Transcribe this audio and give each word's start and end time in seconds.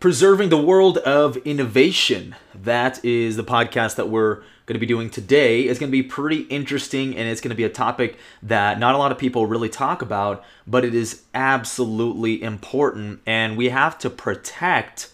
Preserving 0.00 0.48
the 0.48 0.56
World 0.56 0.96
of 0.96 1.36
Innovation. 1.38 2.34
That 2.54 3.04
is 3.04 3.36
the 3.36 3.44
podcast 3.44 3.96
that 3.96 4.08
we're 4.08 4.36
going 4.64 4.72
to 4.72 4.78
be 4.78 4.86
doing 4.86 5.10
today. 5.10 5.64
It's 5.64 5.78
going 5.78 5.92
to 5.92 5.92
be 5.92 6.02
pretty 6.02 6.44
interesting 6.44 7.14
and 7.14 7.28
it's 7.28 7.42
going 7.42 7.50
to 7.50 7.54
be 7.54 7.64
a 7.64 7.68
topic 7.68 8.16
that 8.42 8.78
not 8.78 8.94
a 8.94 8.98
lot 8.98 9.12
of 9.12 9.18
people 9.18 9.44
really 9.44 9.68
talk 9.68 10.00
about, 10.00 10.42
but 10.66 10.86
it 10.86 10.94
is 10.94 11.24
absolutely 11.34 12.42
important. 12.42 13.20
And 13.26 13.58
we 13.58 13.68
have 13.68 13.98
to 13.98 14.08
protect 14.08 15.12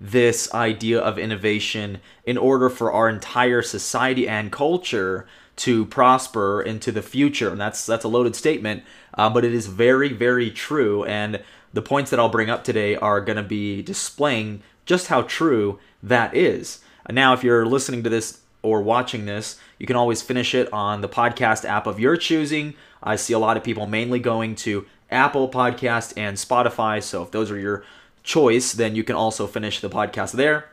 this 0.00 0.54
idea 0.54 1.00
of 1.00 1.18
innovation 1.18 1.98
in 2.24 2.38
order 2.38 2.70
for 2.70 2.92
our 2.92 3.08
entire 3.08 3.60
society 3.60 4.28
and 4.28 4.52
culture 4.52 5.26
to 5.56 5.84
prosper 5.86 6.62
into 6.62 6.92
the 6.92 7.02
future. 7.02 7.50
And 7.50 7.60
that's 7.60 7.84
that's 7.84 8.04
a 8.04 8.08
loaded 8.08 8.36
statement, 8.36 8.84
uh, 9.14 9.28
but 9.28 9.44
it 9.44 9.52
is 9.52 9.66
very 9.66 10.12
very 10.12 10.52
true. 10.52 11.02
And 11.06 11.42
the 11.72 11.82
points 11.82 12.10
that 12.10 12.18
I'll 12.18 12.28
bring 12.28 12.50
up 12.50 12.64
today 12.64 12.96
are 12.96 13.20
going 13.20 13.36
to 13.36 13.42
be 13.42 13.82
displaying 13.82 14.62
just 14.86 15.08
how 15.08 15.22
true 15.22 15.78
that 16.02 16.34
is. 16.34 16.80
Now, 17.10 17.32
if 17.34 17.44
you're 17.44 17.66
listening 17.66 18.02
to 18.04 18.10
this 18.10 18.40
or 18.62 18.82
watching 18.82 19.26
this, 19.26 19.58
you 19.78 19.86
can 19.86 19.96
always 19.96 20.22
finish 20.22 20.54
it 20.54 20.72
on 20.72 21.00
the 21.00 21.08
podcast 21.08 21.64
app 21.64 21.86
of 21.86 22.00
your 22.00 22.16
choosing. 22.16 22.74
I 23.02 23.16
see 23.16 23.32
a 23.32 23.38
lot 23.38 23.56
of 23.56 23.64
people 23.64 23.86
mainly 23.86 24.18
going 24.18 24.54
to 24.56 24.86
Apple 25.10 25.48
Podcast 25.48 26.12
and 26.16 26.36
Spotify. 26.36 27.02
So 27.02 27.22
if 27.22 27.30
those 27.30 27.50
are 27.50 27.58
your 27.58 27.84
choice, 28.22 28.72
then 28.72 28.94
you 28.94 29.04
can 29.04 29.16
also 29.16 29.46
finish 29.46 29.80
the 29.80 29.88
podcast 29.88 30.32
there. 30.32 30.70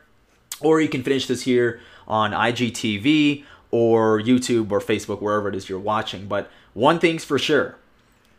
Or 0.60 0.80
you 0.80 0.88
can 0.88 1.02
finish 1.02 1.26
this 1.26 1.42
here 1.42 1.80
on 2.08 2.32
IGTV 2.32 3.44
or 3.70 4.20
YouTube 4.20 4.70
or 4.70 4.80
Facebook, 4.80 5.20
wherever 5.20 5.48
it 5.48 5.54
is 5.54 5.68
you're 5.68 5.78
watching. 5.78 6.26
But 6.26 6.50
one 6.74 6.98
thing's 6.98 7.24
for 7.24 7.38
sure 7.38 7.76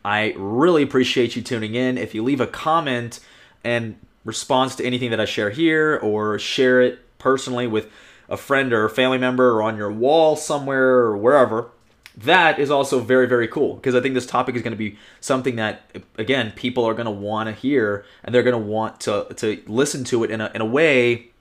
I 0.08 0.32
really 0.38 0.82
appreciate 0.82 1.36
you 1.36 1.42
tuning 1.42 1.74
in. 1.74 1.98
If 1.98 2.14
you 2.14 2.24
leave 2.24 2.40
a 2.40 2.46
comment 2.46 3.20
and 3.62 3.98
response 4.24 4.74
to 4.76 4.84
anything 4.84 5.10
that 5.10 5.20
I 5.20 5.26
share 5.26 5.50
here 5.50 6.00
or 6.02 6.38
share 6.38 6.80
it 6.80 7.18
personally 7.18 7.66
with 7.66 7.90
a 8.26 8.38
friend 8.38 8.72
or 8.72 8.86
a 8.86 8.90
family 8.90 9.18
member 9.18 9.50
or 9.50 9.62
on 9.62 9.76
your 9.76 9.92
wall 9.92 10.34
somewhere 10.34 10.94
or 10.94 11.14
wherever, 11.18 11.72
that 12.16 12.58
is 12.58 12.70
also 12.70 13.00
very, 13.00 13.26
very 13.28 13.46
cool 13.48 13.74
because 13.74 13.94
I 13.94 14.00
think 14.00 14.14
this 14.14 14.24
topic 14.24 14.56
is 14.56 14.62
going 14.62 14.72
to 14.72 14.78
be 14.78 14.96
something 15.20 15.56
that, 15.56 15.82
again, 16.16 16.52
people 16.56 16.86
are 16.86 16.94
going 16.94 17.04
to 17.04 17.10
want 17.10 17.48
to 17.48 17.52
hear 17.52 18.06
and 18.24 18.34
they're 18.34 18.42
going 18.42 18.58
to 18.58 18.66
want 18.66 19.00
to, 19.00 19.26
to 19.36 19.62
listen 19.66 20.04
to 20.04 20.24
it 20.24 20.30
in 20.30 20.40
a, 20.40 20.50
in 20.54 20.62
a 20.62 20.66
way 20.66 21.32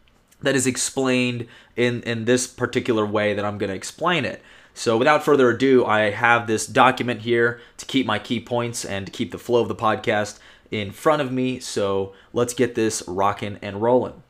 that 0.41 0.55
is 0.55 0.67
explained 0.67 1.47
in, 1.77 2.03
in 2.03 2.25
this 2.25 2.47
particular 2.47 3.05
way 3.05 3.33
that 3.33 3.45
I'm 3.45 3.57
going 3.57 3.69
to 3.69 3.75
explain 3.77 4.25
it. 4.25 4.43
So 4.77 4.95
without 4.95 5.25
further 5.25 5.49
ado, 5.49 5.83
I 5.85 6.11
have 6.11 6.45
this 6.45 6.67
document 6.67 7.21
here 7.21 7.59
to 7.77 7.85
keep 7.87 8.05
my 8.05 8.19
key 8.19 8.39
points 8.39 8.85
and 8.85 9.07
to 9.07 9.11
keep 9.11 9.31
the 9.31 9.39
flow 9.39 9.61
of 9.61 9.69
the 9.69 9.75
podcast 9.75 10.37
in 10.69 10.91
front 10.91 11.19
of 11.19 11.31
me. 11.31 11.59
So 11.59 12.13
let's 12.31 12.53
get 12.53 12.75
this 12.75 13.01
rocking 13.07 13.57
and 13.63 13.81
rolling. 13.81 14.21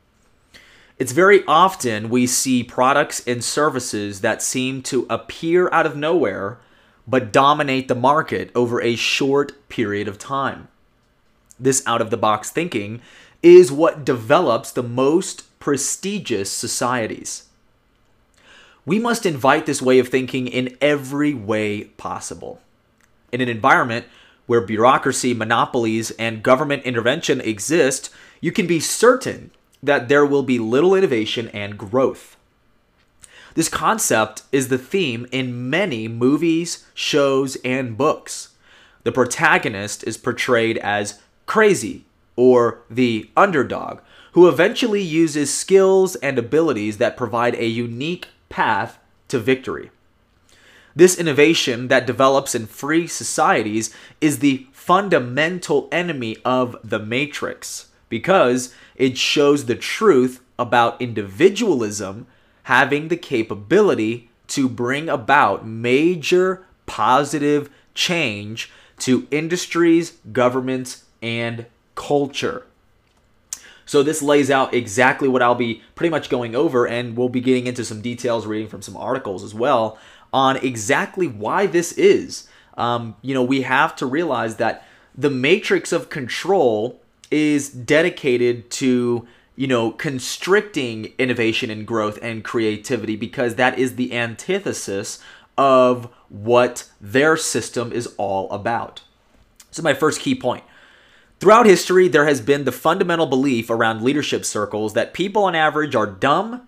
It's 0.97 1.11
very 1.11 1.43
often 1.47 2.09
we 2.09 2.27
see 2.27 2.63
products 2.63 3.21
and 3.27 3.43
services 3.43 4.21
that 4.21 4.41
seem 4.41 4.81
to 4.83 5.05
appear 5.09 5.69
out 5.73 5.85
of 5.85 5.97
nowhere 5.97 6.59
but 7.05 7.33
dominate 7.33 7.89
the 7.89 7.95
market 7.95 8.49
over 8.55 8.81
a 8.81 8.95
short 8.95 9.67
period 9.67 10.07
of 10.07 10.17
time. 10.17 10.69
This 11.59 11.85
out 11.85 11.99
of 11.99 12.09
the 12.09 12.15
box 12.15 12.49
thinking 12.49 13.01
is 13.43 13.69
what 13.69 14.05
develops 14.05 14.71
the 14.71 14.83
most 14.83 15.59
prestigious 15.59 16.49
societies. 16.49 17.46
We 18.87 18.99
must 18.99 19.25
invite 19.25 19.65
this 19.65 19.81
way 19.81 19.99
of 19.99 20.07
thinking 20.07 20.47
in 20.47 20.77
every 20.79 21.33
way 21.33 21.83
possible. 21.83 22.61
In 23.33 23.41
an 23.41 23.49
environment 23.49 24.05
where 24.45 24.61
bureaucracy, 24.61 25.33
monopolies, 25.33 26.11
and 26.11 26.41
government 26.41 26.83
intervention 26.83 27.41
exist, 27.41 28.09
you 28.39 28.53
can 28.53 28.65
be 28.65 28.79
certain 28.79 29.51
that 29.83 30.07
there 30.07 30.25
will 30.25 30.41
be 30.41 30.57
little 30.57 30.95
innovation 30.95 31.49
and 31.49 31.77
growth. 31.77 32.37
This 33.55 33.67
concept 33.67 34.43
is 34.53 34.69
the 34.69 34.77
theme 34.77 35.27
in 35.33 35.69
many 35.69 36.07
movies, 36.07 36.85
shows, 36.93 37.57
and 37.65 37.97
books. 37.97 38.55
The 39.03 39.11
protagonist 39.11 40.05
is 40.05 40.15
portrayed 40.15 40.77
as 40.77 41.19
crazy 41.45 42.05
or 42.37 42.83
the 42.89 43.29
underdog, 43.35 43.99
who 44.31 44.47
eventually 44.47 45.01
uses 45.01 45.53
skills 45.53 46.15
and 46.17 46.39
abilities 46.39 46.99
that 46.99 47.17
provide 47.17 47.55
a 47.55 47.67
unique 47.67 48.29
path 48.49 48.99
to 49.27 49.39
victory. 49.39 49.91
This 50.95 51.17
innovation 51.17 51.89
that 51.89 52.07
develops 52.07 52.55
in 52.55 52.65
free 52.65 53.07
societies 53.07 53.93
is 54.19 54.39
the 54.39 54.67
fundamental 54.71 55.87
enemy 55.91 56.37
of 56.43 56.75
the 56.83 56.99
Matrix 56.99 57.89
because 58.09 58.73
it 58.95 59.17
shows 59.17 59.65
the 59.65 59.75
truth 59.75 60.41
about 60.57 61.01
individualism 61.01 62.25
having 62.63 63.07
the 63.07 63.17
capability 63.17 64.29
to 64.47 64.67
bring 64.67 65.07
about 65.07 65.65
major 65.67 66.65
positive 66.85 67.69
change 67.93 68.71
to 68.99 69.27
industries, 69.29 70.13
governments, 70.31 71.03
and 71.21 71.65
culture. 71.95 72.66
So 73.87 74.03
this 74.03 74.21
lays 74.21 74.51
out 74.51 74.73
exactly 74.73 75.27
what 75.27 75.41
I'll 75.41 75.55
be 75.55 75.81
pretty 75.95 76.11
much 76.11 76.29
going 76.29 76.55
over, 76.55 76.85
and 76.85 77.17
we'll 77.17 77.29
be 77.29 77.41
getting 77.41 77.65
into 77.65 77.83
some 77.83 78.01
details, 78.01 78.45
reading 78.45 78.67
from 78.67 78.83
some 78.83 78.97
articles 78.97 79.43
as 79.43 79.55
well, 79.55 79.97
on 80.31 80.57
exactly 80.57 81.25
why 81.25 81.65
this 81.65 81.93
is. 81.93 82.47
Um, 82.77 83.15
you 83.21 83.33
know, 83.33 83.43
we 83.43 83.61
have 83.61 83.95
to 83.95 84.05
realize 84.05 84.57
that 84.57 84.85
the 85.17 85.29
matrix 85.29 85.91
of 85.91 86.09
control 86.09 87.01
is 87.31 87.69
dedicated 87.69 88.69
to 88.69 89.27
you 89.55 89.67
know 89.67 89.91
constricting 89.91 91.13
innovation 91.17 91.69
and 91.69 91.87
growth 91.87 92.19
and 92.21 92.43
creativity 92.43 93.15
because 93.15 93.55
that 93.55 93.79
is 93.79 93.95
the 93.95 94.13
antithesis 94.13 95.19
of 95.57 96.13
what 96.29 96.87
their 97.01 97.35
system 97.35 97.91
is 97.91 98.13
all 98.17 98.49
about. 98.51 99.01
So 99.71 99.81
my 99.81 99.93
first 99.93 100.21
key 100.21 100.35
point 100.35 100.63
Throughout 101.39 101.67
history, 101.67 102.07
there 102.07 102.25
has 102.25 102.41
been 102.41 102.63
the 102.63 102.71
fundamental 102.71 103.27
belief 103.27 103.69
around 103.69 104.01
leadership 104.01 104.43
circles 104.43 104.93
that 104.93 105.13
people 105.13 105.43
on 105.43 105.53
average 105.53 105.95
are 105.95 106.07
dumb 106.07 106.67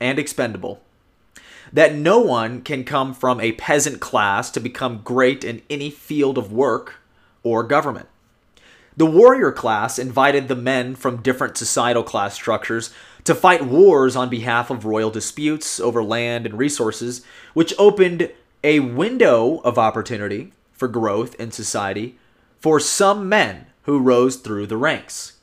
and 0.00 0.20
expendable. 0.20 0.80
That 1.72 1.96
no 1.96 2.20
one 2.20 2.62
can 2.62 2.84
come 2.84 3.12
from 3.12 3.40
a 3.40 3.52
peasant 3.52 4.00
class 4.00 4.52
to 4.52 4.60
become 4.60 5.02
great 5.02 5.42
in 5.42 5.62
any 5.68 5.90
field 5.90 6.38
of 6.38 6.52
work 6.52 7.00
or 7.42 7.64
government. 7.64 8.08
The 8.96 9.06
warrior 9.06 9.50
class 9.50 9.98
invited 9.98 10.46
the 10.46 10.54
men 10.54 10.94
from 10.94 11.20
different 11.20 11.56
societal 11.56 12.04
class 12.04 12.34
structures 12.34 12.90
to 13.24 13.34
fight 13.34 13.66
wars 13.66 14.14
on 14.14 14.28
behalf 14.28 14.70
of 14.70 14.84
royal 14.84 15.10
disputes 15.10 15.80
over 15.80 16.04
land 16.04 16.46
and 16.46 16.56
resources, 16.56 17.24
which 17.52 17.74
opened 17.76 18.30
a 18.62 18.78
window 18.78 19.58
of 19.64 19.76
opportunity 19.76 20.52
for 20.72 20.86
growth 20.86 21.34
in 21.34 21.50
society 21.50 22.16
for 22.60 22.78
some 22.78 23.28
men 23.28 23.66
who 23.84 23.98
rose 23.98 24.36
through 24.36 24.66
the 24.66 24.76
ranks. 24.76 25.34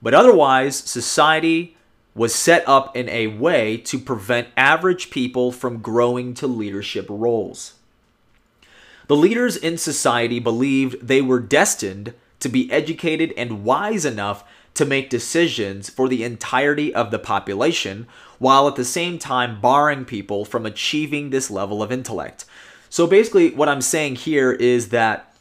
But 0.00 0.14
otherwise, 0.14 0.76
society 0.76 1.76
was 2.14 2.34
set 2.34 2.66
up 2.66 2.96
in 2.96 3.08
a 3.10 3.26
way 3.26 3.76
to 3.76 3.98
prevent 3.98 4.48
average 4.56 5.10
people 5.10 5.52
from 5.52 5.82
growing 5.82 6.32
to 6.34 6.46
leadership 6.46 7.06
roles. 7.08 7.74
The 9.06 9.16
leaders 9.16 9.56
in 9.56 9.78
society 9.78 10.40
believed 10.40 11.06
they 11.06 11.22
were 11.22 11.40
destined 11.40 12.14
to 12.40 12.48
be 12.48 12.70
educated 12.72 13.32
and 13.36 13.64
wise 13.64 14.04
enough 14.04 14.44
to 14.74 14.84
make 14.84 15.08
decisions 15.08 15.88
for 15.88 16.08
the 16.08 16.24
entirety 16.24 16.94
of 16.94 17.10
the 17.10 17.18
population, 17.18 18.06
while 18.38 18.68
at 18.68 18.76
the 18.76 18.84
same 18.84 19.18
time 19.18 19.60
barring 19.60 20.04
people 20.04 20.44
from 20.44 20.66
achieving 20.66 21.30
this 21.30 21.50
level 21.50 21.82
of 21.82 21.92
intellect. 21.92 22.44
So 22.90 23.06
basically, 23.06 23.50
what 23.50 23.68
I'm 23.68 23.80
saying 23.80 24.16
here 24.16 24.52
is 24.52 24.88
that 24.90 25.34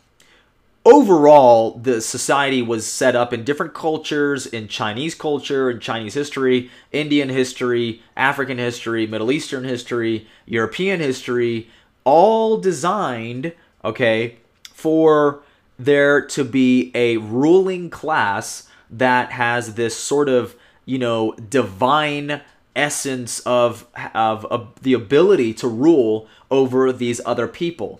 overall, 0.85 1.71
the 1.79 1.99
society 1.99 2.61
was 2.61 2.85
set 2.85 3.15
up 3.15 3.33
in 3.33 3.43
different 3.43 3.73
cultures, 3.73 4.45
in 4.45 4.67
Chinese 4.67 5.15
culture, 5.15 5.69
in 5.71 5.79
Chinese 5.79 6.13
history, 6.13 6.69
Indian 6.91 7.29
history, 7.29 8.03
African 8.15 8.59
history, 8.59 9.07
Middle 9.07 9.31
Eastern 9.31 9.63
history, 9.63 10.27
European 10.45 10.99
history, 10.99 11.69
all 12.03 12.57
designed, 12.57 13.53
okay, 13.83 14.37
for 14.73 15.41
there 15.77 16.21
to 16.21 16.43
be 16.43 16.91
a 16.93 17.17
ruling 17.17 17.89
class 17.89 18.69
that 18.89 19.31
has 19.31 19.73
this 19.73 19.97
sort 19.97 20.29
of, 20.29 20.55
you 20.85 20.99
know, 20.99 21.33
divine 21.33 22.41
essence 22.75 23.39
of, 23.41 23.87
of, 24.13 24.45
of 24.45 24.81
the 24.81 24.93
ability 24.93 25.53
to 25.53 25.67
rule 25.67 26.27
over 26.51 26.91
these 26.93 27.19
other 27.25 27.47
people. 27.47 27.99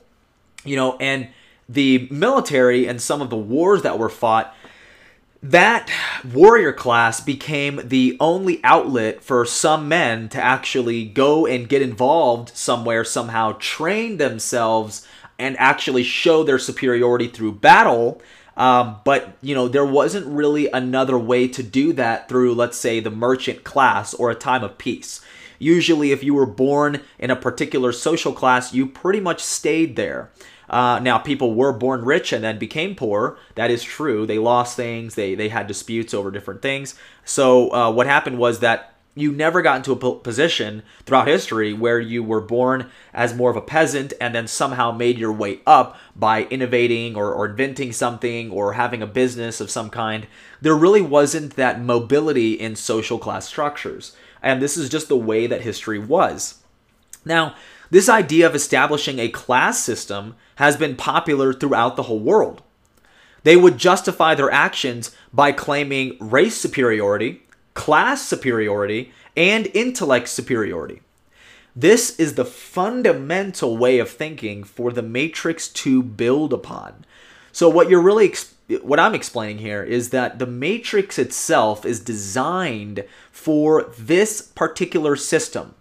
You 0.63 0.75
know, 0.75 0.97
and 0.97 1.29
the 1.67 2.07
military 2.11 2.87
and 2.87 3.01
some 3.01 3.21
of 3.21 3.29
the 3.29 3.37
wars 3.37 3.81
that 3.81 3.99
were 3.99 4.09
fought, 4.09 4.55
that 5.43 5.91
warrior 6.33 6.73
class 6.73 7.19
became 7.21 7.79
the 7.83 8.17
only 8.19 8.63
outlet 8.63 9.23
for 9.23 9.45
some 9.45 9.87
men 9.87 10.27
to 10.29 10.41
actually 10.41 11.05
go 11.05 11.45
and 11.45 11.69
get 11.69 11.81
involved 11.81 12.49
somewhere, 12.55 13.03
somehow 13.03 13.55
train 13.59 14.17
themselves, 14.17 15.07
and 15.37 15.55
actually 15.57 16.03
show 16.03 16.43
their 16.43 16.57
superiority 16.57 17.27
through 17.27 17.51
battle 17.51 18.21
Um, 18.57 19.01
but 19.03 19.37
you 19.41 19.53
know, 19.53 19.67
there 19.67 19.85
wasn't 19.85 20.25
really 20.27 20.69
another 20.71 21.17
way 21.17 21.47
to 21.49 21.63
do 21.63 21.93
that 21.93 22.29
through, 22.29 22.55
let's 22.55 22.77
say, 22.77 22.99
the 22.99 23.11
merchant 23.11 23.63
class 23.63 24.13
or 24.13 24.31
a 24.31 24.35
time 24.35 24.63
of 24.63 24.77
peace. 24.77 25.21
Usually, 25.59 26.11
if 26.11 26.23
you 26.23 26.33
were 26.33 26.45
born 26.45 27.01
in 27.19 27.31
a 27.31 27.35
particular 27.35 27.91
social 27.91 28.33
class, 28.33 28.73
you 28.73 28.85
pretty 28.87 29.19
much 29.19 29.43
stayed 29.43 29.95
there. 29.95 30.31
Uh, 30.69 30.99
now, 30.99 31.17
people 31.17 31.53
were 31.53 31.71
born 31.71 32.03
rich 32.03 32.33
and 32.33 32.43
then 32.43 32.57
became 32.57 32.95
poor. 32.95 33.37
That 33.55 33.71
is 33.71 33.83
true. 33.83 34.25
They 34.25 34.39
lost 34.39 34.75
things. 34.75 35.15
They 35.15 35.35
they 35.35 35.49
had 35.49 35.67
disputes 35.67 36.13
over 36.13 36.31
different 36.31 36.61
things. 36.61 36.95
So 37.23 37.71
uh, 37.73 37.91
what 37.91 38.07
happened 38.07 38.37
was 38.37 38.59
that 38.59 38.95
you 39.15 39.31
never 39.31 39.61
got 39.61 39.77
into 39.77 39.93
a 39.93 40.15
position 40.19 40.83
throughout 41.05 41.27
history 41.27 41.71
where 41.71 41.99
you 41.99 42.21
were 42.21 42.41
born 42.41 42.89
as 43.13 43.33
more 43.33 43.49
of 43.49 43.55
a 43.55 43.61
peasant 43.61 44.13
and 44.19 44.35
then 44.35 44.45
somehow 44.45 44.91
made 44.91 45.17
your 45.17 45.31
way 45.31 45.61
up 45.65 45.97
by 46.15 46.43
innovating 46.43 47.15
or, 47.15 47.33
or 47.33 47.45
inventing 47.45 47.93
something 47.93 48.51
or 48.51 48.73
having 48.73 49.01
a 49.01 49.07
business 49.07 49.61
of 49.61 49.71
some 49.71 49.89
kind. 49.89 50.27
There 50.61 50.75
really 50.75 51.01
wasn't 51.01 51.55
that 51.55 51.79
mobility 51.79 52.53
in 52.53 52.75
social 52.75 53.17
class 53.17 53.47
structures. 53.47 54.15
And 54.43 54.61
this 54.61 54.75
is 54.75 54.89
just 54.89 55.07
the 55.07 55.17
way 55.17 55.47
that 55.47 55.61
history 55.61 55.97
was. 55.97 56.61
Now, 57.23 57.55
this 57.89 58.09
idea 58.09 58.45
of 58.45 58.53
establishing 58.53 59.19
a 59.19 59.29
class 59.29 59.79
system 59.79 60.35
has 60.55 60.77
been 60.77 60.95
popular 60.95 61.53
throughout 61.53 61.95
the 61.95 62.03
whole 62.03 62.19
world. 62.19 62.61
They 63.43 63.55
would 63.55 63.77
justify 63.77 64.35
their 64.35 64.51
actions 64.51 65.15
by 65.31 65.51
claiming 65.51 66.17
race 66.19 66.57
superiority 66.57 67.45
class 67.75 68.25
superiority, 68.25 69.11
and 69.37 69.67
intellect 69.75 70.27
superiority. 70.29 71.01
This 71.75 72.17
is 72.17 72.33
the 72.33 72.45
fundamental 72.45 73.77
way 73.77 73.99
of 73.99 74.09
thinking 74.09 74.63
for 74.63 74.91
the 74.91 75.03
matrix 75.03 75.67
to 75.67 76.01
build 76.01 76.53
upon. 76.53 77.05
So 77.51 77.69
what 77.69 77.89
you're 77.89 78.01
really 78.01 78.33
what 78.81 78.99
I'm 78.99 79.13
explaining 79.13 79.59
here 79.59 79.83
is 79.83 80.09
that 80.09 80.39
the 80.39 80.47
matrix 80.47 81.19
itself 81.19 81.85
is 81.85 81.99
designed 81.99 83.03
for 83.31 83.83
this 83.99 84.41
particular 84.41 85.15
system. 85.15 85.75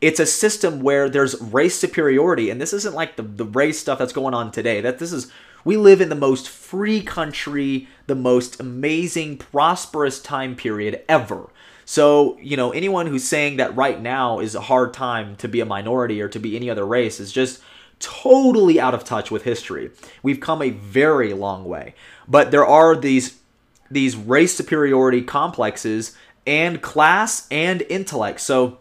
It's 0.00 0.20
a 0.20 0.26
system 0.26 0.80
where 0.80 1.08
there's 1.08 1.40
race 1.40 1.78
superiority, 1.78 2.50
and 2.50 2.60
this 2.60 2.72
isn't 2.72 2.94
like 2.94 3.16
the, 3.16 3.22
the 3.22 3.44
race 3.44 3.78
stuff 3.78 3.98
that's 3.98 4.12
going 4.12 4.34
on 4.34 4.50
today. 4.50 4.80
That 4.80 4.98
this 4.98 5.12
is 5.12 5.30
we 5.64 5.76
live 5.76 6.00
in 6.00 6.08
the 6.08 6.14
most 6.14 6.48
free 6.48 7.02
country, 7.02 7.88
the 8.06 8.14
most 8.14 8.60
amazing, 8.60 9.38
prosperous 9.38 10.20
time 10.20 10.56
period 10.56 11.02
ever. 11.08 11.50
So, 11.84 12.38
you 12.40 12.56
know, 12.56 12.70
anyone 12.70 13.08
who's 13.08 13.26
saying 13.26 13.56
that 13.56 13.76
right 13.76 14.00
now 14.00 14.38
is 14.38 14.54
a 14.54 14.60
hard 14.60 14.94
time 14.94 15.36
to 15.36 15.48
be 15.48 15.60
a 15.60 15.66
minority 15.66 16.22
or 16.22 16.28
to 16.28 16.38
be 16.38 16.56
any 16.56 16.70
other 16.70 16.86
race 16.86 17.18
is 17.18 17.32
just 17.32 17.60
totally 17.98 18.80
out 18.80 18.94
of 18.94 19.04
touch 19.04 19.30
with 19.30 19.42
history. 19.42 19.90
We've 20.22 20.40
come 20.40 20.62
a 20.62 20.70
very 20.70 21.32
long 21.34 21.64
way. 21.64 21.94
But 22.26 22.50
there 22.50 22.66
are 22.66 22.96
these 22.96 23.38
these 23.90 24.14
race 24.14 24.54
superiority 24.54 25.20
complexes 25.20 26.16
and 26.46 26.80
class 26.80 27.48
and 27.50 27.82
intellect. 27.82 28.40
So 28.40 28.78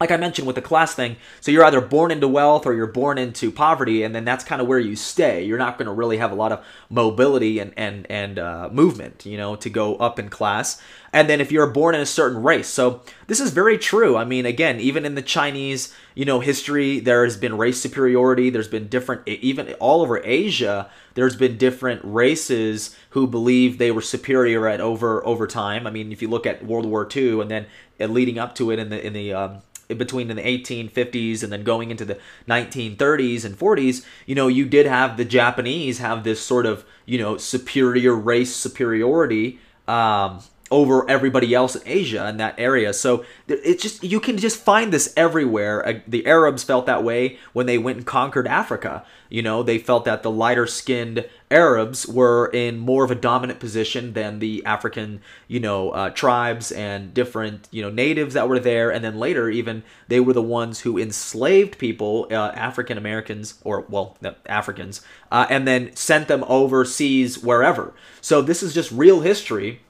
like 0.00 0.10
I 0.10 0.16
mentioned 0.16 0.46
with 0.46 0.56
the 0.56 0.62
class 0.62 0.94
thing, 0.94 1.16
so 1.40 1.52
you're 1.52 1.64
either 1.64 1.80
born 1.80 2.10
into 2.10 2.26
wealth 2.26 2.66
or 2.66 2.74
you're 2.74 2.86
born 2.86 3.16
into 3.16 3.52
poverty, 3.52 4.02
and 4.02 4.14
then 4.14 4.24
that's 4.24 4.42
kind 4.42 4.60
of 4.60 4.66
where 4.66 4.78
you 4.78 4.96
stay. 4.96 5.44
You're 5.44 5.58
not 5.58 5.78
going 5.78 5.86
to 5.86 5.92
really 5.92 6.16
have 6.16 6.32
a 6.32 6.34
lot 6.34 6.50
of 6.50 6.64
mobility 6.90 7.60
and 7.60 7.72
and 7.76 8.06
and 8.10 8.38
uh, 8.38 8.68
movement, 8.72 9.24
you 9.24 9.36
know, 9.36 9.54
to 9.56 9.70
go 9.70 9.96
up 9.96 10.18
in 10.18 10.28
class. 10.30 10.82
And 11.12 11.30
then 11.30 11.40
if 11.40 11.52
you're 11.52 11.68
born 11.68 11.94
in 11.94 12.00
a 12.00 12.06
certain 12.06 12.42
race, 12.42 12.66
so 12.66 13.02
this 13.28 13.38
is 13.38 13.52
very 13.52 13.78
true. 13.78 14.16
I 14.16 14.24
mean, 14.24 14.46
again, 14.46 14.80
even 14.80 15.04
in 15.04 15.14
the 15.14 15.22
Chinese, 15.22 15.94
you 16.16 16.24
know, 16.24 16.40
history, 16.40 16.98
there 16.98 17.22
has 17.22 17.36
been 17.36 17.56
race 17.56 17.80
superiority. 17.80 18.50
There's 18.50 18.66
been 18.66 18.88
different, 18.88 19.28
even 19.28 19.74
all 19.74 20.02
over 20.02 20.20
Asia, 20.24 20.90
there's 21.14 21.36
been 21.36 21.56
different 21.56 22.00
races 22.04 22.96
who 23.10 23.28
believe 23.28 23.78
they 23.78 23.92
were 23.92 24.02
superior 24.02 24.66
at 24.66 24.80
over 24.80 25.24
over 25.24 25.46
time. 25.46 25.86
I 25.86 25.90
mean, 25.90 26.10
if 26.10 26.20
you 26.20 26.28
look 26.28 26.46
at 26.46 26.64
World 26.64 26.84
War 26.84 27.08
II 27.14 27.40
and 27.40 27.50
then 27.50 27.66
leading 28.00 28.38
up 28.38 28.54
to 28.56 28.72
it 28.72 28.80
in 28.80 28.88
the 28.90 29.06
in 29.06 29.12
the 29.12 29.32
um, 29.32 29.62
between 29.88 30.28
the 30.28 30.34
1850s 30.34 31.42
and 31.42 31.52
then 31.52 31.64
going 31.64 31.90
into 31.90 32.04
the 32.04 32.18
1930s 32.48 33.44
and 33.44 33.58
40s, 33.58 34.04
you 34.26 34.34
know, 34.34 34.48
you 34.48 34.66
did 34.66 34.86
have 34.86 35.16
the 35.16 35.24
Japanese 35.24 35.98
have 35.98 36.24
this 36.24 36.40
sort 36.40 36.66
of, 36.66 36.84
you 37.06 37.18
know, 37.18 37.36
superior 37.36 38.14
race 38.14 38.54
superiority 38.54 39.58
um, 39.86 40.40
over 40.70 41.08
everybody 41.10 41.54
else 41.54 41.76
in 41.76 41.82
Asia 41.84 42.26
in 42.28 42.38
that 42.38 42.54
area. 42.58 42.92
So 42.94 43.24
it's 43.46 43.82
just 43.82 44.02
you 44.02 44.18
can 44.18 44.38
just 44.38 44.58
find 44.58 44.92
this 44.92 45.12
everywhere. 45.16 45.86
Uh, 45.86 46.00
the 46.06 46.26
Arabs 46.26 46.64
felt 46.64 46.86
that 46.86 47.04
way 47.04 47.38
when 47.52 47.66
they 47.66 47.76
went 47.76 47.98
and 47.98 48.06
conquered 48.06 48.46
Africa. 48.46 49.04
You 49.28 49.42
know, 49.42 49.62
they 49.62 49.78
felt 49.78 50.04
that 50.06 50.22
the 50.22 50.30
lighter 50.30 50.66
skinned 50.66 51.28
Arabs 51.50 52.06
were 52.06 52.46
in 52.48 52.78
more 52.78 53.04
of 53.04 53.10
a 53.10 53.14
dominant 53.14 53.60
position 53.60 54.14
than 54.14 54.38
the 54.38 54.64
African, 54.64 55.20
you 55.48 55.60
know, 55.60 55.90
uh, 55.90 56.10
tribes 56.10 56.72
and 56.72 57.12
different, 57.12 57.68
you 57.70 57.82
know, 57.82 57.90
natives 57.90 58.34
that 58.34 58.48
were 58.48 58.58
there. 58.58 58.90
And 58.90 59.04
then 59.04 59.18
later, 59.18 59.50
even 59.50 59.82
they 60.08 60.18
were 60.18 60.32
the 60.32 60.42
ones 60.42 60.80
who 60.80 60.98
enslaved 60.98 61.78
people, 61.78 62.26
uh, 62.30 62.52
African 62.54 62.96
Americans, 62.96 63.60
or 63.64 63.84
well, 63.88 64.16
Africans, 64.46 65.02
uh, 65.30 65.46
and 65.50 65.68
then 65.68 65.94
sent 65.94 66.26
them 66.26 66.42
overseas 66.48 67.38
wherever. 67.38 67.92
So 68.22 68.40
this 68.40 68.62
is 68.62 68.72
just 68.72 68.90
real 68.90 69.20
history 69.20 69.80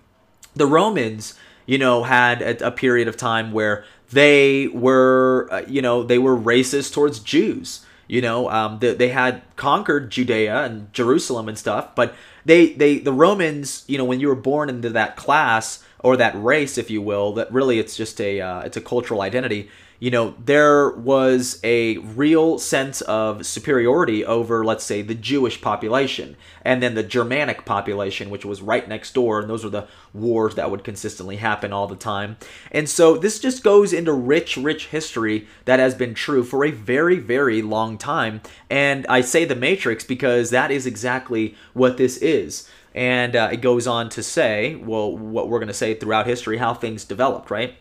the 0.55 0.67
Romans, 0.67 1.35
you 1.67 1.79
know, 1.79 2.03
had 2.03 2.43
a, 2.43 2.69
a 2.69 2.71
period 2.71 3.09
of 3.09 3.17
time 3.17 3.53
where 3.53 3.85
they 4.11 4.69
were, 4.69 5.49
uh, 5.51 5.63
you 5.67 5.83
know, 5.83 6.03
they 6.03 6.19
were 6.19 6.37
racist 6.37 6.93
towards 6.93 7.19
Jews. 7.19 7.85
You 8.07 8.21
know, 8.21 8.51
um, 8.51 8.79
they, 8.81 8.95
they 8.95 9.09
had 9.09 9.43
conquered 9.57 10.11
Judea 10.11 10.65
and 10.65 10.93
Jerusalem 10.93 11.49
and 11.49 11.59
stuff, 11.59 11.95
but 11.95 12.15
they, 12.45 12.75
they, 12.75 12.99
the 12.99 13.15
Romans, 13.15 13.85
you 13.87 13.97
know, 13.97 14.05
when 14.05 14.21
you 14.21 14.29
were 14.29 14.35
born 14.35 14.69
into 14.69 14.91
that 14.91 15.17
class 15.17 15.83
or 16.01 16.17
that 16.19 16.35
race, 16.41 16.77
if 16.77 16.91
you 16.91 17.01
will, 17.01 17.33
that 17.33 17.51
really 17.51 17.79
it's 17.79 17.97
just 17.97 18.21
a, 18.21 18.43
uh, 18.43 18.61
it's 18.61 18.77
a 18.77 18.83
cultural 18.83 19.23
identity 19.23 19.71
you 20.05 20.11
know, 20.11 20.35
there 20.39 20.91
was 20.91 21.59
a 21.65 21.97
real 21.97 22.59
sense 22.59 23.01
of 23.01 23.47
superiority 23.47 24.23
over, 24.23 24.63
let's 24.63 24.85
say, 24.85 25.01
the 25.01 25.15
Jewish 25.15 25.63
population, 25.63 26.37
and 26.63 26.83
then 26.83 26.95
the 26.95 27.03
Germanic 27.03 27.65
population, 27.65 28.29
which 28.29 28.45
was 28.45 28.61
right 28.61 28.87
next 28.87 29.15
door, 29.15 29.41
and 29.41 29.49
those 29.49 29.65
were 29.65 29.71
the 29.71 29.89
wars 30.13 30.57
that 30.57 30.71
would 30.71 30.85
consistently 30.85 31.37
happen 31.37 31.73
all 31.73 31.87
the 31.87 31.97
time. 31.97 32.37
And 32.71 32.87
so 32.87 33.17
this 33.17 33.39
just 33.39 33.65
goes 33.65 33.95
into 33.95 34.13
rich, 34.13 34.59
rich 34.59 34.89
history 34.89 35.49
that 35.65 35.79
has 35.79 35.95
been 35.95 36.13
true 36.13 36.45
for 36.45 36.67
a 36.67 36.71
very, 36.71 37.19
very 37.19 37.63
long 37.63 37.97
time. 37.97 38.43
And 38.69 39.07
I 39.09 39.23
say 39.23 39.47
the 39.47 39.57
Matrix 39.57 40.05
because 40.05 40.51
that 40.51 40.71
is 40.71 40.85
exactly 40.85 41.55
what 41.73 41.97
this 41.97 42.19
is. 42.19 42.69
And 42.95 43.35
uh, 43.35 43.49
it 43.53 43.63
goes 43.63 43.87
on 43.87 44.11
to 44.11 44.23
say, 44.23 44.75
well, 44.75 45.17
what 45.17 45.49
we're 45.49 45.61
going 45.61 45.69
to 45.69 45.73
say 45.73 45.95
throughout 45.95 46.27
history, 46.27 46.59
how 46.59 46.75
things 46.75 47.07
developed, 47.07 47.51
right? 47.51 47.77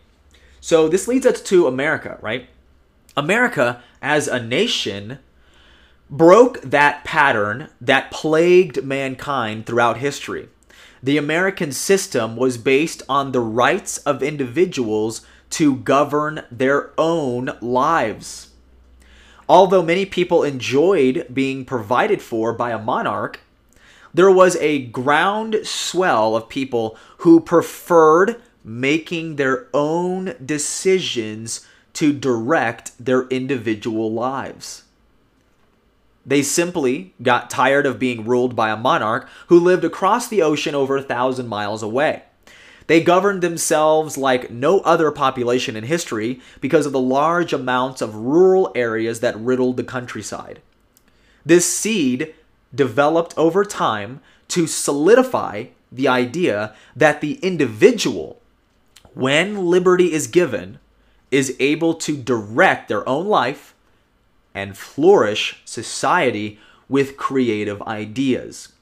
So 0.64 0.88
this 0.88 1.06
leads 1.06 1.26
us 1.26 1.42
to 1.42 1.66
America, 1.66 2.16
right? 2.22 2.48
America, 3.18 3.82
as 4.00 4.26
a 4.26 4.42
nation, 4.42 5.18
broke 6.08 6.62
that 6.62 7.04
pattern 7.04 7.68
that 7.82 8.10
plagued 8.10 8.82
mankind 8.82 9.66
throughout 9.66 9.98
history. 9.98 10.48
The 11.02 11.18
American 11.18 11.70
system 11.70 12.34
was 12.34 12.56
based 12.56 13.02
on 13.10 13.32
the 13.32 13.42
rights 13.42 13.98
of 13.98 14.22
individuals 14.22 15.20
to 15.50 15.76
govern 15.76 16.44
their 16.50 16.92
own 16.96 17.58
lives. 17.60 18.48
Although 19.46 19.82
many 19.82 20.06
people 20.06 20.42
enjoyed 20.42 21.26
being 21.30 21.66
provided 21.66 22.22
for 22.22 22.54
by 22.54 22.70
a 22.70 22.78
monarch, 22.78 23.40
there 24.14 24.30
was 24.30 24.56
a 24.56 24.86
ground 24.86 25.56
swell 25.64 26.34
of 26.34 26.48
people 26.48 26.96
who 27.18 27.38
preferred 27.38 28.40
making 28.64 29.36
their 29.36 29.68
own 29.74 30.34
decisions 30.44 31.66
to 31.92 32.12
direct 32.12 32.92
their 32.98 33.28
individual 33.28 34.12
lives. 34.12 34.84
They 36.26 36.42
simply 36.42 37.12
got 37.22 37.50
tired 37.50 37.84
of 37.84 37.98
being 37.98 38.24
ruled 38.24 38.56
by 38.56 38.70
a 38.70 38.76
monarch 38.76 39.28
who 39.48 39.60
lived 39.60 39.84
across 39.84 40.26
the 40.26 40.42
ocean 40.42 40.74
over 40.74 40.96
a 40.96 41.02
thousand 41.02 41.48
miles 41.48 41.82
away. 41.82 42.22
They 42.86 43.02
governed 43.02 43.42
themselves 43.42 44.18
like 44.18 44.50
no 44.50 44.80
other 44.80 45.10
population 45.10 45.76
in 45.76 45.84
history 45.84 46.40
because 46.60 46.86
of 46.86 46.92
the 46.92 47.00
large 47.00 47.52
amounts 47.52 48.02
of 48.02 48.14
rural 48.14 48.72
areas 48.74 49.20
that 49.20 49.38
riddled 49.38 49.76
the 49.76 49.84
countryside. 49.84 50.60
This 51.46 51.66
seed 51.66 52.34
developed 52.74 53.34
over 53.36 53.64
time 53.64 54.20
to 54.48 54.66
solidify 54.66 55.66
the 55.92 56.08
idea 56.08 56.74
that 56.96 57.20
the 57.20 57.34
individual 57.36 58.40
when 59.14 59.66
liberty 59.66 60.12
is 60.12 60.26
given, 60.26 60.78
is 61.30 61.56
able 61.58 61.94
to 61.94 62.16
direct 62.16 62.88
their 62.88 63.08
own 63.08 63.26
life 63.26 63.74
and 64.54 64.76
flourish 64.76 65.60
society 65.64 66.58
with 66.88 67.16
creative 67.16 67.82
ideas. 67.82 68.72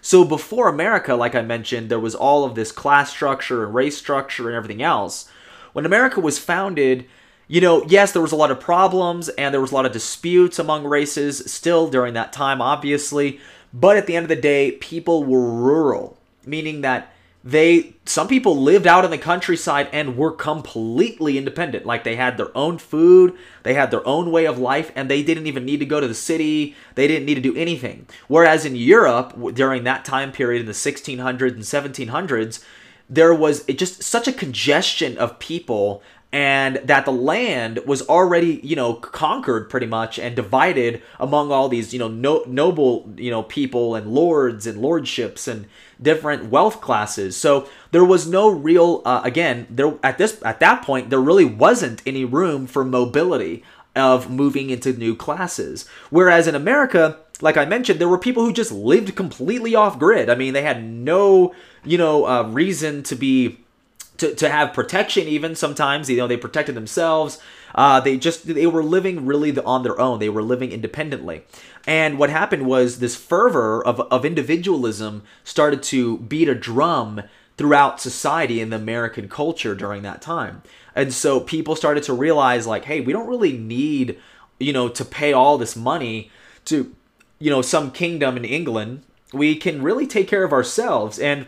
So 0.00 0.24
before 0.24 0.68
America, 0.68 1.14
like 1.14 1.34
I 1.34 1.42
mentioned, 1.42 1.90
there 1.90 2.00
was 2.00 2.14
all 2.14 2.44
of 2.44 2.54
this 2.54 2.72
class 2.72 3.10
structure 3.10 3.64
and 3.64 3.74
race 3.74 3.98
structure 3.98 4.48
and 4.48 4.56
everything 4.56 4.82
else. 4.82 5.30
When 5.72 5.86
America 5.86 6.20
was 6.20 6.38
founded, 6.38 7.06
you 7.46 7.60
know, 7.60 7.84
yes, 7.86 8.12
there 8.12 8.22
was 8.22 8.32
a 8.32 8.36
lot 8.36 8.50
of 8.50 8.60
problems 8.60 9.28
and 9.30 9.52
there 9.52 9.60
was 9.60 9.72
a 9.72 9.74
lot 9.74 9.86
of 9.86 9.92
disputes 9.92 10.58
among 10.58 10.84
races 10.84 11.52
still 11.52 11.88
during 11.88 12.14
that 12.14 12.32
time, 12.32 12.62
obviously. 12.62 13.40
But 13.72 13.96
at 13.96 14.06
the 14.06 14.16
end 14.16 14.24
of 14.24 14.28
the 14.28 14.36
day, 14.36 14.72
people 14.72 15.24
were 15.24 15.52
rural, 15.52 16.16
meaning 16.46 16.80
that 16.80 17.12
they 17.42 17.94
some 18.04 18.28
people 18.28 18.56
lived 18.56 18.86
out 18.86 19.04
in 19.04 19.10
the 19.10 19.18
countryside 19.18 19.88
and 19.92 20.16
were 20.16 20.32
completely 20.32 21.38
independent. 21.38 21.86
Like 21.86 22.04
they 22.04 22.16
had 22.16 22.36
their 22.36 22.56
own 22.56 22.78
food 22.78 23.36
they 23.62 23.74
had 23.74 23.90
their 23.90 24.06
own 24.06 24.30
way 24.30 24.46
of 24.46 24.58
life 24.58 24.92
and 24.94 25.10
they 25.10 25.22
didn't 25.22 25.46
even 25.46 25.64
need 25.64 25.80
to 25.80 25.86
go 25.86 26.00
to 26.00 26.08
the 26.08 26.14
city. 26.14 26.74
They 26.94 27.08
didn't 27.08 27.26
need 27.26 27.36
to 27.36 27.40
do 27.40 27.56
anything. 27.56 28.06
Whereas 28.28 28.64
in 28.64 28.76
europe 28.76 29.34
during 29.54 29.84
that 29.84 30.04
time 30.04 30.32
period 30.32 30.60
in 30.60 30.66
the 30.66 30.72
1600s 30.72 31.52
and 31.52 31.62
1700s 31.62 32.62
there 33.08 33.34
was 33.34 33.64
just 33.64 34.02
such 34.02 34.28
a 34.28 34.32
congestion 34.32 35.18
of 35.18 35.38
people 35.40 36.02
and 36.32 36.76
that 36.84 37.04
the 37.04 37.12
land 37.12 37.80
was 37.86 38.02
already 38.02 38.60
you 38.62 38.76
know 38.76 38.94
conquered 38.94 39.68
pretty 39.68 39.86
much 39.86 40.18
and 40.18 40.36
divided 40.36 41.02
among 41.18 41.50
all 41.50 41.68
these 41.68 41.92
you 41.92 41.98
know 41.98 42.08
no, 42.08 42.44
noble 42.46 43.12
you 43.16 43.30
know 43.30 43.42
people 43.42 43.94
and 43.94 44.12
lords 44.12 44.66
and 44.66 44.80
lordships 44.80 45.48
and 45.48 45.66
different 46.00 46.46
wealth 46.46 46.80
classes. 46.80 47.36
So 47.36 47.68
there 47.90 48.04
was 48.04 48.28
no 48.28 48.48
real 48.48 49.02
uh, 49.04 49.22
again 49.24 49.66
there 49.70 49.98
at 50.02 50.18
this 50.18 50.40
at 50.44 50.60
that 50.60 50.82
point 50.82 51.10
there 51.10 51.20
really 51.20 51.44
wasn't 51.44 52.02
any 52.06 52.24
room 52.24 52.66
for 52.66 52.84
mobility 52.84 53.64
of 53.96 54.30
moving 54.30 54.70
into 54.70 54.92
new 54.92 55.16
classes. 55.16 55.88
Whereas 56.10 56.46
in 56.46 56.54
america 56.54 57.18
like 57.42 57.56
i 57.56 57.64
mentioned 57.64 57.98
there 57.98 58.08
were 58.08 58.18
people 58.18 58.44
who 58.44 58.52
just 58.52 58.70
lived 58.70 59.16
completely 59.16 59.74
off 59.74 59.98
grid. 59.98 60.30
I 60.30 60.36
mean 60.36 60.52
they 60.52 60.62
had 60.62 60.84
no 60.84 61.54
you 61.84 61.98
know 61.98 62.24
uh, 62.24 62.44
reason 62.44 63.02
to 63.04 63.16
be 63.16 63.58
to, 64.20 64.34
to 64.34 64.50
have 64.50 64.74
protection 64.74 65.26
even 65.26 65.56
sometimes 65.56 66.08
you 66.08 66.16
know 66.16 66.26
they 66.26 66.36
protected 66.36 66.74
themselves. 66.74 67.40
Uh, 67.74 68.00
they 68.00 68.16
just 68.16 68.46
they 68.46 68.66
were 68.66 68.82
living 68.82 69.26
really 69.26 69.56
on 69.58 69.82
their 69.82 69.98
own. 69.98 70.18
They 70.18 70.28
were 70.28 70.42
living 70.42 70.72
independently. 70.72 71.44
And 71.86 72.18
what 72.18 72.30
happened 72.30 72.66
was 72.66 72.98
this 72.98 73.16
fervor 73.16 73.84
of, 73.84 74.00
of 74.00 74.24
individualism 74.24 75.22
started 75.44 75.82
to 75.84 76.18
beat 76.18 76.48
a 76.48 76.54
drum 76.54 77.22
throughout 77.56 78.00
society 78.00 78.60
in 78.60 78.70
the 78.70 78.76
american 78.76 79.28
culture 79.28 79.74
during 79.74 80.02
that 80.02 80.22
time. 80.22 80.62
And 80.94 81.12
so 81.12 81.40
people 81.40 81.76
started 81.76 82.02
to 82.04 82.12
realize 82.12 82.66
like 82.66 82.84
hey 82.84 83.00
we 83.00 83.12
don't 83.12 83.28
really 83.28 83.56
need 83.56 84.18
you 84.58 84.72
know 84.72 84.88
to 84.88 85.04
pay 85.04 85.32
all 85.32 85.56
this 85.56 85.76
money 85.76 86.30
to 86.66 86.94
you 87.38 87.50
know 87.50 87.62
some 87.62 87.90
kingdom 87.90 88.36
in 88.36 88.44
england. 88.44 89.02
We 89.32 89.56
can 89.56 89.82
really 89.82 90.06
take 90.06 90.28
care 90.28 90.44
of 90.44 90.52
ourselves. 90.52 91.18
And 91.18 91.46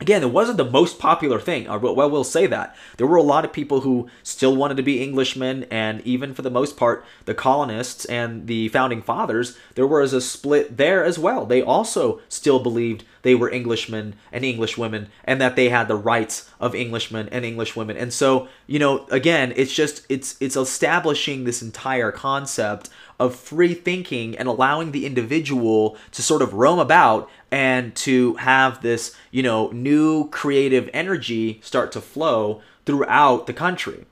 Again, 0.00 0.22
it 0.22 0.32
wasn't 0.32 0.56
the 0.56 0.64
most 0.64 0.98
popular 0.98 1.38
thing. 1.40 1.66
Well, 1.66 2.10
we'll 2.10 2.24
say 2.24 2.46
that. 2.46 2.76
There 2.96 3.06
were 3.06 3.16
a 3.16 3.22
lot 3.22 3.44
of 3.44 3.52
people 3.52 3.82
who 3.82 4.08
still 4.22 4.56
wanted 4.56 4.76
to 4.76 4.82
be 4.82 5.02
Englishmen, 5.02 5.64
and 5.70 6.00
even 6.02 6.34
for 6.34 6.42
the 6.42 6.50
most 6.50 6.76
part, 6.76 7.04
the 7.26 7.34
colonists 7.34 8.04
and 8.06 8.46
the 8.46 8.68
founding 8.68 9.02
fathers, 9.02 9.56
there 9.76 9.86
was 9.86 10.12
a 10.12 10.20
split 10.20 10.76
there 10.76 11.04
as 11.04 11.18
well. 11.18 11.46
They 11.46 11.62
also 11.62 12.20
still 12.28 12.58
believed 12.58 13.04
they 13.22 13.34
were 13.34 13.50
Englishmen 13.50 14.16
and 14.32 14.44
Englishwomen 14.44 15.08
and 15.24 15.40
that 15.40 15.56
they 15.56 15.70
had 15.70 15.88
the 15.88 15.96
rights 15.96 16.50
of 16.60 16.74
Englishmen 16.74 17.28
and 17.30 17.44
Englishwomen. 17.44 17.96
And 17.96 18.12
so, 18.12 18.48
you 18.66 18.78
know, 18.78 19.06
again, 19.10 19.52
it's 19.56 19.72
just 19.72 20.04
it's 20.10 20.36
it's 20.40 20.56
establishing 20.56 21.44
this 21.44 21.62
entire 21.62 22.12
concept 22.12 22.90
of 23.18 23.36
free 23.36 23.74
thinking 23.74 24.36
and 24.36 24.48
allowing 24.48 24.92
the 24.92 25.06
individual 25.06 25.96
to 26.12 26.22
sort 26.22 26.42
of 26.42 26.54
roam 26.54 26.78
about 26.78 27.28
and 27.50 27.94
to 27.94 28.34
have 28.36 28.82
this, 28.82 29.14
you 29.30 29.42
know, 29.42 29.68
new 29.70 30.28
creative 30.30 30.90
energy 30.92 31.60
start 31.62 31.92
to 31.92 32.00
flow 32.00 32.60
throughout 32.84 33.46
the 33.46 33.52
country. 33.52 34.06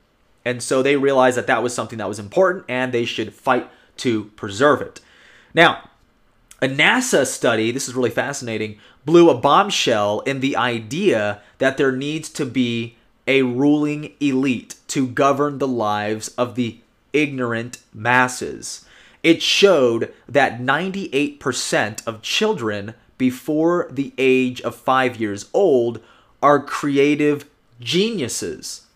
And 0.45 0.61
so 0.61 0.81
they 0.81 0.95
realized 0.95 1.37
that 1.37 1.47
that 1.47 1.63
was 1.63 1.73
something 1.73 1.99
that 1.99 2.07
was 2.07 2.19
important 2.19 2.65
and 2.67 2.91
they 2.91 3.05
should 3.05 3.33
fight 3.33 3.69
to 3.97 4.25
preserve 4.35 4.81
it. 4.81 4.99
Now, 5.53 5.89
a 6.61 6.67
NASA 6.67 7.25
study, 7.25 7.71
this 7.71 7.87
is 7.87 7.95
really 7.95 8.09
fascinating, 8.09 8.79
blew 9.05 9.29
a 9.29 9.37
bombshell 9.37 10.21
in 10.21 10.39
the 10.39 10.55
idea 10.55 11.41
that 11.57 11.77
there 11.77 11.91
needs 11.91 12.29
to 12.29 12.45
be 12.45 12.95
a 13.27 13.41
ruling 13.41 14.13
elite 14.19 14.75
to 14.87 15.07
govern 15.07 15.57
the 15.57 15.67
lives 15.67 16.29
of 16.29 16.55
the 16.55 16.79
ignorant 17.11 17.79
masses. 17.93 18.85
It 19.23 19.41
showed 19.41 20.13
that 20.27 20.59
98% 20.59 22.05
of 22.05 22.21
children 22.21 22.93
before 23.17 23.87
the 23.89 24.13
age 24.17 24.61
of 24.61 24.75
five 24.75 25.15
years 25.15 25.49
old 25.53 26.01
are 26.41 26.61
creative 26.61 27.49
geniuses. 27.79 28.87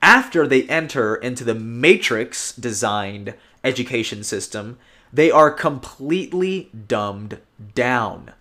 After 0.00 0.46
they 0.46 0.62
enter 0.62 1.14
into 1.14 1.44
the 1.44 1.54
matrix 1.54 2.52
designed 2.56 3.34
education 3.62 4.24
system, 4.24 4.78
they 5.12 5.30
are 5.30 5.50
completely 5.50 6.70
dumbed 6.88 7.38
down. 7.74 8.32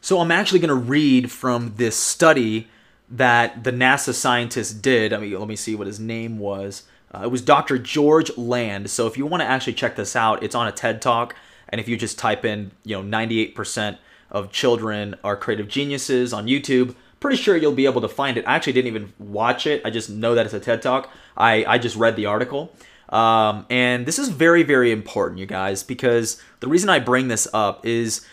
So 0.00 0.20
I'm 0.20 0.30
actually 0.30 0.60
going 0.60 0.68
to 0.68 0.74
read 0.74 1.30
from 1.32 1.74
this 1.76 1.96
study 1.96 2.68
that 3.10 3.64
the 3.64 3.72
NASA 3.72 4.14
scientist 4.14 4.80
did. 4.80 5.12
I 5.12 5.18
mean, 5.18 5.38
let 5.38 5.48
me 5.48 5.56
see 5.56 5.74
what 5.74 5.88
his 5.88 5.98
name 5.98 6.38
was. 6.38 6.84
Uh, 7.12 7.22
it 7.24 7.30
was 7.30 7.42
Dr. 7.42 7.78
George 7.78 8.36
Land. 8.36 8.90
So 8.90 9.06
if 9.06 9.18
you 9.18 9.26
want 9.26 9.42
to 9.42 9.46
actually 9.46 9.74
check 9.74 9.96
this 9.96 10.14
out, 10.14 10.42
it's 10.42 10.54
on 10.54 10.68
a 10.68 10.72
TED 10.72 11.02
Talk. 11.02 11.34
And 11.68 11.80
if 11.80 11.88
you 11.88 11.96
just 11.96 12.18
type 12.18 12.44
in, 12.44 12.72
you 12.84 13.00
know, 13.00 13.18
98% 13.18 13.98
of 14.30 14.52
children 14.52 15.16
are 15.24 15.36
creative 15.36 15.68
geniuses 15.68 16.32
on 16.32 16.46
YouTube. 16.46 16.94
Pretty 17.18 17.36
sure 17.36 17.56
you'll 17.56 17.72
be 17.72 17.86
able 17.86 18.00
to 18.00 18.08
find 18.08 18.36
it. 18.36 18.44
I 18.46 18.54
actually 18.54 18.72
didn't 18.74 18.88
even 18.88 19.12
watch 19.18 19.66
it. 19.66 19.82
I 19.84 19.90
just 19.90 20.08
know 20.08 20.34
that 20.34 20.46
it's 20.46 20.54
a 20.54 20.60
TED 20.60 20.82
Talk. 20.82 21.10
I, 21.36 21.64
I 21.66 21.78
just 21.78 21.96
read 21.96 22.16
the 22.16 22.26
article. 22.26 22.72
Um, 23.08 23.66
and 23.68 24.06
this 24.06 24.18
is 24.18 24.28
very, 24.28 24.62
very 24.62 24.92
important, 24.92 25.40
you 25.40 25.46
guys, 25.46 25.82
because 25.82 26.40
the 26.60 26.68
reason 26.68 26.88
I 26.88 27.00
bring 27.00 27.28
this 27.28 27.48
up 27.52 27.84
is 27.84 28.24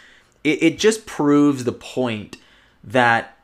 it, 0.43 0.62
it 0.63 0.79
just 0.79 1.05
proves 1.05 1.63
the 1.63 1.72
point 1.72 2.38
that 2.84 3.37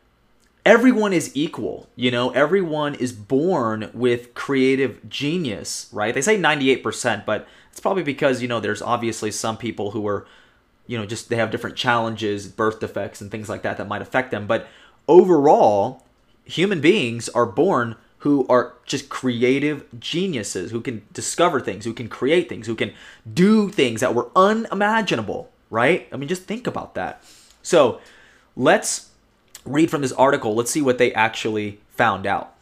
everyone 0.65 1.13
is 1.13 1.31
equal. 1.35 1.89
You 1.95 2.11
know, 2.11 2.29
everyone 2.31 2.95
is 2.95 3.11
born 3.11 3.89
with 3.93 4.33
creative 4.33 5.07
genius, 5.09 5.89
right? 5.91 6.13
They 6.13 6.21
say 6.21 6.37
98%, 6.37 7.25
but 7.25 7.47
it's 7.71 7.79
probably 7.79 8.03
because, 8.03 8.41
you 8.41 8.47
know, 8.47 8.59
there's 8.59 8.81
obviously 8.81 9.31
some 9.31 9.57
people 9.57 9.91
who 9.91 10.07
are 10.07 10.25
you 10.87 10.97
know, 10.97 11.05
just 11.05 11.29
they 11.29 11.37
have 11.37 11.51
different 11.51 11.75
challenges, 11.75 12.47
birth 12.47 12.79
defects, 12.79 13.21
and 13.21 13.31
things 13.31 13.49
like 13.49 13.61
that 13.61 13.77
that 13.77 13.87
might 13.87 14.01
affect 14.01 14.31
them. 14.31 14.47
But 14.47 14.67
overall, 15.07 16.03
human 16.45 16.81
beings 16.81 17.29
are 17.29 17.45
born 17.45 17.95
who 18.19 18.45
are 18.47 18.73
just 18.85 19.09
creative 19.09 19.85
geniuses, 19.99 20.71
who 20.71 20.81
can 20.81 21.03
discover 21.11 21.59
things, 21.59 21.85
who 21.85 21.93
can 21.93 22.07
create 22.07 22.47
things, 22.47 22.67
who 22.67 22.75
can 22.75 22.93
do 23.31 23.69
things 23.69 24.01
that 24.01 24.15
were 24.15 24.29
unimaginable, 24.35 25.51
right? 25.69 26.07
I 26.11 26.17
mean, 26.17 26.29
just 26.29 26.43
think 26.43 26.67
about 26.67 26.95
that. 26.95 27.23
So 27.61 27.99
let's 28.55 29.09
read 29.65 29.89
from 29.89 30.01
this 30.01 30.11
article. 30.13 30.55
Let's 30.55 30.71
see 30.71 30.81
what 30.81 30.97
they 30.97 31.13
actually 31.13 31.79
found 31.89 32.25
out. 32.25 32.53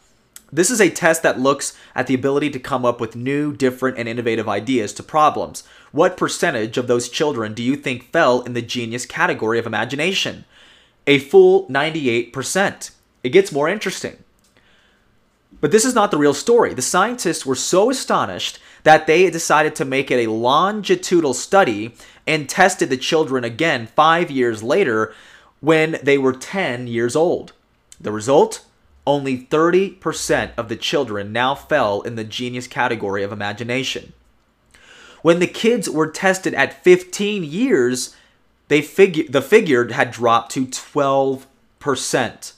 This 0.53 0.69
is 0.69 0.81
a 0.81 0.89
test 0.89 1.23
that 1.23 1.39
looks 1.39 1.77
at 1.95 2.07
the 2.07 2.13
ability 2.13 2.49
to 2.49 2.59
come 2.59 2.83
up 2.83 2.99
with 2.99 3.15
new, 3.15 3.55
different, 3.55 3.97
and 3.97 4.07
innovative 4.07 4.49
ideas 4.49 4.91
to 4.93 5.03
problems. 5.03 5.63
What 5.93 6.17
percentage 6.17 6.77
of 6.77 6.87
those 6.87 7.07
children 7.07 7.53
do 7.53 7.63
you 7.63 7.77
think 7.77 8.11
fell 8.11 8.41
in 8.41 8.53
the 8.53 8.61
genius 8.61 9.05
category 9.05 9.59
of 9.59 9.65
imagination? 9.65 10.43
A 11.07 11.19
full 11.19 11.67
98%. 11.67 12.91
It 13.23 13.29
gets 13.29 13.51
more 13.51 13.69
interesting. 13.69 14.17
But 15.61 15.71
this 15.71 15.85
is 15.85 15.95
not 15.95 16.11
the 16.11 16.17
real 16.17 16.33
story. 16.33 16.73
The 16.73 16.81
scientists 16.81 17.45
were 17.45 17.55
so 17.55 17.89
astonished 17.89 18.59
that 18.83 19.07
they 19.07 19.29
decided 19.29 19.75
to 19.75 19.85
make 19.85 20.11
it 20.11 20.25
a 20.25 20.31
longitudinal 20.31 21.33
study 21.33 21.95
and 22.27 22.49
tested 22.49 22.89
the 22.89 22.97
children 22.97 23.43
again 23.43 23.87
five 23.87 24.31
years 24.31 24.63
later 24.63 25.13
when 25.61 25.97
they 26.03 26.17
were 26.17 26.33
10 26.33 26.87
years 26.87 27.15
old. 27.15 27.53
The 27.99 28.11
result? 28.11 28.65
only 29.05 29.37
30% 29.37 30.51
of 30.57 30.69
the 30.69 30.75
children 30.75 31.31
now 31.31 31.55
fell 31.55 32.01
in 32.01 32.15
the 32.15 32.23
genius 32.23 32.67
category 32.67 33.23
of 33.23 33.31
imagination. 33.31 34.13
When 35.21 35.39
the 35.39 35.47
kids 35.47 35.89
were 35.89 36.09
tested 36.09 36.53
at 36.53 36.83
15 36.83 37.43
years, 37.43 38.15
they 38.67 38.81
figure 38.81 39.25
the 39.27 39.41
figure 39.41 39.91
had 39.91 40.11
dropped 40.11 40.51
to 40.53 40.65
12%. 40.65 42.53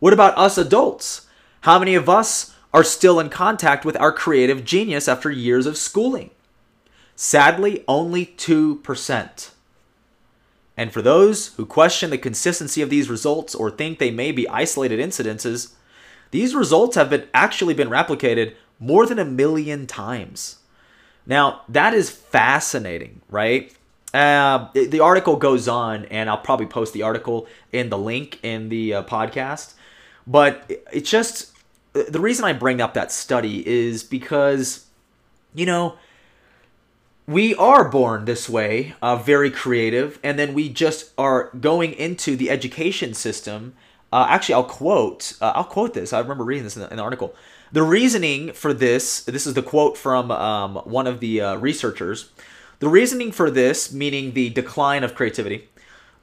What 0.00 0.12
about 0.12 0.38
us 0.38 0.58
adults? 0.58 1.26
How 1.62 1.78
many 1.78 1.94
of 1.94 2.08
us 2.08 2.54
are 2.72 2.84
still 2.84 3.20
in 3.20 3.30
contact 3.30 3.84
with 3.84 3.96
our 3.96 4.12
creative 4.12 4.64
genius 4.64 5.08
after 5.08 5.30
years 5.30 5.66
of 5.66 5.76
schooling? 5.76 6.30
Sadly, 7.16 7.84
only 7.86 8.26
2%. 8.26 9.50
And 10.76 10.92
for 10.92 11.02
those 11.02 11.48
who 11.54 11.66
question 11.66 12.10
the 12.10 12.18
consistency 12.18 12.82
of 12.82 12.90
these 12.90 13.08
results 13.08 13.54
or 13.54 13.70
think 13.70 13.98
they 13.98 14.10
may 14.10 14.32
be 14.32 14.48
isolated 14.48 14.98
incidences, 14.98 15.72
these 16.30 16.54
results 16.54 16.96
have 16.96 17.10
been 17.10 17.28
actually 17.32 17.74
been 17.74 17.88
replicated 17.88 18.54
more 18.80 19.06
than 19.06 19.18
a 19.18 19.24
million 19.24 19.86
times. 19.86 20.58
Now, 21.26 21.62
that 21.68 21.94
is 21.94 22.10
fascinating, 22.10 23.22
right? 23.30 23.72
Uh, 24.12 24.68
the 24.74 25.00
article 25.00 25.36
goes 25.36 25.68
on, 25.68 26.04
and 26.06 26.28
I'll 26.28 26.38
probably 26.38 26.66
post 26.66 26.92
the 26.92 27.02
article 27.02 27.46
in 27.72 27.88
the 27.88 27.98
link 27.98 28.38
in 28.42 28.68
the 28.68 28.94
uh, 28.94 29.02
podcast. 29.04 29.74
But 30.26 30.70
it's 30.92 31.10
just 31.10 31.52
the 31.92 32.20
reason 32.20 32.44
I 32.44 32.52
bring 32.52 32.80
up 32.80 32.94
that 32.94 33.12
study 33.12 33.66
is 33.66 34.02
because, 34.02 34.86
you 35.54 35.66
know, 35.66 35.96
we 37.26 37.54
are 37.54 37.88
born 37.88 38.26
this 38.26 38.48
way, 38.48 38.94
uh, 39.00 39.16
very 39.16 39.50
creative, 39.50 40.18
and 40.22 40.38
then 40.38 40.52
we 40.52 40.68
just 40.68 41.12
are 41.16 41.50
going 41.58 41.92
into 41.94 42.36
the 42.36 42.50
education 42.50 43.14
system. 43.14 43.74
Uh, 44.12 44.26
actually, 44.28 44.54
I'll 44.54 44.64
quote. 44.64 45.32
Uh, 45.40 45.52
I'll 45.54 45.64
quote 45.64 45.94
this. 45.94 46.12
I 46.12 46.20
remember 46.20 46.44
reading 46.44 46.64
this 46.64 46.76
in 46.76 46.82
the, 46.82 46.90
in 46.90 46.96
the, 46.98 47.02
article. 47.02 47.34
The 47.72 47.82
reasoning 47.82 48.52
for 48.52 48.74
this. 48.74 49.22
This 49.22 49.46
is 49.46 49.54
the 49.54 49.62
quote 49.62 49.96
from 49.96 50.30
um, 50.30 50.76
one 50.84 51.06
of 51.06 51.20
the 51.20 51.40
uh, 51.40 51.56
researchers. 51.56 52.30
The 52.80 52.88
reasoning 52.88 53.32
for 53.32 53.50
this, 53.50 53.92
meaning 53.92 54.32
the 54.32 54.50
decline 54.50 55.02
of 55.02 55.14
creativity, 55.14 55.68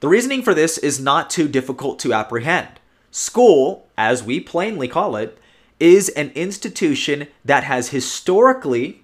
the 0.00 0.08
reasoning 0.08 0.42
for 0.42 0.54
this 0.54 0.78
is 0.78 1.00
not 1.00 1.30
too 1.30 1.48
difficult 1.48 1.98
to 2.00 2.12
apprehend. 2.12 2.68
School, 3.10 3.88
as 3.98 4.22
we 4.22 4.38
plainly 4.38 4.86
call 4.86 5.16
it, 5.16 5.38
is 5.80 6.08
an 6.10 6.30
institution 6.30 7.26
that 7.44 7.64
has 7.64 7.88
historically 7.88 9.01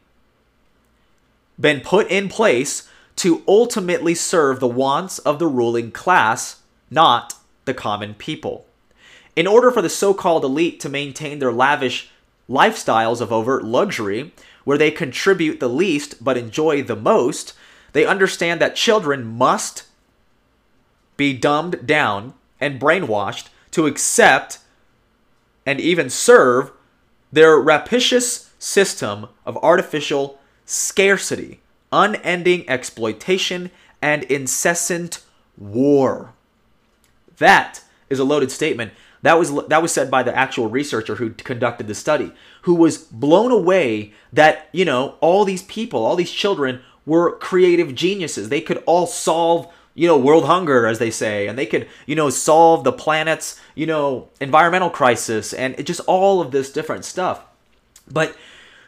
been 1.61 1.81
put 1.81 2.09
in 2.09 2.29
place 2.29 2.88
to 3.17 3.43
ultimately 3.49 4.15
serve 4.15 4.61
the 4.61 4.69
wants 4.69 5.19
of 5.21 5.38
the 5.38 5.49
ruling 5.49 5.91
class, 5.91 6.61
not 6.91 7.35
the 7.65 7.75
common 7.75 8.15
people. 8.15 8.67
In 9.35 9.47
order 9.47 9.71
for 9.71 9.83
the 9.83 9.88
so 9.88 10.15
called 10.15 10.45
elite 10.45 10.81
to 10.81 10.88
maintain 10.88 11.38
their 11.38 11.53
lavish 11.53 12.11
lifestyles 12.49 13.21
of 13.21 13.33
overt 13.33 13.65
luxury, 13.65 14.33
where 14.65 14.79
they 14.79 14.91
contribute 14.91 15.61
the 15.61 15.69
least 15.69 16.23
but 16.23 16.37
enjoy 16.37 16.83
the 16.83 16.97
most, 16.97 17.55
they 17.93 18.05
understand 18.05 18.61
that 18.61 18.77
children 18.77 19.25
must 19.25 19.85
be 21.17 21.33
dumbed 21.33 21.87
down 21.87 22.35
and 22.61 22.81
brainwashed 22.81 23.49
to 23.71 23.87
accept 23.87 24.59
and 25.67 25.81
even 25.81 26.09
serve 26.09 26.71
their 27.33 27.59
rapacious 27.59 28.50
system 28.59 29.29
of 29.45 29.57
artificial 29.59 30.38
scarcity, 30.68 31.60
unending 31.90 32.68
exploitation, 32.68 33.70
and 34.02 34.22
incessant 34.25 35.25
war. 35.56 36.34
That 37.38 37.82
is 38.10 38.18
a 38.18 38.25
loaded 38.25 38.52
statement. 38.52 38.92
That 39.22 39.38
was 39.38 39.52
that 39.66 39.82
was 39.82 39.92
said 39.92 40.10
by 40.10 40.22
the 40.22 40.37
actual 40.37 40.68
researcher 40.68 41.16
who 41.16 41.30
conducted 41.30 41.88
the 41.88 41.94
study, 41.94 42.32
who 42.62 42.75
was 42.75 42.98
blown 42.98 43.50
away 43.50 44.12
that, 44.32 44.68
you 44.72 44.84
know, 44.84 45.16
all 45.20 45.44
these 45.44 45.62
people, 45.62 46.04
all 46.04 46.14
these 46.14 46.30
children 46.30 46.82
were 47.06 47.37
creative 47.38 47.94
geniuses. 47.94 48.48
They 48.48 48.60
could 48.60 48.82
all 48.87 49.06
solve 49.06 49.72
you 49.94 50.06
know, 50.06 50.16
world 50.16 50.44
hunger, 50.44 50.87
as 50.87 51.00
they 51.00 51.10
say, 51.10 51.48
and 51.48 51.58
they 51.58 51.66
could, 51.66 51.88
you 52.06 52.14
know, 52.14 52.30
solve 52.30 52.84
the 52.84 52.92
planet's, 52.92 53.60
you 53.75 53.84
know, 53.84 54.28
environmental 54.40 54.90
crisis 54.90 55.52
and 55.52 55.84
just 55.84 55.98
all 56.06 56.40
of 56.40 56.52
this 56.52 56.70
different 56.70 57.04
stuff. 57.04 57.44
But 58.08 58.37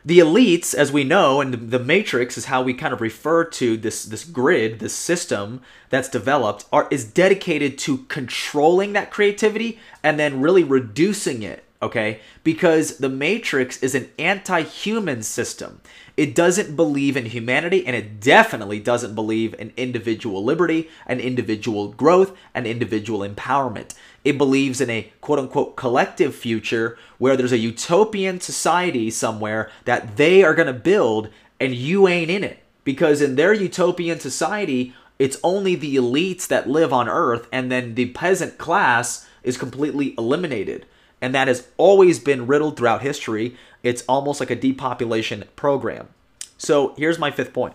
the 0.05 0.19
elites, 0.19 0.75
as 0.75 0.93
we 0.93 1.05
know, 1.05 1.41
and 1.41 1.55
the, 1.71 1.79
matrix 1.79 2.39
is 2.39 2.47
how 2.47 2.63
we 2.63 2.73
kind 2.73 2.93
of 2.93 3.01
refer 3.01 3.45
to 3.45 3.77
this 3.77 4.05
this 4.05 4.25
grid, 4.25 4.79
this 4.79 4.95
system 4.95 5.61
that's 5.89 6.09
developed, 6.09 6.65
are 6.73 6.89
is 6.91 7.05
dedicated 7.05 7.77
to 7.79 7.99
controlling 8.05 8.93
that 8.95 9.11
creativity 9.11 9.79
and 10.03 10.19
then 10.19 10.41
really 10.41 10.65
reducing 10.65 11.43
it. 11.43 11.65
Okay, 11.83 12.21
because 12.45 12.99
the 12.99 13.09
matrix 13.09 13.83
is 13.83 13.95
an 13.95 14.11
anti-human 14.19 15.23
system. 15.23 15.81
It 16.15 16.35
doesn't 16.35 16.77
believe 16.77 17.17
in 17.17 17.25
humanity, 17.25 17.87
and 17.87 17.97
it 17.97 18.21
definitely 18.21 18.79
doesn't 18.81 19.15
believe 19.15 19.55
in 19.59 19.73
individual 19.79 20.45
liberty 20.45 20.91
and 21.07 21.19
individual 21.19 21.89
growth 21.93 22.37
and 22.55 22.67
individual 22.67 23.21
empowerment. 23.21 23.95
It 24.25 24.39
believes 24.39 24.81
in 24.81 24.91
a 24.91 25.11
quote 25.21 25.39
unquote 25.39 25.77
collective 25.77 26.35
future 26.35 26.99
where 27.19 27.37
there's 27.37 27.53
a 27.53 27.59
utopian 27.59 28.41
society 28.41 29.11
somewhere 29.11 29.71
that 29.85 30.17
they 30.17 30.43
are 30.43 30.55
going 30.55 30.67
to 30.67 30.73
build 30.73 31.31
and 31.59 31.75
you 31.75 32.07
ain't 32.09 32.31
in 32.31 32.45
it. 32.45 32.59
Because 32.85 33.21
in 33.21 33.37
their 33.37 33.53
utopian 33.53 34.21
society, 34.21 34.95
it's 35.19 35.39
only 35.43 35.75
the 35.75 35.97
elites 35.97 36.47
that 36.49 36.69
live 36.69 36.93
on 36.93 37.09
earth 37.09 37.47
and 37.53 37.71
then 37.71 37.95
the 37.95 38.07
peasant 38.11 38.59
class 38.59 39.27
is 39.43 39.57
completely 39.57 40.15
eliminated. 40.19 40.87
And 41.21 41.35
that 41.35 41.49
has 41.49 41.69
always 41.77 42.19
been 42.19 42.47
riddled 42.47 42.77
throughout 42.77 43.03
history. 43.03 43.57
It's 43.83 44.03
almost 44.09 44.41
like 44.41 44.51
a 44.51 44.57
depopulation 44.57 45.45
program. 45.57 46.09
So 46.57 46.95
here's 46.97 47.19
my 47.19 47.31
fifth 47.31 47.53
point 47.53 47.75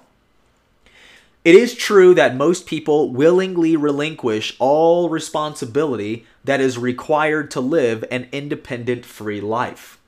it 1.46 1.54
is 1.54 1.76
true 1.76 2.16
that 2.16 2.36
most 2.36 2.66
people 2.66 3.12
willingly 3.12 3.78
relinquish 3.78 4.56
all 4.58 5.10
responsibility 5.10 6.26
that 6.44 6.60
is 6.60 6.80
required 6.80 7.52
to 7.52 7.62
live 7.62 8.04
an 8.10 8.28
independent, 8.32 9.06
free 9.06 9.40
life. 9.40 10.00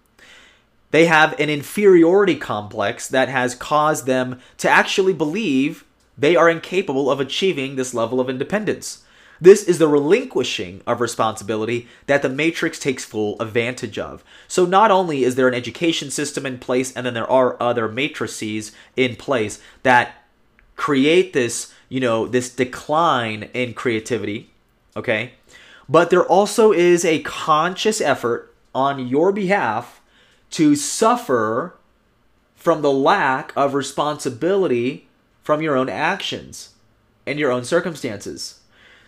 They 0.90 1.06
have 1.06 1.40
an 1.40 1.52
inferiority 1.52 2.38
complex 2.38 3.08
that 3.08 3.30
has 3.30 3.54
caused 3.54 4.08
them 4.08 4.40
to 4.58 4.68
actually 4.68 5.14
believe 5.14 5.86
they 6.18 6.36
are 6.36 6.50
incapable 6.50 7.12
of 7.12 7.20
achieving 7.20 7.76
this 7.76 7.94
level 7.94 8.20
of 8.20 8.32
independence. 8.32 9.04
This 9.40 9.64
is 9.64 9.78
the 9.78 9.88
relinquishing 9.88 10.82
of 10.88 11.00
responsibility 11.00 11.88
that 12.08 12.24
the 12.24 12.30
Matrix 12.30 12.80
takes 12.80 13.06
full 13.06 13.40
advantage 13.40 14.00
of. 14.00 14.24
So, 14.48 14.66
not 14.66 14.90
only 14.90 15.24
is 15.24 15.36
there 15.36 15.48
an 15.48 15.54
education 15.54 16.10
system 16.10 16.48
in 16.48 16.58
place, 16.58 16.92
and 16.96 17.06
then 17.06 17.14
there 17.14 17.30
are 17.30 17.62
other 17.62 17.88
matrices 17.88 18.72
in 18.96 19.16
place 19.16 19.62
that 19.84 20.17
create 20.78 21.34
this, 21.34 21.74
you 21.90 22.00
know, 22.00 22.26
this 22.28 22.50
decline 22.50 23.50
in 23.54 23.74
creativity, 23.74 24.50
okay? 24.96 25.34
But 25.90 26.10
there 26.10 26.26
also 26.26 26.72
is 26.72 27.04
a 27.04 27.22
conscious 27.24 28.00
effort 28.00 28.54
on 28.74 29.08
your 29.08 29.34
behalf 29.34 30.02
to 30.52 30.76
suffer 30.76 31.76
from 32.56 32.82
the 32.82 32.92
lack 32.92 33.52
of 33.56 33.74
responsibility 33.74 35.08
from 35.44 35.62
your 35.62 35.76
own 35.76 35.90
actions 35.90 36.74
and 37.26 37.40
your 37.40 37.52
own 37.52 37.64
circumstances. 37.64 38.60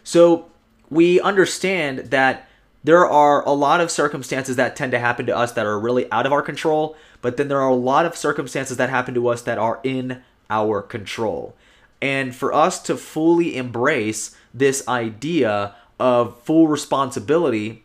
So 0.03 0.49
we 0.89 1.19
understand 1.21 1.99
that 2.12 2.47
there 2.84 3.05
are 3.05 3.45
a 3.45 3.51
lot 3.51 3.82
of 3.82 3.91
circumstances 3.91 4.55
that 4.55 4.75
tend 4.75 4.91
to 4.93 4.99
happen 4.99 5.25
to 5.25 5.36
us 5.36 5.51
that 5.51 5.65
are 5.65 5.79
really 5.79 6.10
out 6.12 6.25
of 6.25 6.32
our 6.32 6.41
control, 6.41 6.95
but 7.21 7.36
then 7.36 7.49
there 7.49 7.60
are 7.60 7.69
a 7.69 7.75
lot 7.75 8.05
of 8.05 8.15
circumstances 8.15 8.77
that 8.77 8.89
happen 8.89 9.13
to 9.13 9.27
us 9.27 9.41
that 9.41 9.58
are 9.58 9.82
in 9.84 10.23
our 10.50 10.82
control. 10.82 11.56
And 12.02 12.36
for 12.36 12.54
us 12.54 12.82
to 12.84 12.96
fully 12.96 13.58
embrace 13.58 14.36
this 14.54 14.88
idea 14.88 15.76
of 16.00 16.42
full 16.44 16.68
responsibility 16.68 17.84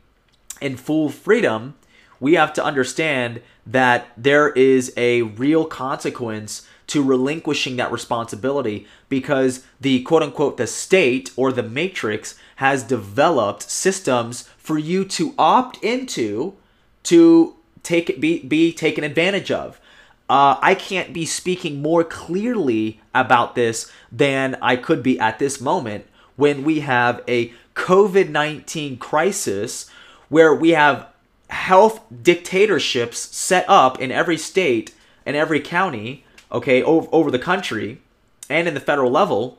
and 0.61 0.79
full 0.79 1.09
freedom, 1.11 1.75
we 2.21 2.35
have 2.35 2.53
to 2.55 2.65
understand 2.65 3.43
that 3.67 4.09
there 4.17 4.51
is 4.51 4.93
a 4.97 5.23
real 5.23 5.65
consequence 5.65 6.67
to 6.87 7.03
relinquishing 7.03 7.77
that 7.77 7.91
responsibility 7.91 8.87
because 9.09 9.65
the 9.81 10.03
quote 10.03 10.23
unquote 10.23 10.57
the 10.57 10.67
state 10.67 11.31
or 11.37 11.51
the 11.51 11.63
matrix 11.63 12.39
has 12.57 12.83
developed 12.83 13.63
systems 13.63 14.49
for 14.59 14.79
you 14.79 15.05
to 15.05 15.35
opt 15.39 15.83
into 15.83 16.55
to 17.03 17.57
take 17.83 18.21
be 18.21 18.41
be 18.41 18.73
taken 18.73 19.03
advantage 19.03 19.51
of 19.51 19.81
uh, 20.29 20.57
I 20.61 20.75
can't 20.75 21.13
be 21.13 21.27
speaking 21.27 21.83
more 21.83 22.03
clearly 22.03 23.01
about 23.15 23.55
this 23.55 23.91
than 24.11 24.57
I 24.63 24.77
could 24.77 25.03
be 25.03 25.19
at 25.21 25.39
this 25.39 25.61
moment 25.61 26.07
when 26.37 26.65
we 26.65 26.81
have 26.81 27.23
a 27.29 27.53
COVID 27.75 28.31
19 28.31 28.97
crisis 28.97 29.91
where 30.29 30.55
we 30.55 30.71
have 30.71 31.09
health 31.51 32.01
dictatorships 32.23 33.19
set 33.19 33.65
up 33.69 34.01
in 34.01 34.11
every 34.11 34.39
state 34.39 34.95
and 35.27 35.37
every 35.37 35.61
county, 35.61 36.25
okay, 36.51 36.83
over, 36.83 37.09
over 37.13 37.31
the 37.31 37.39
country 37.39 38.01
and 38.49 38.67
in 38.67 38.75
the 38.75 38.81
federal 38.81 39.11
level 39.11 39.59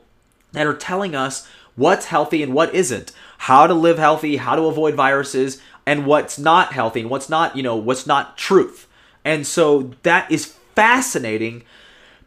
that 0.52 0.66
are 0.66 0.74
telling 0.74 1.14
us 1.14 1.46
what's 1.76 2.06
healthy 2.06 2.42
and 2.42 2.52
what 2.52 2.74
isn't, 2.74 3.12
how 3.38 3.66
to 3.66 3.74
live 3.74 3.98
healthy, 3.98 4.36
how 4.36 4.56
to 4.56 4.62
avoid 4.62 4.94
viruses, 4.94 5.60
and 5.84 6.06
what's 6.06 6.38
not 6.38 6.72
healthy 6.72 7.00
and 7.00 7.10
what's 7.10 7.28
not, 7.28 7.56
you 7.56 7.62
know, 7.62 7.76
what's 7.76 8.06
not 8.06 8.36
truth. 8.36 8.85
And 9.26 9.44
so 9.44 9.90
that 10.04 10.30
is 10.30 10.54
fascinating 10.76 11.64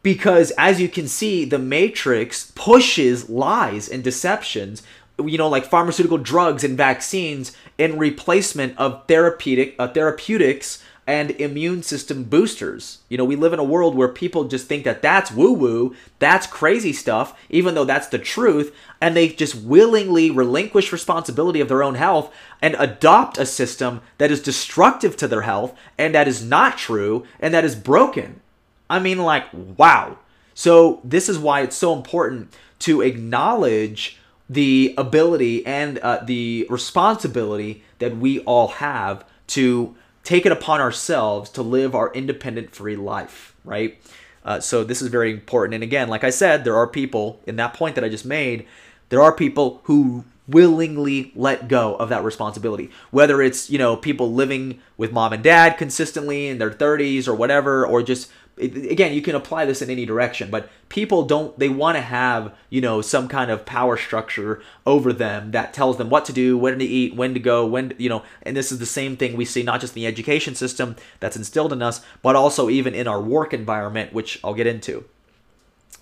because 0.04 0.52
as 0.58 0.82
you 0.82 0.90
can 0.90 1.08
see, 1.08 1.46
the 1.46 1.58
Matrix 1.58 2.52
pushes 2.56 3.30
lies 3.30 3.88
and 3.88 4.04
deceptions, 4.04 4.84
you 5.18 5.38
know, 5.38 5.48
like 5.48 5.66
pharmaceutical 5.66 6.18
drugs 6.18 6.66
and 6.66 6.76
vaccines 6.78 7.54
in 7.78 7.98
replacement 7.98 8.78
of 8.78 9.08
therapeutic 9.08 9.76
uh, 9.80 9.88
therapeutics 9.88 10.84
and 11.10 11.32
immune 11.32 11.82
system 11.82 12.24
boosters. 12.24 13.00
You 13.10 13.18
know, 13.18 13.26
we 13.26 13.36
live 13.36 13.52
in 13.52 13.58
a 13.58 13.64
world 13.64 13.96
where 13.96 14.08
people 14.08 14.44
just 14.44 14.68
think 14.68 14.84
that 14.84 15.02
that's 15.02 15.32
woo 15.32 15.52
woo, 15.52 15.96
that's 16.20 16.46
crazy 16.46 16.94
stuff, 16.94 17.36
even 17.50 17.74
though 17.74 17.84
that's 17.84 18.10
the 18.10 18.20
truth, 18.20 18.76
and 19.02 19.16
they 19.16 19.30
just 19.30 19.56
willingly 19.56 20.30
relinquish 20.30 20.92
responsibility 20.94 21.62
of 21.62 21.68
their 21.68 21.82
own 21.82 21.96
health 21.96 22.32
and 22.62 22.76
adopt 22.78 23.40
a 23.40 23.48
system 23.48 24.02
that 24.20 24.30
is 24.30 24.40
destructive 24.40 25.18
to 25.18 25.28
their 25.28 25.42
health 25.42 25.76
and 25.98 26.14
that 26.14 26.28
is 26.28 26.46
not 26.46 26.78
true 26.78 27.26
and 27.40 27.56
that 27.56 27.66
is 27.66 27.76
broken. 27.76 28.40
I 28.88 29.00
mean, 29.00 29.18
like, 29.18 29.46
wow. 29.52 30.20
So, 30.54 31.02
this 31.04 31.28
is 31.28 31.40
why 31.40 31.62
it's 31.62 31.76
so 31.76 31.96
important 31.96 32.56
to 32.80 33.02
acknowledge 33.02 34.20
the 34.48 34.94
ability 34.96 35.66
and 35.66 35.98
uh, 36.00 36.22
the 36.24 36.68
responsibility 36.70 37.84
that 37.98 38.18
we 38.18 38.42
all 38.42 38.68
have 38.68 39.26
to 39.48 39.96
take 40.30 40.46
it 40.46 40.52
upon 40.52 40.80
ourselves 40.80 41.50
to 41.50 41.64
live 41.64 41.96
our 41.96 42.14
independent 42.14 42.70
free 42.70 42.96
life, 42.96 43.56
right? 43.66 44.00
Uh, 44.46 44.60
so 44.60 44.84
this 44.84 45.02
is 45.02 45.08
very 45.08 45.32
important. 45.32 45.74
And 45.74 45.84
again, 45.84 46.08
like 46.08 46.24
I 46.24 46.30
said, 46.30 46.64
there 46.64 46.76
are 46.76 46.86
people 46.86 47.42
in 47.48 47.56
that 47.56 47.74
point 47.74 47.96
that 47.96 48.04
I 48.04 48.10
just 48.10 48.26
made. 48.26 48.68
There 49.10 49.24
are 49.24 49.34
people 49.34 49.82
who 49.86 50.26
willingly 50.48 51.32
let 51.36 51.68
go 51.68 51.96
of 51.96 52.10
that 52.10 52.24
responsibility. 52.24 52.92
Whether 53.10 53.42
it's, 53.42 53.72
you 53.72 53.80
know, 53.80 53.96
people 53.96 54.32
living 54.32 54.80
with 54.98 55.12
mom 55.12 55.34
and 55.34 55.44
dad 55.44 55.80
consistently 55.80 56.48
in 56.48 56.60
their 56.60 56.70
30s 56.70 57.28
or 57.28 57.34
whatever, 57.34 57.84
or 57.84 58.04
just 58.04 58.30
again, 58.60 59.14
you 59.14 59.22
can 59.22 59.36
apply 59.36 59.66
this 59.66 59.82
in 59.82 59.90
any 59.90 60.06
direction, 60.06 60.52
but 60.52 60.70
people 60.90 61.24
don't 61.24 61.58
they 61.58 61.70
want 61.70 61.96
to 61.96 62.02
have, 62.02 62.54
you 62.70 62.82
know, 62.82 63.02
some 63.02 63.28
kind 63.28 63.50
of 63.50 63.66
power 63.66 63.98
structure 63.98 64.62
over 64.86 65.14
them 65.14 65.52
that 65.52 65.74
tells 65.74 65.98
them 65.98 66.10
what 66.10 66.26
to 66.26 66.34
do, 66.34 66.58
when 66.58 66.80
to 66.80 66.86
eat, 66.86 67.16
when 67.16 67.34
to 67.34 67.40
go, 67.40 67.66
when, 67.66 67.94
you 67.98 68.10
know, 68.10 68.24
and 68.44 68.56
this 68.56 68.72
is 68.72 68.80
the 68.80 68.86
same 68.86 69.16
thing 69.16 69.36
we 69.36 69.46
see 69.46 69.64
not 69.64 69.82
just 69.82 69.96
in 69.96 70.02
the 70.02 70.08
education 70.08 70.56
system 70.56 70.96
that's 71.20 71.38
instilled 71.38 71.74
in 71.74 71.82
us, 71.82 72.02
but 72.22 72.36
also 72.36 72.70
even 72.70 72.94
in 72.94 73.08
our 73.08 73.22
work 73.22 73.54
environment, 73.54 74.14
which 74.14 74.40
I'll 74.44 74.54
get 74.54 74.68
into. 74.68 75.06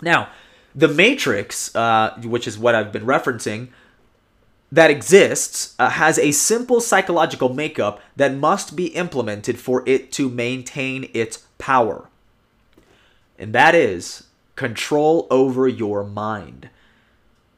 Now, 0.02 0.28
the 0.74 0.88
matrix, 0.88 1.74
uh, 1.74 2.18
which 2.22 2.46
is 2.46 2.58
what 2.58 2.74
I've 2.74 2.92
been 2.92 3.06
referencing, 3.06 3.68
that 4.70 4.90
exists 4.90 5.74
uh, 5.78 5.90
has 5.90 6.18
a 6.18 6.32
simple 6.32 6.80
psychological 6.80 7.48
makeup 7.48 8.00
that 8.16 8.34
must 8.34 8.76
be 8.76 8.88
implemented 8.88 9.58
for 9.58 9.82
it 9.86 10.12
to 10.12 10.28
maintain 10.28 11.08
its 11.14 11.46
power 11.56 12.08
and 13.38 13.54
that 13.54 13.74
is 13.74 14.24
control 14.56 15.26
over 15.30 15.68
your 15.68 16.04
mind. 16.04 16.68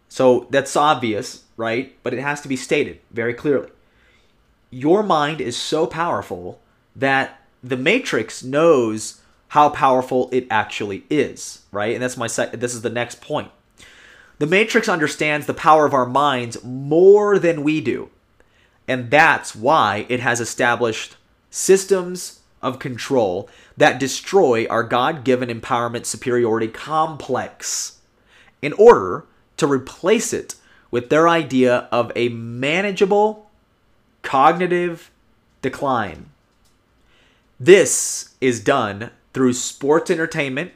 So 0.08 0.46
that's 0.50 0.76
obvious, 0.76 1.44
right? 1.56 1.96
But 2.02 2.12
it 2.12 2.20
has 2.20 2.40
to 2.42 2.48
be 2.48 2.56
stated 2.56 3.00
very 3.10 3.32
clearly. 3.32 3.70
Your 4.70 5.02
mind 5.02 5.40
is 5.40 5.56
so 5.56 5.86
powerful 5.86 6.60
that 6.94 7.40
the 7.62 7.76
matrix 7.76 8.42
knows 8.42 9.20
how 9.48 9.68
powerful 9.68 10.28
it 10.32 10.46
actually 10.50 11.04
is, 11.10 11.62
right? 11.72 11.94
And 11.94 12.02
that's 12.02 12.16
my 12.16 12.26
sec- 12.26 12.52
this 12.52 12.74
is 12.74 12.82
the 12.82 12.90
next 12.90 13.20
point. 13.20 13.50
The 14.38 14.46
matrix 14.46 14.88
understands 14.88 15.46
the 15.46 15.54
power 15.54 15.86
of 15.86 15.94
our 15.94 16.06
minds 16.06 16.62
more 16.62 17.38
than 17.38 17.62
we 17.62 17.80
do. 17.80 18.10
And 18.86 19.10
that's 19.10 19.54
why 19.54 20.06
it 20.08 20.20
has 20.20 20.40
established 20.40 21.16
systems 21.50 22.39
of 22.62 22.78
control 22.78 23.48
that 23.76 23.98
destroy 23.98 24.66
our 24.66 24.82
God 24.82 25.24
given 25.24 25.48
empowerment 25.48 26.06
superiority 26.06 26.68
complex 26.68 27.98
in 28.60 28.72
order 28.74 29.24
to 29.56 29.66
replace 29.66 30.32
it 30.32 30.54
with 30.90 31.08
their 31.08 31.28
idea 31.28 31.88
of 31.92 32.12
a 32.14 32.28
manageable 32.28 33.50
cognitive 34.22 35.10
decline. 35.62 36.30
This 37.58 38.34
is 38.40 38.62
done 38.62 39.10
through 39.32 39.52
sports 39.52 40.10
entertainment, 40.10 40.72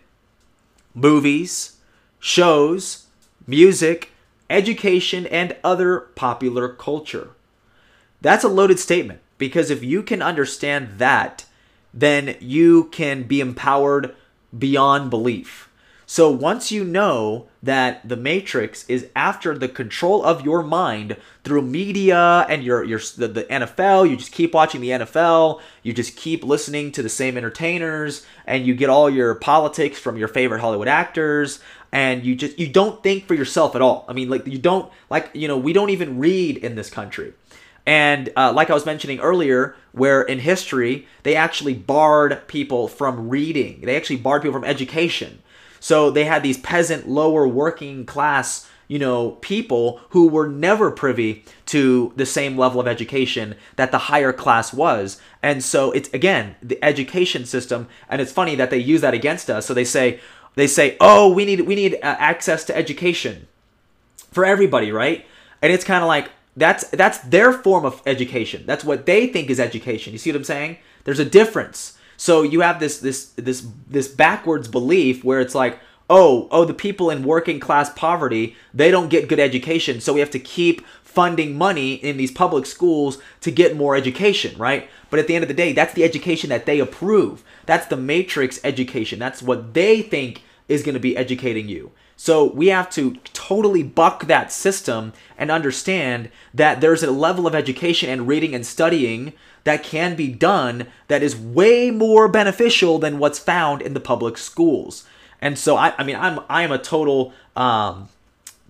movies, 0.94 1.76
shows, 2.20 3.06
music, 3.46 4.10
education, 4.48 5.26
and 5.26 5.56
other 5.64 6.00
popular 6.14 6.68
culture. 6.68 7.30
That's 8.20 8.44
a 8.44 8.48
loaded 8.48 8.78
statement 8.78 9.20
because 9.38 9.70
if 9.70 9.82
you 9.82 10.02
can 10.02 10.22
understand 10.22 10.98
that, 10.98 11.44
then 11.94 12.36
you 12.40 12.84
can 12.84 13.22
be 13.22 13.40
empowered 13.40 14.14
beyond 14.56 15.08
belief. 15.08 15.70
So 16.06 16.30
once 16.30 16.70
you 16.70 16.84
know 16.84 17.48
that 17.62 18.06
the 18.06 18.16
matrix 18.16 18.88
is 18.90 19.08
after 19.16 19.56
the 19.56 19.68
control 19.68 20.22
of 20.22 20.44
your 20.44 20.62
mind 20.62 21.16
through 21.44 21.62
media 21.62 22.44
and 22.48 22.62
your 22.62 22.84
your 22.84 22.98
the, 23.16 23.28
the, 23.28 23.44
NFL, 23.44 24.10
you 24.10 24.16
just 24.16 24.32
keep 24.32 24.52
watching 24.52 24.82
the 24.82 24.90
NFL, 24.90 25.62
you 25.82 25.94
just 25.94 26.16
keep 26.16 26.44
listening 26.44 26.92
to 26.92 27.02
the 27.02 27.08
same 27.08 27.38
entertainers 27.38 28.26
and 28.46 28.66
you 28.66 28.74
get 28.74 28.90
all 28.90 29.08
your 29.08 29.34
politics 29.34 29.98
from 29.98 30.18
your 30.18 30.28
favorite 30.28 30.60
Hollywood 30.60 30.88
actors 30.88 31.60
and 31.90 32.24
you 32.24 32.34
just 32.36 32.58
you 32.58 32.68
don't 32.68 33.02
think 33.02 33.26
for 33.26 33.34
yourself 33.34 33.74
at 33.74 33.80
all. 33.80 34.04
I 34.06 34.12
mean 34.12 34.28
like 34.28 34.46
you 34.46 34.58
don't 34.58 34.92
like 35.08 35.30
you 35.32 35.48
know, 35.48 35.56
we 35.56 35.72
don't 35.72 35.90
even 35.90 36.18
read 36.18 36.58
in 36.58 36.74
this 36.74 36.90
country. 36.90 37.32
And 37.86 38.32
uh, 38.36 38.52
like 38.52 38.70
I 38.70 38.74
was 38.74 38.86
mentioning 38.86 39.20
earlier, 39.20 39.76
where 39.92 40.22
in 40.22 40.38
history 40.38 41.06
they 41.22 41.36
actually 41.36 41.74
barred 41.74 42.48
people 42.48 42.88
from 42.88 43.28
reading, 43.28 43.82
they 43.82 43.96
actually 43.96 44.16
barred 44.16 44.42
people 44.42 44.58
from 44.58 44.64
education. 44.64 45.42
So 45.80 46.10
they 46.10 46.24
had 46.24 46.42
these 46.42 46.56
peasant, 46.56 47.08
lower 47.08 47.46
working 47.46 48.06
class, 48.06 48.66
you 48.88 48.98
know, 48.98 49.32
people 49.42 50.00
who 50.10 50.28
were 50.28 50.48
never 50.48 50.90
privy 50.90 51.44
to 51.66 52.12
the 52.16 52.24
same 52.24 52.56
level 52.56 52.80
of 52.80 52.88
education 52.88 53.54
that 53.76 53.90
the 53.90 53.98
higher 53.98 54.32
class 54.32 54.72
was. 54.72 55.20
And 55.42 55.62
so 55.62 55.92
it's 55.92 56.08
again 56.14 56.56
the 56.62 56.82
education 56.82 57.44
system, 57.44 57.88
and 58.08 58.22
it's 58.22 58.32
funny 58.32 58.54
that 58.56 58.70
they 58.70 58.78
use 58.78 59.02
that 59.02 59.12
against 59.12 59.50
us. 59.50 59.66
So 59.66 59.74
they 59.74 59.84
say, 59.84 60.20
they 60.54 60.66
say, 60.66 60.96
oh, 61.00 61.30
we 61.32 61.44
need 61.44 61.62
we 61.62 61.74
need 61.74 61.96
uh, 61.96 62.16
access 62.18 62.64
to 62.64 62.76
education 62.76 63.46
for 64.30 64.44
everybody, 64.44 64.90
right? 64.90 65.26
And 65.60 65.72
it's 65.72 65.84
kind 65.84 66.02
of 66.02 66.08
like, 66.08 66.30
that's 66.56 66.88
that's 66.88 67.18
their 67.18 67.52
form 67.52 67.84
of 67.84 68.02
education. 68.06 68.64
That's 68.66 68.84
what 68.84 69.06
they 69.06 69.26
think 69.26 69.50
is 69.50 69.60
education. 69.60 70.12
You 70.12 70.18
see 70.18 70.30
what 70.30 70.36
I'm 70.36 70.44
saying? 70.44 70.78
There's 71.04 71.18
a 71.18 71.24
difference. 71.24 71.98
So 72.16 72.42
you 72.42 72.60
have 72.60 72.80
this 72.80 72.98
this 72.98 73.30
this 73.30 73.66
this 73.88 74.08
backwards 74.08 74.68
belief 74.68 75.24
where 75.24 75.40
it's 75.40 75.54
like, 75.54 75.80
oh, 76.08 76.48
oh, 76.50 76.64
the 76.64 76.74
people 76.74 77.10
in 77.10 77.24
working 77.24 77.58
class 77.58 77.90
poverty, 77.90 78.56
they 78.72 78.90
don't 78.90 79.08
get 79.08 79.28
good 79.28 79.40
education, 79.40 80.00
so 80.00 80.12
we 80.12 80.20
have 80.20 80.30
to 80.30 80.38
keep 80.38 80.82
funding 81.02 81.56
money 81.56 81.94
in 81.94 82.16
these 82.16 82.32
public 82.32 82.66
schools 82.66 83.18
to 83.40 83.50
get 83.50 83.76
more 83.76 83.94
education, 83.94 84.56
right? 84.58 84.88
But 85.10 85.20
at 85.20 85.28
the 85.28 85.36
end 85.36 85.44
of 85.44 85.48
the 85.48 85.54
day, 85.54 85.72
that's 85.72 85.94
the 85.94 86.02
education 86.02 86.50
that 86.50 86.66
they 86.66 86.80
approve. 86.80 87.44
That's 87.66 87.86
the 87.86 87.96
matrix 87.96 88.58
education. 88.64 89.20
That's 89.20 89.40
what 89.40 89.74
they 89.74 90.02
think 90.02 90.42
is 90.68 90.82
going 90.82 90.94
to 90.94 91.00
be 91.00 91.16
educating 91.16 91.68
you. 91.68 91.92
So 92.16 92.44
we 92.52 92.68
have 92.68 92.88
to 92.90 93.16
totally 93.32 93.82
buck 93.82 94.26
that 94.26 94.52
system 94.52 95.12
and 95.36 95.50
understand 95.50 96.30
that 96.52 96.80
there's 96.80 97.02
a 97.02 97.10
level 97.10 97.46
of 97.46 97.54
education 97.54 98.08
and 98.08 98.28
reading 98.28 98.54
and 98.54 98.64
studying 98.64 99.32
that 99.64 99.82
can 99.82 100.14
be 100.14 100.28
done 100.28 100.86
that 101.08 101.22
is 101.22 101.36
way 101.36 101.90
more 101.90 102.28
beneficial 102.28 102.98
than 102.98 103.18
what's 103.18 103.38
found 103.38 103.82
in 103.82 103.94
the 103.94 104.00
public 104.00 104.38
schools. 104.38 105.06
And 105.40 105.58
so 105.58 105.76
I, 105.76 105.94
I 105.98 106.04
mean 106.04 106.16
I'm 106.16 106.40
I 106.48 106.62
am 106.62 106.72
a 106.72 106.78
total 106.78 107.34
um, 107.56 108.08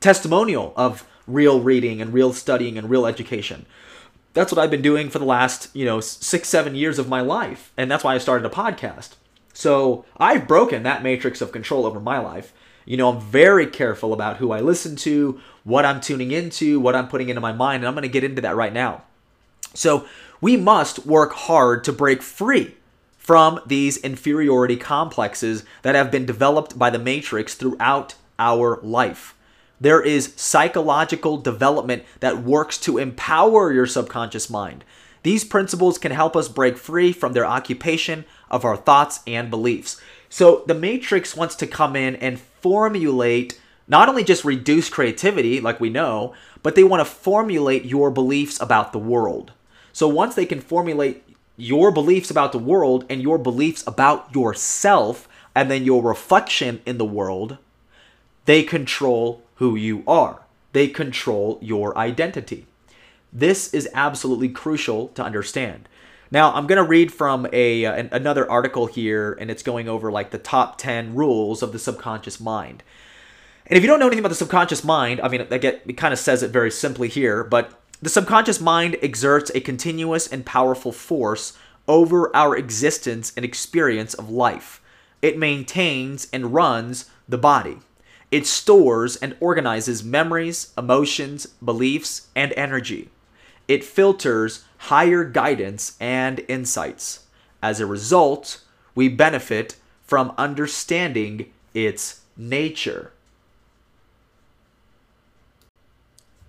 testimonial 0.01 0.73
of 0.77 1.07
real 1.27 1.61
reading 1.61 2.01
and 2.01 2.13
real 2.13 2.33
studying 2.33 2.79
and 2.79 2.89
real 2.89 3.07
education. 3.07 3.67
That's 4.33 4.51
what 4.51 4.59
I've 4.59 4.71
been 4.71 4.83
doing 4.83 5.11
for 5.11 5.19
the 5.19 5.25
last, 5.25 5.75
you 5.75 5.85
know, 5.85 6.01
six, 6.01 6.49
seven 6.49 6.75
years 6.75 6.99
of 6.99 7.09
my 7.09 7.21
life. 7.21 7.73
And 7.77 7.91
that's 7.91 8.03
why 8.03 8.15
I 8.15 8.19
started 8.19 8.45
a 8.45 8.55
podcast. 8.55 9.11
So 9.53 10.05
I've 10.17 10.49
broken 10.49 10.83
that 10.83 11.05
matrix 11.05 11.41
of 11.41 11.53
control 11.53 11.87
over 11.87 12.01
my 12.01 12.19
life. 12.19 12.53
You 12.85 12.97
know, 12.97 13.11
I'm 13.11 13.21
very 13.21 13.67
careful 13.67 14.13
about 14.13 14.37
who 14.37 14.53
I 14.53 14.61
listen 14.61 14.97
to, 14.97 15.41
what 15.65 15.85
I'm 15.85 16.01
tuning 16.01 16.31
into, 16.31 16.81
what 16.81 16.95
I'm 16.95 17.09
putting 17.09 17.29
into 17.29 17.41
my 17.41 17.53
mind, 17.53 17.83
and 17.83 17.89
I'm 17.89 17.95
going 17.95 18.03
to 18.03 18.09
get 18.09 18.25
into 18.25 18.43
that 18.43 18.57
right 18.57 18.73
now. 18.73 19.05
So, 19.73 20.07
we 20.41 20.57
must 20.57 21.07
work 21.07 21.33
hard 21.33 21.85
to 21.85 21.93
break 21.93 22.23
free 22.23 22.75
from 23.17 23.59
these 23.67 23.97
inferiority 23.97 24.77
complexes 24.77 25.65
that 25.81 25.95
have 25.95 26.11
been 26.11 26.27
developed 26.27 26.79
by 26.79 26.91
the 26.91 26.99
Matrix 26.99 27.55
throughout 27.55 28.15
our 28.39 28.79
life. 28.83 29.35
There 29.81 30.03
is 30.03 30.35
psychological 30.37 31.39
development 31.39 32.05
that 32.21 32.43
works 32.43 32.79
to 32.81 32.99
empower 32.99 33.73
your 33.73 33.87
subconscious 33.87 34.51
mind. 34.51 34.85
These 35.23 35.45
principles 35.45 35.97
can 35.97 36.13
help 36.13 36.37
us 36.37 36.49
break 36.49 36.77
free 36.77 37.13
from 37.13 37.33
their 37.33 37.47
occupation 37.47 38.27
of 38.51 38.65
our 38.65 38.77
thoughts 38.77 39.21
and 39.27 39.51
beliefs. 39.51 40.01
So 40.35 40.65
the 40.67 40.75
Matrix 40.75 41.37
wants 41.37 41.55
to 41.55 41.67
come 41.69 41.95
in 41.95 42.17
and 42.17 42.41
formulate 42.41 43.61
not 43.87 44.09
only 44.09 44.25
just 44.25 44.45
reduce 44.45 44.89
creativity, 44.89 45.61
like 45.61 45.79
we 45.79 45.91
know, 45.91 46.35
but 46.61 46.75
they 46.75 46.83
want 46.83 47.01
to 47.03 47.05
formulate 47.05 47.85
your 47.85 48.11
beliefs 48.11 48.61
about 48.61 48.91
the 48.91 48.99
world. 48.99 49.53
So 49.93 50.09
once 50.09 50.35
they 50.35 50.45
can 50.45 50.61
formulate 50.61 51.23
your 51.57 51.93
beliefs 51.93 52.33
about 52.33 52.51
the 52.51 52.59
world 52.59 53.05
and 53.09 53.23
your 53.23 53.39
beliefs 53.39 53.85
about 53.87 54.35
yourself, 54.35 55.29
and 55.55 55.71
then 55.71 55.85
your 55.85 56.03
reflection 56.03 56.83
in 56.85 56.99
the 56.99 57.05
world, 57.05 57.59
they 58.45 58.65
control 58.65 59.41
who 59.59 59.77
you 59.77 60.03
are. 60.05 60.41
They 60.73 60.89
control 60.89 61.61
your 61.63 61.97
identity. 61.97 62.67
This 63.33 63.73
is 63.73 63.89
absolutely 63.95 64.49
crucial 64.49 65.11
to 65.11 65.23
understand. 65.23 65.89
Now, 66.31 66.53
I'm 66.53 66.67
going 66.67 66.83
to 66.83 66.89
read 66.89 67.13
from 67.13 67.47
a 67.53 67.85
uh, 67.85 68.09
another 68.13 68.51
article 68.51 68.87
here, 68.87 69.37
and 69.41 69.51
it's 69.51 69.63
going 69.63 69.89
over 69.89 70.11
like 70.11 70.31
the 70.31 70.39
top 70.39 70.79
10 70.79 71.15
rules 71.15 71.63
of 71.63 71.73
the 71.73 71.79
subconscious 71.79 72.41
mind. 72.41 72.83
And 73.67 73.77
if 73.77 73.83
you 73.83 73.89
don't 73.89 73.99
know 73.99 74.07
anything 74.07 74.21
about 74.21 74.29
the 74.29 74.35
subconscious 74.35 74.85
mind, 74.85 75.21
I 75.21 75.29
mean, 75.29 75.47
I 75.51 75.59
get, 75.59 75.83
it 75.87 75.97
kind 75.97 76.13
of 76.13 76.19
says 76.19 76.43
it 76.43 76.51
very 76.51 76.71
simply 76.71 77.09
here, 77.09 77.45
but 77.45 77.81
the 78.03 78.11
subconscious 78.11 78.61
mind 78.61 78.97
exerts 79.03 79.51
a 79.55 79.61
continuous 79.61 80.27
and 80.27 80.45
powerful 80.45 80.93
force 80.93 81.57
over 81.89 82.35
our 82.37 82.57
existence 82.57 83.33
and 83.37 83.45
experience 83.45 84.15
of 84.15 84.29
life. 84.29 84.83
It 85.23 85.39
maintains 85.39 86.29
and 86.33 86.53
runs 86.53 87.11
the 87.27 87.39
body. 87.39 87.79
It 88.31 88.47
stores 88.47 89.17
and 89.17 89.37
organizes 89.41 90.05
memories, 90.05 90.73
emotions, 90.77 91.47
beliefs, 91.47 92.29
and 92.35 92.53
energy. 92.57 93.09
It 93.69 93.85
filters 93.85 94.65
higher 94.79 95.25
guidance 95.25 95.97
and 96.01 96.45
insights. 96.49 97.27
As 97.63 97.81
a 97.81 97.87
result, 97.87 98.63
we 98.95 99.09
benefit 99.09 99.77
from 100.03 100.35
understanding 100.37 101.51
its 101.73 102.21
nature. 102.37 103.13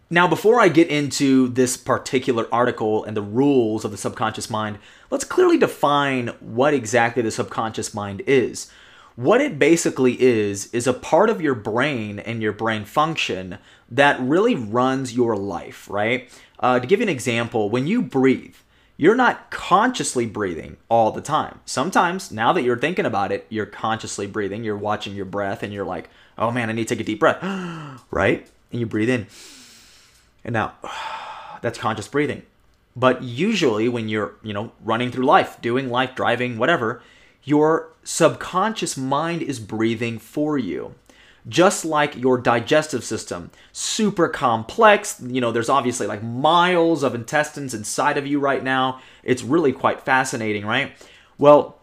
Now, 0.10 0.28
before 0.28 0.60
I 0.60 0.68
get 0.68 0.90
into 0.90 1.48
this 1.48 1.78
particular 1.78 2.48
article 2.52 3.04
and 3.04 3.18
the 3.18 3.24
rules 3.24 3.84
of 3.84 3.92
the 3.92 3.98
subconscious 3.98 4.52
mind, 4.52 4.78
let's 5.10 5.24
clearly 5.24 5.58
define 5.58 6.28
what 6.40 6.76
exactly 6.76 7.24
the 7.24 7.32
subconscious 7.32 7.94
mind 7.94 8.22
is. 8.28 8.72
What 9.16 9.42
it 9.42 9.58
basically 9.58 10.22
is, 10.22 10.72
is 10.74 10.86
a 10.86 10.94
part 10.94 11.30
of 11.30 11.42
your 11.42 11.56
brain 11.56 12.20
and 12.20 12.42
your 12.42 12.52
brain 12.52 12.86
function 12.86 13.58
that 13.90 14.20
really 14.20 14.54
runs 14.54 15.16
your 15.16 15.36
life, 15.36 15.90
right? 15.90 16.30
Uh, 16.60 16.80
to 16.80 16.88
give 16.88 17.00
you 17.00 17.04
an 17.04 17.10
example, 17.10 17.70
when 17.70 17.88
you 17.88 18.02
breathe, 18.02 18.56
you're 18.98 19.16
not 19.16 19.52
consciously 19.52 20.26
breathing 20.26 20.78
all 20.90 21.12
the 21.12 21.22
time. 21.22 21.60
Sometimes, 21.66 22.32
now 22.32 22.54
that 22.54 22.64
you're 22.64 22.78
thinking 22.78 23.06
about 23.06 23.32
it, 23.32 23.46
you're 23.50 23.66
consciously 23.66 24.26
breathing. 24.26 24.64
You're 24.64 24.78
watching 24.78 25.16
your 25.16 25.26
breath 25.26 25.64
and 25.64 25.74
you're 25.74 25.86
like, 25.86 26.10
oh 26.38 26.52
man, 26.52 26.70
I 26.70 26.74
need 26.74 26.88
to 26.88 26.96
take 26.96 27.02
a 27.02 27.06
deep 27.06 27.20
breath, 27.20 27.42
right? 28.12 28.48
And 28.72 28.80
you 28.80 28.86
breathe 28.86 29.10
in. 29.10 29.28
And 30.44 30.54
now, 30.54 30.76
that's 31.62 31.78
conscious 31.78 32.08
breathing. 32.08 32.44
But 32.96 33.22
usually, 33.22 33.90
when 33.90 34.08
you're, 34.08 34.36
you 34.42 34.54
know, 34.54 34.72
running 34.82 35.12
through 35.12 35.26
life, 35.26 35.62
doing 35.62 35.90
life, 35.90 36.16
driving, 36.16 36.58
whatever, 36.58 37.02
your 37.44 37.90
subconscious 38.04 38.96
mind 38.96 39.42
is 39.42 39.60
breathing 39.60 40.18
for 40.18 40.58
you. 40.58 40.96
Just 41.48 41.86
like 41.86 42.16
your 42.16 42.40
digestive 42.40 43.04
system, 43.04 43.52
super 43.72 44.28
complex. 44.28 45.22
You 45.22 45.42
know, 45.42 45.52
there's 45.52 45.70
obviously 45.70 46.08
like 46.08 46.24
miles 46.24 47.04
of 47.04 47.14
intestines 47.14 47.74
inside 47.74 48.18
of 48.18 48.26
you 48.26 48.40
right 48.40 48.64
now. 48.64 49.00
It's 49.24 49.44
really 49.44 49.72
quite 49.72 50.02
fascinating, 50.02 50.66
right? 50.66 50.94
Well, 51.38 51.78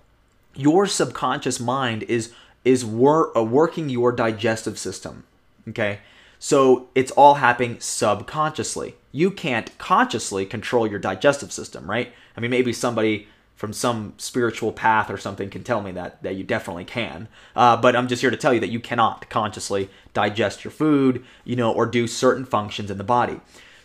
your 0.55 0.87
subconscious 0.87 1.61
mind 1.61 2.03
is 2.05 2.33
is 2.65 2.85
wor- 2.85 3.37
uh, 3.37 3.43
working 3.43 3.89
your 3.89 4.13
digestive 4.13 4.79
system. 4.79 5.25
Okay, 5.69 6.01
so 6.39 6.89
it's 6.95 7.13
all 7.13 7.35
happening 7.35 7.79
subconsciously. 7.79 8.97
You 9.13 9.31
can't 9.31 9.77
consciously 9.79 10.45
control 10.47 10.87
your 10.87 10.99
digestive 10.99 11.53
system, 11.53 11.89
right? 11.89 12.13
I 12.37 12.41
mean, 12.41 12.51
maybe 12.51 12.73
somebody 12.73 13.29
from 13.63 13.73
some 13.73 14.13
spiritual 14.17 14.73
path 14.73 15.09
or 15.09 15.17
something 15.17 15.49
can 15.49 15.63
tell 15.63 15.81
me 15.81 15.93
that 15.93 16.21
that 16.25 16.35
you 16.35 16.43
definitely 16.43 16.85
can. 16.85 17.29
Uh, 17.55 17.77
but 17.77 17.95
I'm 17.95 18.09
just 18.09 18.21
here 18.21 18.31
to 18.33 18.37
tell 18.37 18.53
you 18.53 18.59
that 18.59 18.73
you 18.73 18.81
cannot 18.81 19.31
consciously 19.31 19.89
digest 20.13 20.65
your 20.65 20.73
food, 20.73 21.25
you 21.45 21.55
know, 21.55 21.71
or 21.71 21.87
do 21.87 22.09
certain 22.09 22.45
functions 22.45 22.91
in 22.91 22.99
the 22.99 23.05
body. 23.05 23.41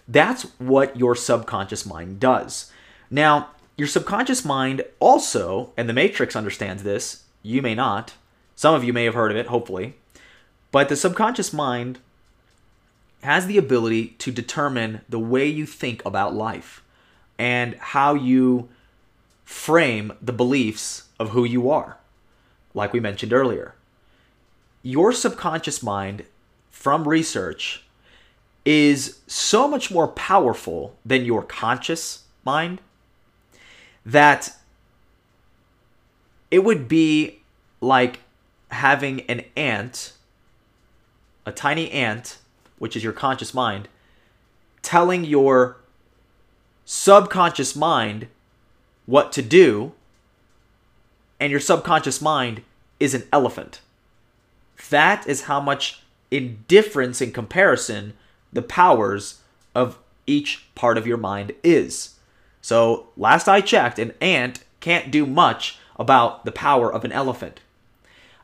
That's 0.08 0.46
what 0.58 0.98
your 0.98 1.14
subconscious 1.14 1.86
mind 1.86 2.20
does. 2.20 2.72
Now, 3.12 3.52
your 3.78 3.88
subconscious 3.88 4.44
mind 4.44 4.82
also, 5.00 5.74
and 5.78 5.88
the 5.88 5.94
Matrix 5.94 6.36
understands 6.36 6.82
this. 6.82 7.26
You 7.44 7.62
may 7.62 7.76
not. 7.76 8.14
Some 8.56 8.74
of 8.74 8.84
you 8.84 8.94
may 8.94 9.04
have 9.04 9.14
heard 9.14 9.30
of 9.30 9.38
it, 9.38 9.46
hopefully. 9.46 9.94
But 10.72 10.90
the 10.90 10.96
subconscious 10.96 11.54
mind 11.54 12.00
has 13.22 13.46
the 13.46 13.60
ability 13.60 14.16
to 14.18 14.32
determine 14.32 15.02
the 15.08 15.20
way 15.20 15.46
you 15.46 15.68
think 15.68 16.04
about 16.04 16.34
life 16.34 16.82
and 17.38 17.76
how 17.76 18.16
you 18.16 18.70
frame 19.48 20.12
the 20.22 20.34
beliefs 20.34 21.08
of 21.18 21.30
who 21.30 21.46
you 21.46 21.70
are, 21.70 21.98
like 22.74 22.92
we 22.92 23.00
mentioned 23.00 23.32
earlier. 23.32 23.76
Your 24.84 25.14
subconscious 25.14 25.82
mind, 25.82 26.26
from 26.70 27.08
research, 27.08 27.86
is 28.66 29.20
so 29.26 29.66
much 29.66 29.90
more 29.90 30.10
powerful 30.10 30.98
than 31.06 31.24
your 31.24 31.42
conscious 31.44 32.24
mind 32.44 32.82
that 34.06 34.54
it 36.52 36.66
would 36.66 36.90
be 36.90 37.40
like 37.80 38.20
having 38.72 39.22
an 39.30 39.46
ant, 39.56 40.12
a 41.46 41.54
tiny 41.54 41.90
ant, 41.92 42.38
which 42.80 42.98
is 42.98 43.04
your 43.04 43.14
conscious 43.14 43.54
mind, 43.54 43.88
telling 44.82 45.24
your 45.24 45.78
subconscious 46.84 47.78
mind 47.78 48.28
what 49.08 49.32
to 49.32 49.42
do, 49.42 49.94
and 51.40 51.50
your 51.50 51.60
subconscious 51.60 52.22
mind 52.22 52.62
is 53.00 53.16
an 53.16 53.24
elephant. 53.34 53.82
That 54.92 55.28
is 55.28 55.44
how 55.44 55.60
much 55.60 56.04
indifference 56.30 57.22
in 57.22 57.32
comparison 57.32 58.14
the 58.54 58.62
powers 58.62 59.42
of 59.74 59.98
each 60.28 60.68
part 60.76 60.98
of 60.98 61.08
your 61.08 61.18
mind 61.18 61.54
is. 61.64 62.16
So, 62.62 63.08
last 63.18 63.48
I 63.48 63.62
checked, 63.62 63.98
an 63.98 64.14
ant 64.22 64.64
can't 64.82 65.10
do 65.10 65.26
much 65.26 65.80
about 65.98 66.46
the 66.46 66.52
power 66.52 66.92
of 66.94 67.06
an 67.06 67.12
elephant. 67.12 67.62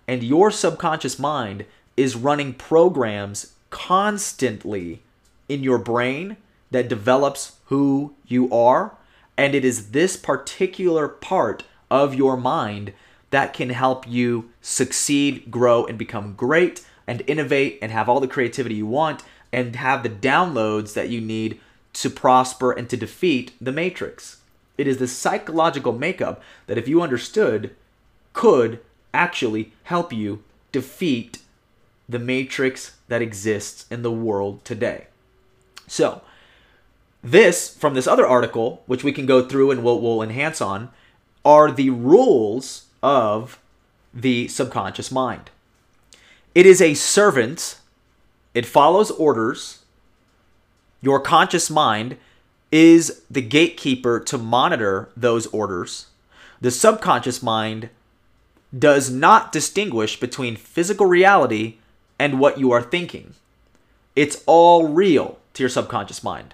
And 0.07 0.23
your 0.23 0.49
subconscious 0.49 1.19
mind 1.19 1.65
is 1.95 2.15
running 2.15 2.53
programs 2.53 3.53
constantly 3.69 5.01
in 5.49 5.63
your 5.63 5.77
brain 5.77 6.37
that 6.71 6.89
develops 6.89 7.57
who 7.65 8.13
you 8.27 8.51
are. 8.51 8.93
And 9.37 9.55
it 9.55 9.65
is 9.65 9.91
this 9.91 10.15
particular 10.15 11.07
part 11.07 11.63
of 11.89 12.15
your 12.15 12.37
mind 12.37 12.93
that 13.31 13.53
can 13.53 13.69
help 13.69 14.07
you 14.07 14.51
succeed, 14.61 15.49
grow, 15.49 15.85
and 15.85 15.97
become 15.97 16.35
great 16.35 16.85
and 17.07 17.23
innovate 17.27 17.79
and 17.81 17.91
have 17.91 18.07
all 18.07 18.19
the 18.19 18.27
creativity 18.27 18.75
you 18.75 18.85
want 18.85 19.23
and 19.51 19.75
have 19.75 20.03
the 20.03 20.09
downloads 20.09 20.93
that 20.93 21.09
you 21.09 21.19
need 21.19 21.59
to 21.93 22.09
prosper 22.09 22.71
and 22.71 22.89
to 22.89 22.97
defeat 22.97 23.53
the 23.59 23.71
matrix. 23.71 24.37
It 24.77 24.87
is 24.87 24.97
the 24.97 25.07
psychological 25.07 25.93
makeup 25.93 26.41
that, 26.67 26.77
if 26.77 26.87
you 26.87 27.01
understood, 27.01 27.75
could 28.33 28.79
actually 29.13 29.73
help 29.83 30.11
you 30.11 30.43
defeat 30.71 31.39
the 32.09 32.19
matrix 32.19 32.97
that 33.07 33.21
exists 33.21 33.85
in 33.91 34.01
the 34.01 34.11
world 34.11 34.65
today. 34.65 35.07
So, 35.87 36.21
this 37.23 37.73
from 37.75 37.93
this 37.93 38.07
other 38.07 38.27
article, 38.27 38.83
which 38.85 39.03
we 39.03 39.13
can 39.13 39.25
go 39.25 39.47
through 39.47 39.71
and 39.71 39.83
we'll, 39.83 39.99
we'll 39.99 40.21
enhance 40.21 40.61
on, 40.61 40.89
are 41.45 41.71
the 41.71 41.89
rules 41.89 42.85
of 43.01 43.59
the 44.13 44.47
subconscious 44.47 45.11
mind. 45.11 45.49
It 46.53 46.65
is 46.65 46.81
a 46.81 46.93
servant, 46.93 47.79
it 48.53 48.65
follows 48.65 49.09
orders. 49.11 49.79
Your 51.01 51.19
conscious 51.19 51.69
mind 51.69 52.17
is 52.71 53.23
the 53.29 53.41
gatekeeper 53.41 54.19
to 54.19 54.37
monitor 54.37 55.09
those 55.17 55.47
orders. 55.47 56.07
The 56.61 56.71
subconscious 56.71 57.41
mind 57.43 57.89
does 58.77 59.09
not 59.09 59.51
distinguish 59.51 60.19
between 60.19 60.55
physical 60.55 61.05
reality 61.05 61.77
and 62.17 62.39
what 62.39 62.57
you 62.57 62.71
are 62.71 62.81
thinking. 62.81 63.33
It's 64.15 64.43
all 64.45 64.87
real 64.87 65.39
to 65.53 65.63
your 65.63 65.69
subconscious 65.69 66.23
mind. 66.23 66.53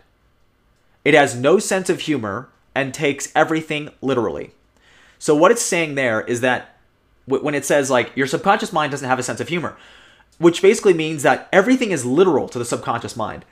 It 1.03 1.13
has 1.13 1.35
no 1.35 1.59
sense 1.59 1.89
of 1.89 2.01
humor 2.01 2.49
and 2.75 2.93
takes 2.93 3.31
everything 3.35 3.89
literally. 4.01 4.51
So, 5.17 5.35
what 5.35 5.51
it's 5.51 5.62
saying 5.62 5.95
there 5.95 6.21
is 6.21 6.41
that 6.41 6.77
when 7.25 7.55
it 7.55 7.65
says, 7.65 7.89
like, 7.89 8.15
your 8.15 8.27
subconscious 8.27 8.73
mind 8.73 8.91
doesn't 8.91 9.07
have 9.07 9.19
a 9.19 9.23
sense 9.23 9.39
of 9.39 9.49
humor, 9.49 9.77
which 10.38 10.62
basically 10.62 10.93
means 10.93 11.23
that 11.23 11.47
everything 11.51 11.91
is 11.91 12.05
literal 12.05 12.49
to 12.49 12.59
the 12.59 12.65
subconscious 12.65 13.15
mind. 13.15 13.45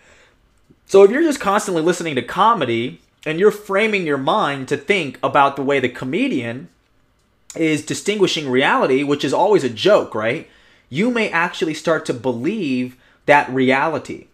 So, 0.86 1.04
if 1.04 1.12
you're 1.12 1.24
just 1.24 1.40
constantly 1.40 1.82
listening 1.82 2.16
to 2.16 2.22
comedy 2.22 3.02
and 3.26 3.40
you're 3.40 3.52
framing 3.52 4.08
your 4.08 4.18
mind 4.18 4.68
to 4.70 4.78
think 4.78 5.20
about 5.22 5.56
the 5.56 5.64
way 5.64 5.80
the 5.80 5.90
comedian 5.90 6.70
is 7.56 7.86
distinguishing 7.86 8.50
reality, 8.50 9.04
which 9.04 9.26
is 9.26 9.34
always 9.34 9.64
a 9.64 9.70
joke, 9.70 10.14
right? 10.16 10.48
you 10.90 11.12
may 11.12 11.30
actually 11.30 11.74
start 11.74 12.06
to 12.06 12.14
believe 12.14 12.96
that 13.26 13.50
reality. 13.50 14.28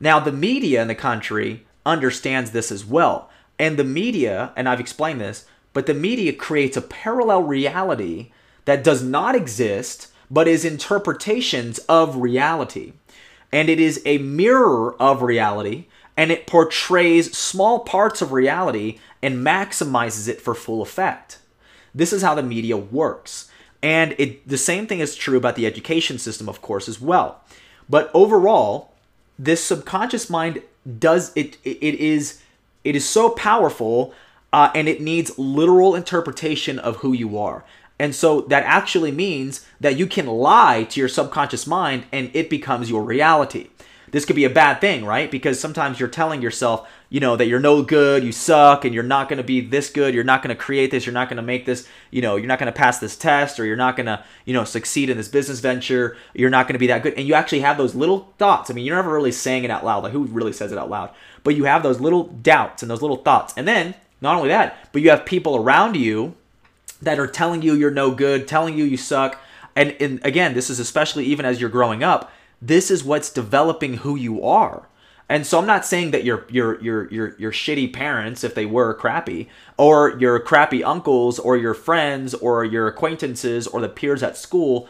Now, 0.00 0.18
the 0.18 0.32
media 0.32 0.82
in 0.82 0.88
the 0.88 0.94
country 0.94 1.66
understands 1.84 2.50
this 2.50 2.70
as 2.70 2.84
well. 2.84 3.30
And 3.58 3.76
the 3.76 3.84
media, 3.84 4.52
and 4.56 4.68
I've 4.68 4.80
explained 4.80 5.20
this, 5.20 5.46
but 5.72 5.86
the 5.86 5.94
media 5.94 6.32
creates 6.32 6.76
a 6.76 6.82
parallel 6.82 7.42
reality 7.42 8.32
that 8.64 8.84
does 8.84 9.02
not 9.02 9.34
exist, 9.34 10.08
but 10.30 10.48
is 10.48 10.64
interpretations 10.64 11.78
of 11.80 12.16
reality. 12.16 12.92
And 13.52 13.68
it 13.68 13.80
is 13.80 14.00
a 14.04 14.18
mirror 14.18 14.94
of 15.00 15.22
reality, 15.22 15.86
and 16.16 16.30
it 16.30 16.46
portrays 16.46 17.36
small 17.36 17.80
parts 17.80 18.22
of 18.22 18.32
reality 18.32 18.98
and 19.22 19.44
maximizes 19.44 20.28
it 20.28 20.40
for 20.40 20.54
full 20.54 20.82
effect. 20.82 21.38
This 21.94 22.12
is 22.12 22.22
how 22.22 22.34
the 22.34 22.42
media 22.42 22.76
works. 22.76 23.50
And 23.82 24.14
it 24.18 24.46
the 24.46 24.58
same 24.58 24.86
thing 24.86 25.00
is 25.00 25.16
true 25.16 25.38
about 25.38 25.56
the 25.56 25.66
education 25.66 26.18
system, 26.18 26.48
of 26.48 26.60
course, 26.60 26.88
as 26.88 27.00
well. 27.00 27.42
But 27.88 28.10
overall, 28.14 28.89
this 29.44 29.64
subconscious 29.64 30.28
mind 30.28 30.62
does 30.98 31.32
it. 31.34 31.56
It 31.64 31.94
is 31.94 32.42
it 32.84 32.94
is 32.94 33.08
so 33.08 33.30
powerful, 33.30 34.14
uh, 34.52 34.70
and 34.74 34.88
it 34.88 35.00
needs 35.00 35.38
literal 35.38 35.94
interpretation 35.94 36.78
of 36.78 36.96
who 36.96 37.12
you 37.12 37.38
are. 37.38 37.64
And 37.98 38.14
so 38.14 38.42
that 38.42 38.64
actually 38.64 39.12
means 39.12 39.66
that 39.78 39.98
you 39.98 40.06
can 40.06 40.26
lie 40.26 40.84
to 40.84 41.00
your 41.00 41.08
subconscious 41.08 41.66
mind, 41.66 42.04
and 42.12 42.30
it 42.34 42.48
becomes 42.48 42.90
your 42.90 43.02
reality. 43.02 43.68
This 44.10 44.24
could 44.24 44.36
be 44.36 44.44
a 44.44 44.50
bad 44.50 44.80
thing, 44.80 45.04
right? 45.04 45.30
Because 45.30 45.60
sometimes 45.60 46.00
you're 46.00 46.08
telling 46.08 46.42
yourself, 46.42 46.88
you 47.08 47.20
know, 47.20 47.36
that 47.36 47.46
you're 47.46 47.60
no 47.60 47.82
good, 47.82 48.24
you 48.24 48.32
suck, 48.32 48.84
and 48.84 48.94
you're 48.94 49.02
not 49.02 49.28
going 49.28 49.38
to 49.38 49.44
be 49.44 49.60
this 49.60 49.90
good, 49.90 50.14
you're 50.14 50.24
not 50.24 50.42
going 50.42 50.54
to 50.54 50.60
create 50.60 50.90
this, 50.90 51.06
you're 51.06 51.12
not 51.12 51.28
going 51.28 51.36
to 51.36 51.42
make 51.42 51.66
this, 51.66 51.88
you 52.10 52.22
know, 52.22 52.36
you're 52.36 52.46
not 52.46 52.58
going 52.58 52.72
to 52.72 52.76
pass 52.76 52.98
this 52.98 53.16
test, 53.16 53.58
or 53.60 53.64
you're 53.64 53.76
not 53.76 53.96
going 53.96 54.06
to, 54.06 54.24
you 54.44 54.54
know, 54.54 54.64
succeed 54.64 55.10
in 55.10 55.16
this 55.16 55.28
business 55.28 55.60
venture, 55.60 56.16
you're 56.34 56.50
not 56.50 56.66
going 56.66 56.74
to 56.74 56.78
be 56.78 56.86
that 56.88 57.02
good. 57.02 57.14
And 57.14 57.26
you 57.26 57.34
actually 57.34 57.60
have 57.60 57.78
those 57.78 57.94
little 57.94 58.32
thoughts. 58.38 58.70
I 58.70 58.74
mean, 58.74 58.84
you're 58.84 58.96
never 58.96 59.12
really 59.12 59.32
saying 59.32 59.64
it 59.64 59.70
out 59.70 59.84
loud. 59.84 60.04
Like, 60.04 60.12
who 60.12 60.24
really 60.24 60.52
says 60.52 60.72
it 60.72 60.78
out 60.78 60.90
loud? 60.90 61.10
But 61.42 61.56
you 61.56 61.64
have 61.64 61.82
those 61.82 62.00
little 62.00 62.24
doubts 62.24 62.82
and 62.82 62.90
those 62.90 63.02
little 63.02 63.16
thoughts. 63.16 63.54
And 63.56 63.66
then, 63.66 63.94
not 64.20 64.36
only 64.36 64.48
that, 64.48 64.88
but 64.92 65.02
you 65.02 65.10
have 65.10 65.24
people 65.24 65.56
around 65.56 65.96
you 65.96 66.34
that 67.02 67.18
are 67.18 67.26
telling 67.26 67.62
you 67.62 67.74
you're 67.74 67.90
no 67.90 68.10
good, 68.10 68.46
telling 68.46 68.76
you 68.76 68.84
you 68.84 68.96
suck. 68.96 69.40
And, 69.74 69.96
and 70.00 70.24
again, 70.24 70.54
this 70.54 70.68
is 70.68 70.78
especially 70.78 71.24
even 71.26 71.46
as 71.46 71.60
you're 71.60 71.70
growing 71.70 72.02
up, 72.02 72.30
this 72.60 72.90
is 72.90 73.04
what's 73.04 73.30
developing 73.30 73.98
who 73.98 74.16
you 74.16 74.44
are. 74.44 74.88
And 75.28 75.46
so 75.46 75.60
I'm 75.60 75.66
not 75.66 75.86
saying 75.86 76.10
that 76.10 76.24
your 76.24 76.44
your 76.50 76.80
your 76.82 77.08
your 77.10 77.36
your 77.38 77.52
shitty 77.52 77.92
parents, 77.92 78.42
if 78.42 78.56
they 78.56 78.66
were 78.66 78.92
crappy, 78.94 79.48
or 79.76 80.18
your 80.18 80.40
crappy 80.40 80.82
uncles, 80.82 81.38
or 81.38 81.56
your 81.56 81.72
friends, 81.72 82.34
or 82.34 82.64
your 82.64 82.88
acquaintances, 82.88 83.68
or 83.68 83.80
the 83.80 83.88
peers 83.88 84.24
at 84.24 84.36
school, 84.36 84.88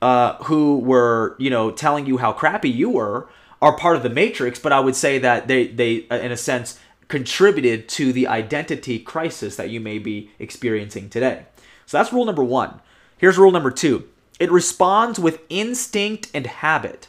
uh, 0.00 0.36
who 0.44 0.78
were 0.78 1.36
you 1.38 1.50
know 1.50 1.70
telling 1.70 2.06
you 2.06 2.16
how 2.16 2.32
crappy 2.32 2.70
you 2.70 2.88
were, 2.88 3.28
are 3.60 3.76
part 3.76 3.96
of 3.96 4.02
the 4.02 4.08
matrix. 4.08 4.58
But 4.58 4.72
I 4.72 4.80
would 4.80 4.96
say 4.96 5.18
that 5.18 5.48
they 5.48 5.66
they 5.66 5.96
in 5.96 6.32
a 6.32 6.36
sense 6.36 6.80
contributed 7.08 7.86
to 7.90 8.10
the 8.10 8.26
identity 8.26 8.98
crisis 8.98 9.56
that 9.56 9.68
you 9.68 9.80
may 9.80 9.98
be 9.98 10.30
experiencing 10.38 11.10
today. 11.10 11.44
So 11.84 11.98
that's 11.98 12.10
rule 12.10 12.24
number 12.24 12.42
one. 12.42 12.80
Here's 13.18 13.36
rule 13.36 13.52
number 13.52 13.70
two 13.70 14.08
it 14.44 14.52
responds 14.52 15.18
with 15.18 15.40
instinct 15.48 16.30
and 16.34 16.46
habit. 16.46 17.08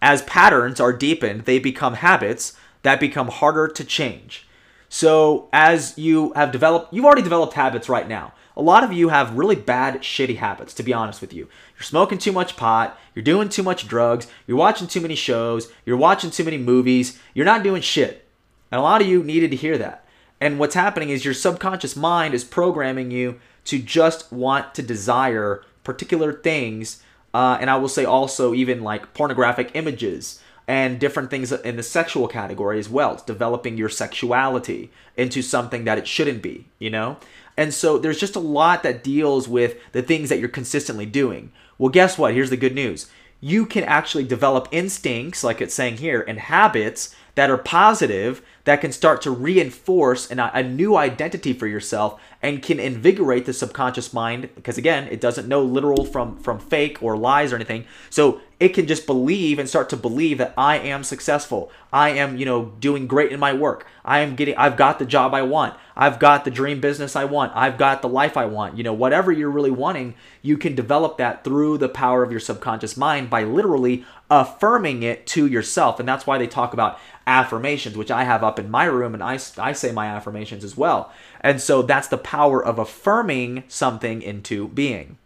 As 0.00 0.22
patterns 0.22 0.78
are 0.78 0.92
deepened, 0.92 1.40
they 1.40 1.58
become 1.58 1.94
habits 1.94 2.56
that 2.82 3.00
become 3.00 3.26
harder 3.26 3.66
to 3.66 3.82
change. 3.82 4.46
So, 4.88 5.48
as 5.52 5.98
you 5.98 6.32
have 6.34 6.52
developed, 6.52 6.94
you've 6.94 7.04
already 7.04 7.22
developed 7.22 7.54
habits 7.54 7.88
right 7.88 8.08
now. 8.08 8.34
A 8.56 8.62
lot 8.62 8.84
of 8.84 8.92
you 8.92 9.08
have 9.08 9.36
really 9.36 9.56
bad, 9.56 10.02
shitty 10.02 10.36
habits, 10.36 10.72
to 10.74 10.84
be 10.84 10.92
honest 10.92 11.20
with 11.20 11.32
you. 11.32 11.48
You're 11.74 11.82
smoking 11.82 12.18
too 12.18 12.30
much 12.30 12.56
pot, 12.56 12.96
you're 13.16 13.24
doing 13.24 13.48
too 13.48 13.64
much 13.64 13.88
drugs, 13.88 14.28
you're 14.46 14.56
watching 14.56 14.86
too 14.86 15.00
many 15.00 15.16
shows, 15.16 15.72
you're 15.84 15.96
watching 15.96 16.30
too 16.30 16.44
many 16.44 16.56
movies, 16.56 17.18
you're 17.34 17.44
not 17.44 17.64
doing 17.64 17.82
shit. 17.82 18.28
And 18.70 18.78
a 18.78 18.82
lot 18.82 19.02
of 19.02 19.08
you 19.08 19.24
needed 19.24 19.50
to 19.50 19.56
hear 19.56 19.76
that. 19.78 20.04
And 20.40 20.60
what's 20.60 20.76
happening 20.76 21.10
is 21.10 21.24
your 21.24 21.34
subconscious 21.34 21.96
mind 21.96 22.32
is 22.32 22.44
programming 22.44 23.10
you 23.10 23.40
to 23.64 23.80
just 23.80 24.32
want 24.32 24.72
to 24.74 24.82
desire 24.82 25.64
particular 25.84 26.32
things. 26.32 27.02
Uh, 27.32 27.58
and 27.60 27.70
I 27.70 27.76
will 27.76 27.88
say 27.88 28.04
also, 28.04 28.54
even 28.54 28.82
like 28.82 29.14
pornographic 29.14 29.70
images 29.74 30.40
and 30.66 31.00
different 31.00 31.30
things 31.30 31.50
in 31.50 31.76
the 31.76 31.82
sexual 31.82 32.28
category 32.28 32.78
as 32.78 32.88
well. 32.88 33.14
It's 33.14 33.22
developing 33.22 33.76
your 33.76 33.88
sexuality 33.88 34.90
into 35.16 35.42
something 35.42 35.84
that 35.84 35.98
it 35.98 36.06
shouldn't 36.06 36.42
be, 36.42 36.66
you 36.78 36.90
know? 36.90 37.16
And 37.56 37.74
so 37.74 37.98
there's 37.98 38.20
just 38.20 38.36
a 38.36 38.40
lot 38.40 38.82
that 38.84 39.02
deals 39.02 39.48
with 39.48 39.76
the 39.92 40.02
things 40.02 40.28
that 40.28 40.38
you're 40.38 40.48
consistently 40.48 41.06
doing. 41.06 41.52
Well, 41.76 41.90
guess 41.90 42.16
what? 42.16 42.34
Here's 42.34 42.50
the 42.50 42.56
good 42.56 42.74
news. 42.74 43.10
You 43.40 43.66
can 43.66 43.84
actually 43.84 44.24
develop 44.24 44.68
instincts, 44.70 45.42
like 45.42 45.60
it's 45.60 45.74
saying 45.74 45.96
here, 45.96 46.24
and 46.26 46.38
habits 46.38 47.14
that 47.34 47.50
are 47.50 47.58
positive 47.58 48.42
that 48.64 48.80
can 48.80 48.92
start 48.92 49.22
to 49.22 49.30
reinforce 49.30 50.30
an, 50.30 50.38
a 50.38 50.62
new 50.62 50.96
identity 50.96 51.52
for 51.52 51.66
yourself 51.66 52.20
and 52.42 52.62
can 52.62 52.78
invigorate 52.78 53.46
the 53.46 53.52
subconscious 53.52 54.12
mind 54.12 54.48
because 54.54 54.78
again 54.78 55.08
it 55.08 55.20
doesn't 55.20 55.48
know 55.48 55.62
literal 55.62 56.04
from 56.04 56.36
from 56.38 56.58
fake 56.58 57.02
or 57.02 57.16
lies 57.16 57.52
or 57.52 57.56
anything. 57.56 57.84
So 58.10 58.40
it 58.58 58.70
can 58.70 58.86
just 58.86 59.06
believe 59.06 59.58
and 59.58 59.68
start 59.68 59.88
to 59.88 59.96
believe 59.96 60.36
that 60.36 60.52
i 60.56 60.76
am 60.76 61.02
successful. 61.02 61.72
I 61.92 62.10
am 62.10 62.36
you 62.36 62.44
know 62.44 62.72
doing 62.78 63.06
great 63.06 63.32
in 63.32 63.40
my 63.40 63.52
work. 63.52 63.86
I 64.04 64.20
am 64.20 64.36
getting 64.36 64.56
i've 64.56 64.76
got 64.76 64.98
the 64.98 65.06
job 65.06 65.34
i 65.34 65.42
want. 65.42 65.74
I've 65.96 66.18
got 66.18 66.44
the 66.44 66.50
dream 66.50 66.80
business 66.80 67.16
i 67.16 67.24
want. 67.24 67.52
I've 67.54 67.78
got 67.78 68.02
the 68.02 68.08
life 68.08 68.36
i 68.36 68.44
want. 68.44 68.76
You 68.76 68.84
know 68.84 68.92
whatever 68.92 69.32
you're 69.32 69.50
really 69.50 69.70
wanting 69.70 70.14
you 70.42 70.56
can 70.56 70.74
develop 70.74 71.18
that 71.18 71.44
through 71.44 71.78
the 71.78 71.88
power 71.88 72.22
of 72.22 72.30
your 72.30 72.40
subconscious 72.40 72.96
mind 72.96 73.30
by 73.30 73.44
literally 73.44 74.04
affirming 74.30 75.02
it 75.02 75.26
to 75.26 75.46
yourself 75.46 75.98
and 75.98 76.08
that's 76.08 76.26
why 76.26 76.38
they 76.38 76.46
talk 76.46 76.72
about 76.72 76.98
affirmations, 77.26 77.96
which 77.96 78.10
I 78.10 78.24
have 78.24 78.42
up 78.42 78.58
in 78.58 78.70
my 78.70 78.84
room, 78.84 79.14
and 79.14 79.22
I, 79.22 79.38
I 79.58 79.72
say 79.72 79.92
my 79.92 80.06
affirmations 80.06 80.64
as 80.64 80.76
well. 80.76 81.12
And 81.40 81.60
so 81.60 81.82
that's 81.82 82.08
the 82.08 82.18
power 82.18 82.64
of 82.64 82.78
affirming 82.78 83.64
something 83.68 84.20
into 84.20 84.68
being. 84.68 85.16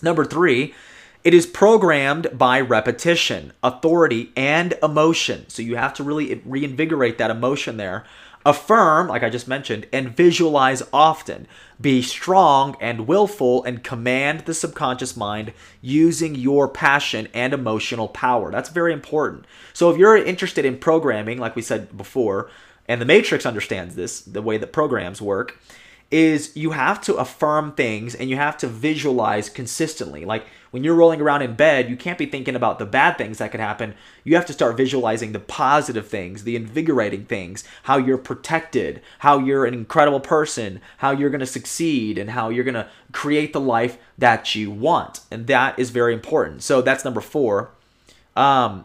Number 0.00 0.24
three, 0.24 0.74
it 1.24 1.34
is 1.34 1.46
programmed 1.46 2.28
by 2.36 2.60
repetition, 2.60 3.52
authority, 3.62 4.30
and 4.36 4.74
emotion. 4.82 5.48
So 5.48 5.62
you 5.62 5.76
have 5.76 5.94
to 5.94 6.04
really 6.04 6.40
reinvigorate 6.44 7.18
that 7.18 7.30
emotion 7.30 7.78
there 7.78 8.04
Affirm, 8.46 9.08
like 9.08 9.22
I 9.22 9.30
just 9.30 9.48
mentioned, 9.48 9.86
and 9.90 10.14
visualize 10.14 10.82
often. 10.92 11.46
Be 11.80 12.02
strong 12.02 12.76
and 12.78 13.06
willful 13.06 13.64
and 13.64 13.82
command 13.82 14.40
the 14.40 14.52
subconscious 14.52 15.16
mind 15.16 15.54
using 15.80 16.34
your 16.34 16.68
passion 16.68 17.28
and 17.32 17.54
emotional 17.54 18.06
power. 18.06 18.50
That's 18.50 18.68
very 18.68 18.92
important. 18.92 19.46
So, 19.72 19.90
if 19.90 19.96
you're 19.96 20.16
interested 20.16 20.64
in 20.66 20.78
programming, 20.78 21.38
like 21.38 21.56
we 21.56 21.62
said 21.62 21.96
before, 21.96 22.50
and 22.86 23.00
the 23.00 23.06
Matrix 23.06 23.46
understands 23.46 23.94
this, 23.94 24.20
the 24.20 24.42
way 24.42 24.58
that 24.58 24.72
programs 24.72 25.22
work, 25.22 25.58
is 26.10 26.54
you 26.54 26.72
have 26.72 27.00
to 27.00 27.14
affirm 27.14 27.72
things 27.72 28.14
and 28.14 28.28
you 28.28 28.36
have 28.36 28.56
to 28.58 28.66
visualize 28.66 29.48
consistently. 29.48 30.24
Like 30.24 30.46
when 30.74 30.82
you're 30.82 30.96
rolling 30.96 31.20
around 31.20 31.40
in 31.40 31.54
bed, 31.54 31.88
you 31.88 31.94
can't 31.94 32.18
be 32.18 32.26
thinking 32.26 32.56
about 32.56 32.80
the 32.80 32.84
bad 32.84 33.16
things 33.16 33.38
that 33.38 33.52
could 33.52 33.60
happen. 33.60 33.94
You 34.24 34.34
have 34.34 34.46
to 34.46 34.52
start 34.52 34.76
visualizing 34.76 35.30
the 35.30 35.38
positive 35.38 36.08
things, 36.08 36.42
the 36.42 36.56
invigorating 36.56 37.26
things, 37.26 37.62
how 37.84 37.96
you're 37.96 38.18
protected, 38.18 39.00
how 39.20 39.38
you're 39.38 39.66
an 39.66 39.74
incredible 39.74 40.18
person, 40.18 40.80
how 40.96 41.12
you're 41.12 41.30
going 41.30 41.38
to 41.38 41.46
succeed, 41.46 42.18
and 42.18 42.30
how 42.30 42.48
you're 42.48 42.64
going 42.64 42.74
to 42.74 42.88
create 43.12 43.52
the 43.52 43.60
life 43.60 43.98
that 44.18 44.56
you 44.56 44.68
want. 44.68 45.20
And 45.30 45.46
that 45.46 45.78
is 45.78 45.90
very 45.90 46.12
important. 46.12 46.64
So 46.64 46.82
that's 46.82 47.04
number 47.04 47.20
four. 47.20 47.70
Um, 48.34 48.84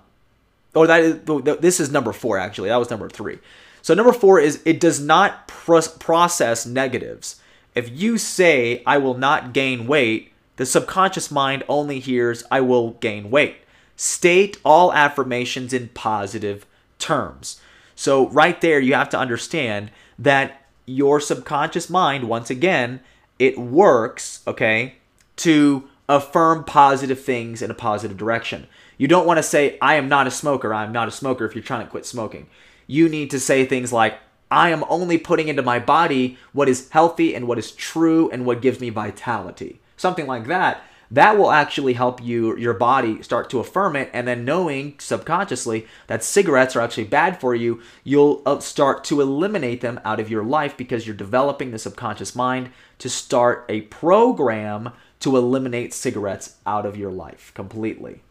or 0.75 0.85
that 0.85 1.01
is, 1.01 1.19
this 1.59 1.79
is 1.79 1.91
number 1.91 2.13
four, 2.13 2.37
actually. 2.37 2.69
That 2.69 2.77
was 2.77 2.91
number 2.91 3.09
three. 3.09 3.39
So 3.81 3.95
number 3.95 4.13
four 4.13 4.39
is 4.39 4.61
it 4.63 4.79
does 4.79 4.99
not 4.99 5.47
process 5.47 6.67
negatives. 6.67 7.41
If 7.73 7.89
you 7.89 8.19
say, 8.19 8.83
I 8.85 8.99
will 8.99 9.17
not 9.17 9.53
gain 9.53 9.87
weight, 9.87 10.33
the 10.59 10.65
subconscious 10.67 11.31
mind 11.31 11.63
only 11.67 11.99
hears, 11.99 12.43
I 12.51 12.61
will 12.61 12.91
gain 12.91 13.31
weight. 13.31 13.57
State 13.95 14.59
all 14.63 14.93
affirmations 14.93 15.73
in 15.73 15.89
positive 15.89 16.67
terms. 16.99 17.59
So, 17.95 18.27
right 18.27 18.61
there, 18.61 18.79
you 18.79 18.93
have 18.93 19.09
to 19.09 19.19
understand 19.19 19.89
that 20.19 20.67
your 20.85 21.19
subconscious 21.19 21.89
mind, 21.89 22.29
once 22.29 22.51
again, 22.51 22.99
it 23.39 23.57
works, 23.57 24.43
okay, 24.45 24.95
to 25.37 25.89
affirm 26.07 26.63
positive 26.63 27.19
things 27.19 27.63
in 27.63 27.71
a 27.71 27.73
positive 27.75 28.17
direction. 28.17 28.67
You 28.97 29.07
don't 29.07 29.25
want 29.25 29.37
to 29.37 29.43
say, 29.43 29.79
I 29.81 29.95
am 29.95 30.07
not 30.07 30.27
a 30.27 30.31
smoker, 30.31 30.73
I 30.73 30.83
am 30.83 30.91
not 30.91 31.07
a 31.07 31.11
smoker 31.11 31.45
if 31.45 31.55
you're 31.55 31.63
trying 31.63 31.85
to 31.85 31.91
quit 31.91 32.05
smoking 32.05 32.45
you 32.89 33.07
need 33.07 33.29
to 33.29 33.39
say 33.39 33.65
things 33.65 33.93
like, 33.93 34.17
I 34.49 34.71
am 34.71 34.83
only 34.89 35.19
putting 35.19 35.47
into 35.47 35.61
my 35.61 35.77
body 35.77 36.39
what 36.53 36.67
is 36.67 36.89
healthy 36.89 37.35
and 37.35 37.47
what 37.47 37.59
is 37.59 37.71
true 37.71 38.31
and 38.31 38.47
what 38.47 38.63
gives 38.63 38.79
me 38.79 38.89
vitality. 38.89 39.79
Something 39.99 40.27
like 40.27 40.47
that. 40.47 40.81
That 41.11 41.37
will 41.37 41.51
actually 41.51 41.93
help 41.93 42.23
you, 42.23 42.55
your 42.55 42.73
body 42.73 43.21
start 43.21 43.49
to 43.49 43.59
affirm 43.59 43.97
it, 43.97 44.09
and 44.13 44.25
then 44.25 44.45
knowing 44.45 44.95
subconsciously 44.97 45.87
that 46.07 46.23
cigarettes 46.23 46.73
are 46.73 46.79
actually 46.79 47.03
bad 47.03 47.41
for 47.41 47.53
you, 47.53 47.81
you'll 48.05 48.41
uh, 48.45 48.59
start 48.59 49.03
to 49.05 49.19
eliminate 49.19 49.81
them 49.81 49.99
out 50.05 50.21
of 50.21 50.29
your 50.29 50.43
life 50.43 50.77
because 50.77 51.05
you're 51.05 51.15
developing 51.17 51.71
the 51.71 51.79
subconscious 51.79 52.33
mind 52.33 52.69
to 52.99 53.09
start 53.09 53.65
a 53.67 53.81
program 53.81 54.91
to 55.19 55.35
eliminate 55.35 55.93
cigarettes 55.93 56.55
out 56.65 56.85
of 56.85 56.95
your 56.95 57.11
life 57.11 57.51
completely. 57.53 58.21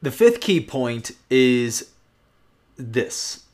The 0.00 0.10
fifth 0.10 0.40
key 0.40 0.60
point 0.60 1.10
is 1.28 1.90
this 2.78 3.44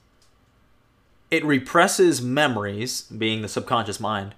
it 1.33 1.45
represses 1.45 2.23
memories, 2.23 3.03
being 3.03 3.43
the 3.43 3.49
subconscious 3.49 3.99
mind, 3.99 4.37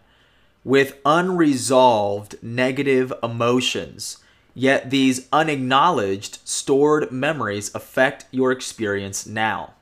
with 0.68 0.98
unresolved 1.07 2.37
negative 2.42 3.11
emotions. 3.22 4.18
Yet 4.52 4.90
these 4.90 5.26
unacknowledged, 5.33 6.40
stored 6.46 7.11
memories 7.11 7.74
affect 7.74 8.26
your 8.31 8.52
experience 8.52 9.26
now. 9.26 9.72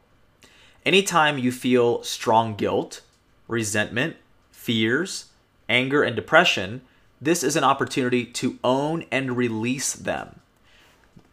Anytime 0.85 1.39
you 1.39 1.51
feel 1.51 2.05
strong 2.05 2.55
guilt, 2.55 3.01
resentment, 3.49 4.15
fears, 4.53 5.25
anger, 5.69 6.05
and 6.05 6.15
depression, 6.15 6.83
this 7.21 7.43
is 7.43 7.57
an 7.57 7.65
opportunity 7.65 8.25
to 8.25 8.57
own 8.63 9.07
and 9.11 9.37
release 9.37 9.93
them. 9.93 10.39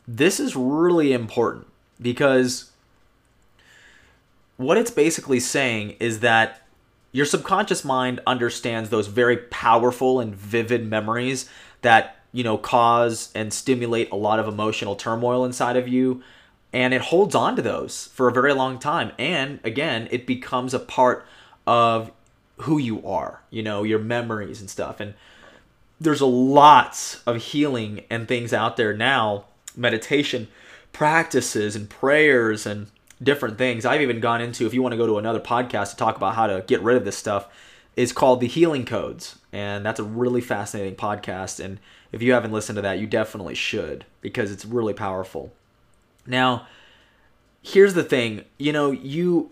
This 0.08 0.40
is 0.40 0.56
really 0.56 1.14
important 1.14 1.68
because 2.02 2.72
what 4.58 4.80
it's 4.80 4.90
basically 4.90 5.40
saying 5.40 5.96
is 6.00 6.22
that 6.22 6.63
your 7.14 7.26
subconscious 7.26 7.86
mind 7.86 8.20
understands 8.28 8.90
those 8.90 9.08
very 9.08 9.38
powerful 9.38 10.20
and 10.20 10.36
vivid 10.36 10.86
memories 10.86 11.50
that 11.82 12.18
you 12.34 12.44
know 12.44 12.58
cause 12.58 13.32
and 13.34 13.54
stimulate 13.54 14.12
a 14.12 14.16
lot 14.16 14.40
of 14.40 14.48
emotional 14.50 14.98
turmoil 14.98 15.46
inside 15.46 15.78
of 15.78 15.88
you 15.88 16.22
and 16.74 16.94
it 16.94 17.02
holds 17.02 17.36
on 17.36 17.56
to 17.56 17.62
those 17.62 18.08
for 18.08 18.28
a 18.28 18.34
very 18.34 18.52
long 18.52 18.80
time. 18.80 19.12
And 19.20 19.60
again, 19.64 20.08
it 20.10 20.26
becomes 20.26 20.74
a 20.74 20.80
part 20.80 21.26
of 21.68 22.12
who 22.58 22.80
you 22.80 23.08
are, 23.08 23.42
you 23.52 23.62
know, 23.62 23.84
your 23.84 24.00
memories 24.00 24.60
and 24.60 24.70
stuff. 24.70 25.00
And 25.00 25.14
there's 26.02 26.20
a 26.20 26.26
lot 26.26 27.20
of 27.28 27.38
healing 27.38 28.04
and 28.10 28.28
things 28.28 28.52
out 28.52 28.76
there 28.76 28.94
now, 28.94 29.46
meditation 29.78 30.48
practices 30.92 31.76
and 31.76 31.90
prayers 31.90 32.66
and 32.66 32.88
different 33.22 33.58
things. 33.58 33.86
I've 33.86 34.02
even 34.02 34.20
gone 34.20 34.42
into, 34.42 34.66
if 34.66 34.74
you 34.74 34.82
want 34.82 34.94
to 34.94 34.98
go 34.98 35.08
to 35.08 35.18
another 35.18 35.40
podcast 35.40 35.92
to 35.92 35.96
talk 35.98 36.16
about 36.16 36.36
how 36.36 36.48
to 36.48 36.64
get 36.68 36.82
rid 36.82 36.98
of 36.98 37.06
this 37.06 37.18
stuff, 37.18 37.48
is 37.96 38.12
called 38.12 38.40
The 38.42 38.48
Healing 38.48 38.86
Codes. 38.86 39.38
And 39.52 39.86
that's 39.86 40.00
a 40.00 40.04
really 40.04 40.42
fascinating 40.42 40.96
podcast. 40.96 41.64
And 41.64 41.80
if 42.12 42.22
you 42.22 42.34
haven't 42.34 42.52
listened 42.52 42.78
to 42.78 42.82
that, 42.82 43.00
you 43.00 43.08
definitely 43.08 43.56
should 43.56 44.06
because 44.22 44.52
it's 44.52 44.66
really 44.66 44.94
powerful. 44.94 45.54
Now, 46.26 46.68
here's 47.62 47.94
the 47.94 48.04
thing, 48.04 48.46
you 48.58 48.72
know, 48.72 48.92
you 48.92 49.52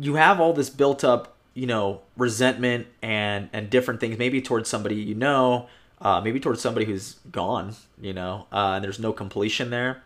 you 0.00 0.14
have 0.14 0.40
all 0.40 0.52
this 0.52 0.70
built 0.70 1.02
up, 1.02 1.36
you 1.54 1.66
know, 1.66 2.00
resentment 2.16 2.86
and 3.02 3.48
and 3.52 3.68
different 3.68 4.00
things 4.00 4.18
maybe 4.18 4.40
towards 4.40 4.68
somebody 4.68 4.96
you 4.96 5.14
know, 5.14 5.68
uh, 6.00 6.20
maybe 6.20 6.40
towards 6.40 6.60
somebody 6.60 6.86
who's 6.86 7.14
gone, 7.30 7.74
you 8.00 8.12
know, 8.12 8.46
uh, 8.52 8.74
and 8.74 8.84
there's 8.84 8.98
no 8.98 9.12
completion 9.12 9.70
there 9.70 10.02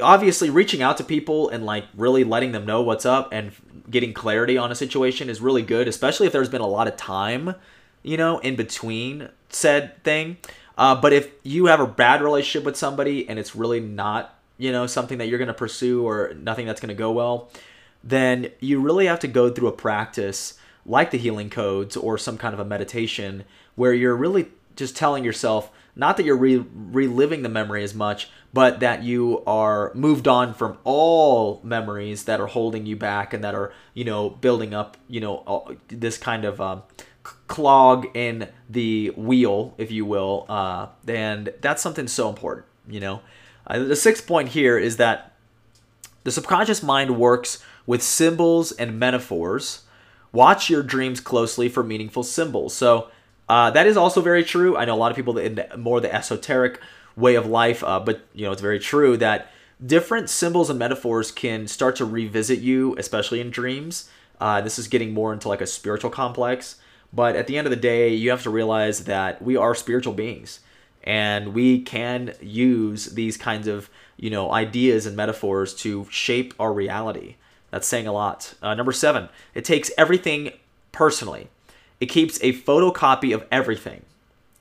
obviously 0.00 0.50
reaching 0.50 0.82
out 0.82 0.96
to 0.96 1.04
people 1.04 1.48
and 1.48 1.64
like 1.64 1.84
really 1.94 2.24
letting 2.24 2.52
them 2.52 2.66
know 2.66 2.82
what's 2.82 3.06
up 3.06 3.28
and 3.32 3.52
getting 3.90 4.12
clarity 4.12 4.56
on 4.56 4.72
a 4.72 4.74
situation 4.74 5.28
is 5.28 5.40
really 5.40 5.62
good 5.62 5.88
especially 5.88 6.26
if 6.26 6.32
there's 6.32 6.48
been 6.48 6.60
a 6.60 6.66
lot 6.66 6.88
of 6.88 6.96
time 6.96 7.54
you 8.02 8.16
know 8.16 8.38
in 8.38 8.56
between 8.56 9.28
said 9.48 10.02
thing. 10.04 10.36
Uh, 10.76 10.94
but 10.94 11.12
if 11.12 11.30
you 11.44 11.66
have 11.66 11.80
a 11.80 11.86
bad 11.86 12.20
relationship 12.20 12.64
with 12.64 12.76
somebody 12.76 13.28
and 13.28 13.38
it's 13.38 13.54
really 13.54 13.80
not 13.80 14.38
you 14.58 14.72
know 14.72 14.86
something 14.86 15.18
that 15.18 15.28
you're 15.28 15.38
going 15.38 15.48
to 15.48 15.54
pursue 15.54 16.06
or 16.06 16.34
nothing 16.34 16.66
that's 16.66 16.80
going 16.80 16.88
to 16.88 16.94
go 16.94 17.10
well 17.10 17.50
then 18.02 18.50
you 18.60 18.80
really 18.80 19.06
have 19.06 19.18
to 19.18 19.26
go 19.26 19.50
through 19.50 19.66
a 19.66 19.72
practice 19.72 20.58
like 20.84 21.10
the 21.10 21.18
healing 21.18 21.48
codes 21.48 21.96
or 21.96 22.18
some 22.18 22.36
kind 22.36 22.52
of 22.52 22.60
a 22.60 22.64
meditation 22.64 23.44
where 23.74 23.94
you're 23.94 24.14
really 24.14 24.48
just 24.76 24.96
telling 24.96 25.24
yourself 25.24 25.70
not 25.96 26.16
that 26.16 26.24
you're 26.24 26.36
re- 26.36 26.64
reliving 26.74 27.42
the 27.42 27.48
memory 27.48 27.84
as 27.84 27.94
much, 27.94 28.30
but 28.54 28.78
that 28.78 29.02
you 29.02 29.42
are 29.48 29.90
moved 29.94 30.28
on 30.28 30.54
from 30.54 30.78
all 30.84 31.60
memories 31.64 32.24
that 32.24 32.40
are 32.40 32.46
holding 32.46 32.86
you 32.86 32.94
back 32.94 33.34
and 33.34 33.42
that 33.42 33.52
are, 33.52 33.72
you 33.94 34.04
know, 34.04 34.30
building 34.30 34.72
up, 34.72 34.96
you 35.08 35.20
know, 35.20 35.76
this 35.88 36.16
kind 36.16 36.44
of 36.44 36.60
um, 36.60 36.84
clog 37.48 38.06
in 38.14 38.48
the 38.70 39.10
wheel, 39.16 39.74
if 39.76 39.90
you 39.90 40.06
will. 40.06 40.46
Uh, 40.48 40.86
and 41.08 41.52
that's 41.62 41.82
something 41.82 42.06
so 42.06 42.28
important, 42.28 42.64
you 42.88 43.00
know. 43.00 43.20
Uh, 43.66 43.80
the 43.80 43.96
sixth 43.96 44.24
point 44.24 44.50
here 44.50 44.78
is 44.78 44.98
that 44.98 45.32
the 46.22 46.30
subconscious 46.30 46.80
mind 46.80 47.18
works 47.18 47.58
with 47.86 48.04
symbols 48.04 48.70
and 48.70 49.00
metaphors. 49.00 49.82
Watch 50.30 50.70
your 50.70 50.84
dreams 50.84 51.20
closely 51.20 51.68
for 51.68 51.82
meaningful 51.82 52.22
symbols. 52.22 52.72
So, 52.72 53.08
uh, 53.48 53.70
that 53.72 53.86
is 53.86 53.96
also 53.96 54.20
very 54.20 54.44
true. 54.44 54.76
I 54.76 54.84
know 54.84 54.94
a 54.94 54.96
lot 54.96 55.10
of 55.10 55.16
people 55.16 55.36
in 55.38 55.56
the, 55.56 55.76
more 55.76 56.00
the 56.00 56.14
esoteric 56.14 56.80
way 57.16 57.34
of 57.34 57.46
life, 57.46 57.82
uh, 57.84 58.00
but 58.00 58.22
you 58.34 58.44
know 58.44 58.52
it's 58.52 58.62
very 58.62 58.78
true 58.78 59.16
that 59.18 59.50
different 59.84 60.30
symbols 60.30 60.70
and 60.70 60.78
metaphors 60.78 61.30
can 61.30 61.66
start 61.66 61.96
to 61.96 62.04
revisit 62.04 62.60
you, 62.60 62.94
especially 62.98 63.40
in 63.40 63.50
dreams. 63.50 64.08
Uh, 64.40 64.60
this 64.60 64.78
is 64.78 64.88
getting 64.88 65.12
more 65.12 65.32
into 65.32 65.48
like 65.48 65.60
a 65.60 65.66
spiritual 65.66 66.10
complex, 66.10 66.76
but 67.12 67.36
at 67.36 67.46
the 67.46 67.56
end 67.56 67.66
of 67.66 67.70
the 67.70 67.76
day, 67.76 68.08
you 68.08 68.30
have 68.30 68.42
to 68.42 68.50
realize 68.50 69.04
that 69.04 69.40
we 69.40 69.56
are 69.56 69.74
spiritual 69.74 70.12
beings, 70.12 70.60
and 71.02 71.54
we 71.54 71.80
can 71.80 72.34
use 72.40 73.06
these 73.06 73.36
kinds 73.36 73.68
of 73.68 73.88
you 74.16 74.30
know 74.30 74.52
ideas 74.52 75.06
and 75.06 75.16
metaphors 75.16 75.74
to 75.74 76.06
shape 76.10 76.54
our 76.58 76.72
reality. 76.72 77.36
That's 77.70 77.88
saying 77.88 78.06
a 78.06 78.12
lot. 78.12 78.54
Uh, 78.62 78.74
number 78.74 78.92
seven, 78.92 79.28
it 79.52 79.64
takes 79.64 79.90
everything 79.98 80.52
personally. 80.92 81.48
It 82.00 82.06
keeps 82.06 82.38
a 82.42 82.52
photocopy 82.52 83.34
of 83.34 83.46
everything. 83.50 84.02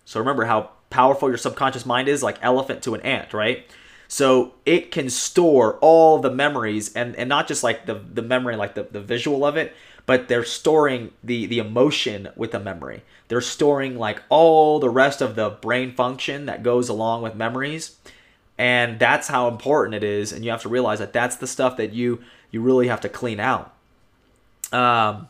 So 0.06 0.20
remember 0.20 0.46
how 0.46 0.72
powerful 0.94 1.28
your 1.28 1.38
subconscious 1.38 1.86
mind 1.86 2.08
is, 2.08 2.24
like 2.24 2.38
elephant 2.42 2.84
to 2.84 2.94
an 2.94 3.02
ant, 3.02 3.34
right? 3.34 3.66
So 4.08 4.54
it 4.66 4.92
can 4.92 5.10
store 5.10 5.80
all 5.82 6.20
the 6.20 6.30
memories 6.30 6.94
and, 6.94 7.16
and 7.16 7.28
not 7.28 7.48
just 7.48 7.64
like 7.64 7.88
the, 7.88 7.96
the 7.96 8.22
memory, 8.22 8.56
like 8.56 8.76
the, 8.76 8.84
the 8.84 9.02
visual 9.02 9.44
of 9.44 9.58
it, 9.58 9.76
but 10.06 10.28
they're 10.28 10.44
storing 10.44 11.12
the, 11.24 11.48
the 11.48 11.58
emotion 11.58 12.30
with 12.36 12.52
the 12.52 12.60
memory. 12.60 13.02
They're 13.28 13.42
storing 13.42 13.98
like 13.98 14.22
all 14.30 14.80
the 14.80 14.90
rest 14.90 15.22
of 15.22 15.36
the 15.36 15.50
brain 15.50 15.96
function 15.96 16.46
that 16.46 16.62
goes 16.62 16.90
along 16.90 17.24
with 17.24 17.36
memories. 17.36 17.96
And 18.56 19.00
that's 19.00 19.30
how 19.30 19.48
important 19.48 19.96
it 19.96 20.04
is. 20.04 20.32
And 20.32 20.46
you 20.46 20.52
have 20.52 20.62
to 20.62 20.70
realize 20.70 21.00
that 21.00 21.14
that's 21.14 21.38
the 21.38 21.48
stuff 21.48 21.78
that 21.78 21.94
you 21.94 22.22
you 22.52 22.62
really 22.62 22.88
have 22.88 23.02
to 23.02 23.10
clean 23.10 23.40
out. 23.40 23.74
Um, 24.72 25.28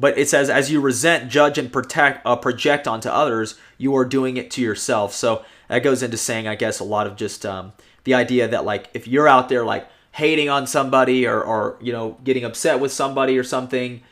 but 0.00 0.16
it 0.16 0.30
says, 0.30 0.48
as 0.48 0.72
you 0.72 0.80
resent, 0.80 1.30
judge, 1.30 1.58
and 1.58 1.70
protect, 1.70 2.26
uh, 2.26 2.34
project 2.34 2.88
onto 2.88 3.10
others, 3.10 3.58
you 3.76 3.94
are 3.94 4.06
doing 4.06 4.38
it 4.38 4.50
to 4.52 4.62
yourself. 4.62 5.12
So 5.12 5.44
that 5.68 5.82
goes 5.82 6.02
into 6.02 6.16
saying, 6.16 6.48
I 6.48 6.54
guess, 6.54 6.80
a 6.80 6.84
lot 6.84 7.06
of 7.06 7.16
just 7.16 7.44
um, 7.44 7.74
the 8.04 8.14
idea 8.14 8.48
that, 8.48 8.64
like, 8.64 8.88
if 8.94 9.06
you're 9.06 9.28
out 9.28 9.50
there, 9.50 9.64
like, 9.64 9.86
hating 10.12 10.48
on 10.48 10.66
somebody 10.66 11.26
or, 11.26 11.42
or, 11.42 11.76
you 11.82 11.92
know, 11.92 12.16
getting 12.24 12.44
upset 12.44 12.80
with 12.80 12.92
somebody 12.92 13.38
or 13.38 13.44
something, 13.44 14.02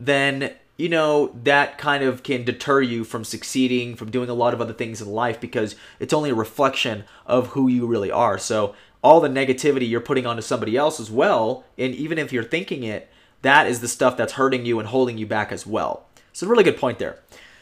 then, 0.00 0.52
you 0.78 0.88
know, 0.88 1.30
that 1.44 1.76
kind 1.76 2.02
of 2.02 2.22
can 2.22 2.42
deter 2.42 2.80
you 2.80 3.04
from 3.04 3.22
succeeding, 3.22 3.94
from 3.94 4.10
doing 4.10 4.30
a 4.30 4.34
lot 4.34 4.54
of 4.54 4.60
other 4.62 4.72
things 4.72 5.02
in 5.02 5.08
life 5.08 5.38
because 5.38 5.76
it's 6.00 6.14
only 6.14 6.30
a 6.30 6.34
reflection 6.34 7.04
of 7.26 7.48
who 7.48 7.68
you 7.68 7.86
really 7.86 8.10
are. 8.10 8.38
So 8.38 8.74
all 9.02 9.20
the 9.20 9.28
negativity 9.28 9.88
you're 9.88 10.00
putting 10.00 10.26
onto 10.26 10.42
somebody 10.42 10.76
else 10.76 10.98
as 10.98 11.10
well, 11.10 11.64
and 11.76 11.94
even 11.94 12.18
if 12.18 12.32
you're 12.32 12.42
thinking 12.42 12.82
it, 12.82 13.10
that 13.46 13.66
is 13.66 13.80
the 13.80 13.88
stuff 13.88 14.16
that's 14.16 14.34
hurting 14.34 14.66
you 14.66 14.78
and 14.78 14.88
holding 14.88 15.18
you 15.18 15.26
back 15.26 15.52
as 15.52 15.66
well. 15.66 16.06
So, 16.32 16.46
a 16.46 16.50
really 16.50 16.64
good 16.64 16.78
point 16.78 16.98
there. 16.98 17.18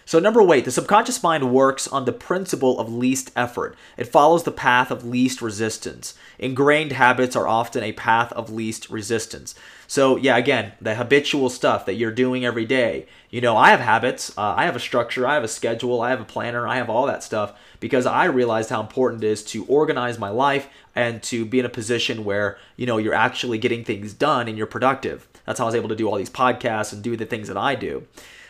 So, 0.06 0.18
number 0.18 0.40
eight, 0.52 0.66
the 0.66 0.70
subconscious 0.70 1.22
mind 1.22 1.52
works 1.52 1.88
on 1.88 2.04
the 2.04 2.12
principle 2.12 2.78
of 2.78 2.92
least 2.92 3.30
effort. 3.34 3.74
It 3.96 4.04
follows 4.04 4.42
the 4.42 4.52
path 4.52 4.90
of 4.90 5.04
least 5.04 5.40
resistance. 5.40 6.14
Ingrained 6.38 6.92
habits 6.92 7.34
are 7.34 7.48
often 7.48 7.82
a 7.82 7.92
path 7.92 8.30
of 8.32 8.50
least 8.50 8.90
resistance. 8.90 9.54
So, 9.86 10.16
yeah, 10.16 10.36
again, 10.36 10.72
the 10.78 10.96
habitual 10.96 11.48
stuff 11.48 11.86
that 11.86 11.94
you're 11.94 12.10
doing 12.10 12.44
every 12.44 12.66
day. 12.66 13.06
You 13.30 13.40
know, 13.40 13.56
I 13.56 13.70
have 13.70 13.80
habits, 13.80 14.36
uh, 14.36 14.54
I 14.56 14.64
have 14.66 14.76
a 14.76 14.80
structure, 14.80 15.26
I 15.26 15.34
have 15.34 15.44
a 15.44 15.48
schedule, 15.48 16.02
I 16.02 16.10
have 16.10 16.20
a 16.20 16.24
planner, 16.24 16.68
I 16.68 16.76
have 16.76 16.90
all 16.90 17.06
that 17.06 17.22
stuff 17.22 17.54
because 17.80 18.04
I 18.04 18.26
realized 18.26 18.70
how 18.70 18.80
important 18.80 19.24
it 19.24 19.28
is 19.28 19.42
to 19.44 19.64
organize 19.66 20.18
my 20.18 20.28
life 20.28 20.68
and 20.94 21.22
to 21.24 21.46
be 21.46 21.60
in 21.60 21.66
a 21.66 21.70
position 21.70 22.24
where, 22.24 22.58
you 22.76 22.86
know, 22.86 22.98
you're 22.98 23.14
actually 23.14 23.58
getting 23.58 23.84
things 23.84 24.12
done 24.12 24.48
and 24.48 24.58
you're 24.58 24.66
productive. 24.66 25.28
That's 25.44 25.58
how 25.58 25.66
I 25.66 25.68
was 25.68 25.74
able 25.74 25.88
to 25.88 25.96
do 25.96 26.08
all 26.08 26.16
these 26.16 26.30
podcasts 26.30 26.92
and 26.92 27.02
do 27.02 27.16
the 27.16 27.26
things 27.26 27.48
that 27.48 27.56
I 27.56 27.74
do. 27.74 28.06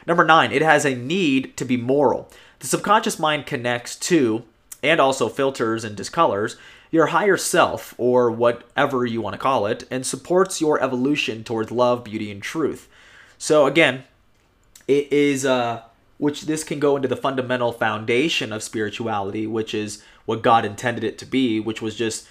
Number 0.07 0.25
nine, 0.25 0.53
it 0.53 0.63
has 0.63 0.85
a 0.85 0.95
need 0.95 1.57
to 1.57 1.65
be 1.65 1.77
moral. 1.77 2.31
The 2.59 2.67
subconscious 2.67 3.19
mind 3.19 3.47
connects 3.47 3.97
to, 3.97 4.45
and 4.83 5.01
also 5.01 5.29
filters 5.29 5.85
and 5.85 5.97
discolors, 5.97 6.57
your 6.91 7.07
higher 7.07 7.37
self, 7.37 7.95
or 7.99 8.31
whatever 8.31 9.05
you 9.05 9.21
want 9.21 9.35
to 9.35 9.39
call 9.39 9.67
it, 9.67 9.85
and 9.91 10.07
supports 10.07 10.61
your 10.61 10.81
evolution 10.83 11.43
towards 11.43 11.73
love, 11.73 12.05
beauty, 12.05 12.31
and 12.31 12.43
truth. 12.43 12.89
So, 13.39 13.67
again, 13.67 14.05
it 14.87 15.13
is, 15.13 15.45
uh, 15.45 15.83
which 16.19 16.43
this 16.43 16.63
can 16.63 16.79
go 16.79 16.97
into 16.97 17.09
the 17.09 17.17
fundamental 17.17 17.73
foundation 17.73 18.53
of 18.53 18.63
spirituality, 18.63 19.47
which 19.47 19.75
is 19.75 20.03
what 20.27 20.43
God 20.43 20.65
intended 20.65 21.03
it 21.03 21.19
to 21.19 21.27
be, 21.27 21.59
which 21.59 21.83
was 21.83 21.97
just 21.97 22.29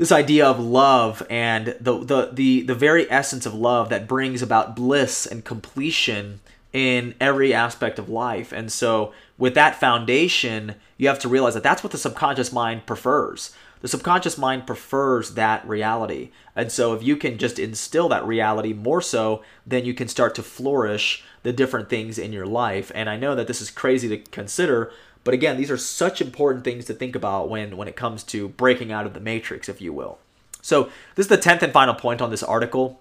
this 0.00 0.10
idea 0.10 0.46
of 0.46 0.58
love 0.58 1.22
and 1.28 1.76
the, 1.78 2.02
the 2.02 2.30
the 2.32 2.62
the 2.62 2.74
very 2.74 3.08
essence 3.10 3.44
of 3.44 3.52
love 3.52 3.90
that 3.90 4.08
brings 4.08 4.40
about 4.40 4.74
bliss 4.74 5.26
and 5.26 5.44
completion 5.44 6.40
in 6.72 7.14
every 7.20 7.52
aspect 7.52 7.98
of 7.98 8.08
life. 8.08 8.50
And 8.50 8.72
so 8.72 9.12
with 9.36 9.54
that 9.56 9.78
foundation, 9.78 10.76
you 10.96 11.06
have 11.08 11.18
to 11.18 11.28
realize 11.28 11.52
that 11.52 11.62
that's 11.62 11.82
what 11.82 11.92
the 11.92 11.98
subconscious 11.98 12.50
mind 12.50 12.86
prefers. 12.86 13.54
The 13.82 13.88
subconscious 13.88 14.38
mind 14.38 14.66
prefers 14.66 15.34
that 15.34 15.68
reality. 15.68 16.30
And 16.56 16.72
so 16.72 16.94
if 16.94 17.02
you 17.02 17.16
can 17.16 17.36
just 17.36 17.58
instill 17.58 18.08
that 18.08 18.26
reality 18.26 18.72
more 18.72 19.02
so, 19.02 19.42
then 19.66 19.84
you 19.84 19.92
can 19.92 20.08
start 20.08 20.34
to 20.36 20.42
flourish 20.42 21.24
the 21.42 21.52
different 21.52 21.90
things 21.90 22.18
in 22.18 22.32
your 22.32 22.46
life. 22.46 22.90
And 22.94 23.10
I 23.10 23.18
know 23.18 23.34
that 23.34 23.46
this 23.46 23.60
is 23.60 23.70
crazy 23.70 24.08
to 24.08 24.18
consider, 24.30 24.92
but 25.24 25.34
again, 25.34 25.56
these 25.56 25.70
are 25.70 25.76
such 25.76 26.20
important 26.20 26.64
things 26.64 26.86
to 26.86 26.94
think 26.94 27.14
about 27.14 27.48
when, 27.48 27.76
when 27.76 27.88
it 27.88 27.96
comes 27.96 28.22
to 28.24 28.48
breaking 28.48 28.90
out 28.90 29.06
of 29.06 29.14
the 29.14 29.20
matrix, 29.20 29.68
if 29.68 29.80
you 29.80 29.92
will. 29.92 30.18
So, 30.62 30.90
this 31.14 31.24
is 31.24 31.28
the 31.28 31.38
10th 31.38 31.62
and 31.62 31.72
final 31.72 31.94
point 31.94 32.20
on 32.20 32.30
this 32.30 32.42
article. 32.42 33.00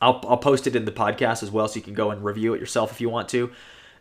I'll, 0.00 0.24
I'll 0.28 0.38
post 0.38 0.66
it 0.66 0.76
in 0.76 0.84
the 0.84 0.92
podcast 0.92 1.42
as 1.42 1.50
well 1.50 1.68
so 1.68 1.76
you 1.76 1.82
can 1.82 1.94
go 1.94 2.10
and 2.10 2.24
review 2.24 2.54
it 2.54 2.60
yourself 2.60 2.92
if 2.92 3.00
you 3.00 3.08
want 3.08 3.28
to. 3.30 3.50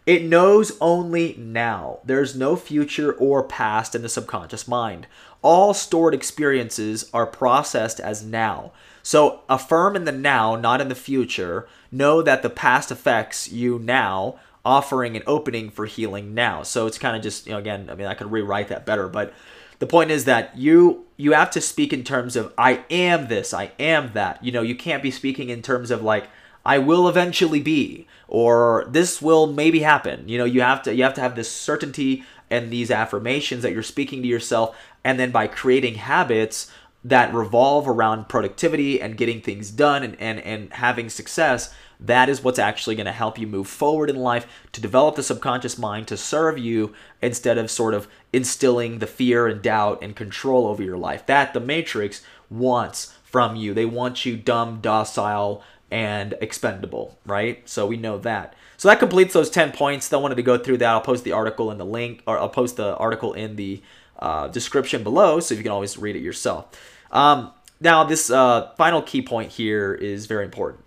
It 0.05 0.23
knows 0.23 0.77
only 0.79 1.35
now. 1.37 1.99
There's 2.05 2.35
no 2.35 2.55
future 2.55 3.11
or 3.13 3.43
past 3.43 3.93
in 3.93 4.03
the 4.03 4.09
subconscious 4.09 4.67
mind. 4.67 5.05
All 5.41 5.73
stored 5.73 6.13
experiences 6.13 7.09
are 7.13 7.25
processed 7.25 7.99
as 7.99 8.23
now. 8.23 8.71
So 9.03 9.41
affirm 9.49 9.97
in 9.97 10.05
the 10.05 10.13
now, 10.13 10.55
not 10.55 10.79
in 10.79 10.87
the 10.87 10.95
future. 10.95 11.67
Know 11.91 12.21
that 12.21 12.41
the 12.41 12.49
past 12.49 12.89
affects 12.89 13.51
you 13.51 13.79
now 13.79 14.39
offering 14.65 15.15
an 15.15 15.23
opening 15.27 15.69
for 15.69 15.85
healing 15.85 16.33
now. 16.33 16.63
So 16.63 16.87
it's 16.87 16.97
kind 16.97 17.15
of 17.15 17.23
just, 17.23 17.45
you 17.45 17.53
know, 17.53 17.59
again, 17.59 17.89
I 17.89 17.95
mean, 17.95 18.07
I 18.07 18.13
could 18.13 18.31
rewrite 18.31 18.67
that 18.69 18.85
better, 18.85 19.07
but 19.07 19.33
the 19.79 19.87
point 19.87 20.11
is 20.11 20.25
that 20.25 20.57
you 20.57 21.05
you 21.17 21.33
have 21.33 21.51
to 21.51 21.61
speak 21.61 21.93
in 21.93 22.03
terms 22.03 22.35
of 22.35 22.53
I 22.57 22.83
am 22.89 23.27
this, 23.27 23.53
I 23.53 23.71
am 23.79 24.11
that. 24.13 24.43
You 24.43 24.51
know, 24.51 24.61
you 24.61 24.75
can't 24.75 25.03
be 25.03 25.11
speaking 25.11 25.49
in 25.49 25.61
terms 25.61 25.91
of 25.91 26.01
like 26.01 26.29
I 26.65 26.79
will 26.79 27.07
eventually 27.07 27.61
be 27.61 28.07
or 28.27 28.85
this 28.89 29.21
will 29.21 29.47
maybe 29.47 29.79
happen. 29.79 30.27
You 30.27 30.37
know, 30.37 30.45
you 30.45 30.61
have 30.61 30.83
to 30.83 30.93
you 30.93 31.03
have 31.03 31.13
to 31.15 31.21
have 31.21 31.35
this 31.35 31.51
certainty 31.51 32.23
and 32.49 32.71
these 32.71 32.91
affirmations 32.91 33.63
that 33.63 33.73
you're 33.73 33.83
speaking 33.83 34.21
to 34.21 34.27
yourself 34.27 34.75
and 35.03 35.19
then 35.19 35.31
by 35.31 35.47
creating 35.47 35.95
habits 35.95 36.71
that 37.03 37.33
revolve 37.33 37.87
around 37.87 38.27
productivity 38.27 39.01
and 39.01 39.17
getting 39.17 39.41
things 39.41 39.71
done 39.71 40.03
and, 40.03 40.19
and, 40.19 40.39
and 40.39 40.73
having 40.73 41.09
success, 41.09 41.73
that 41.99 42.29
is 42.29 42.43
what's 42.43 42.59
actually 42.59 42.95
going 42.95 43.05
to 43.05 43.11
help 43.11 43.39
you 43.39 43.47
move 43.47 43.67
forward 43.67 44.09
in 44.09 44.17
life 44.17 44.45
to 44.71 44.81
develop 44.81 45.15
the 45.15 45.23
subconscious 45.23 45.77
mind 45.77 46.07
to 46.07 46.17
serve 46.17 46.57
you 46.57 46.93
instead 47.21 47.57
of 47.57 47.71
sort 47.71 47.93
of 47.93 48.07
instilling 48.31 48.99
the 48.99 49.07
fear 49.07 49.47
and 49.47 49.61
doubt 49.61 49.99
and 50.01 50.15
control 50.15 50.67
over 50.67 50.83
your 50.83 50.97
life. 50.97 51.25
That 51.25 51.53
the 51.53 51.59
Matrix 51.59 52.21
wants 52.49 53.13
from 53.23 53.55
you. 53.55 53.73
They 53.73 53.85
want 53.85 54.25
you 54.25 54.37
dumb, 54.37 54.79
docile, 54.81 55.63
and 55.89 56.35
expendable, 56.41 57.17
right? 57.25 57.67
So 57.67 57.87
we 57.87 57.97
know 57.97 58.17
that. 58.19 58.55
So 58.77 58.89
that 58.89 58.99
completes 58.99 59.33
those 59.33 59.49
10 59.49 59.71
points. 59.71 60.05
Still 60.05 60.21
wanted 60.21 60.35
to 60.35 60.43
go 60.43 60.57
through 60.57 60.77
that. 60.77 60.89
I'll 60.89 61.01
post 61.01 61.23
the 61.23 61.31
article 61.31 61.71
in 61.71 61.77
the 61.77 61.85
link, 61.85 62.21
or 62.27 62.37
I'll 62.37 62.49
post 62.49 62.77
the 62.77 62.95
article 62.97 63.33
in 63.33 63.55
the 63.55 63.81
uh, 64.19 64.47
description 64.49 65.03
below 65.03 65.39
so 65.39 65.55
you 65.55 65.63
can 65.63 65.71
always 65.71 65.97
read 65.97 66.15
it 66.15 66.21
yourself. 66.21 66.67
Um, 67.11 67.51
now, 67.79 68.03
this 68.03 68.29
uh, 68.29 68.71
final 68.77 69.01
key 69.01 69.21
point 69.21 69.51
here 69.51 69.93
is 69.93 70.25
very 70.25 70.45
important. 70.45 70.83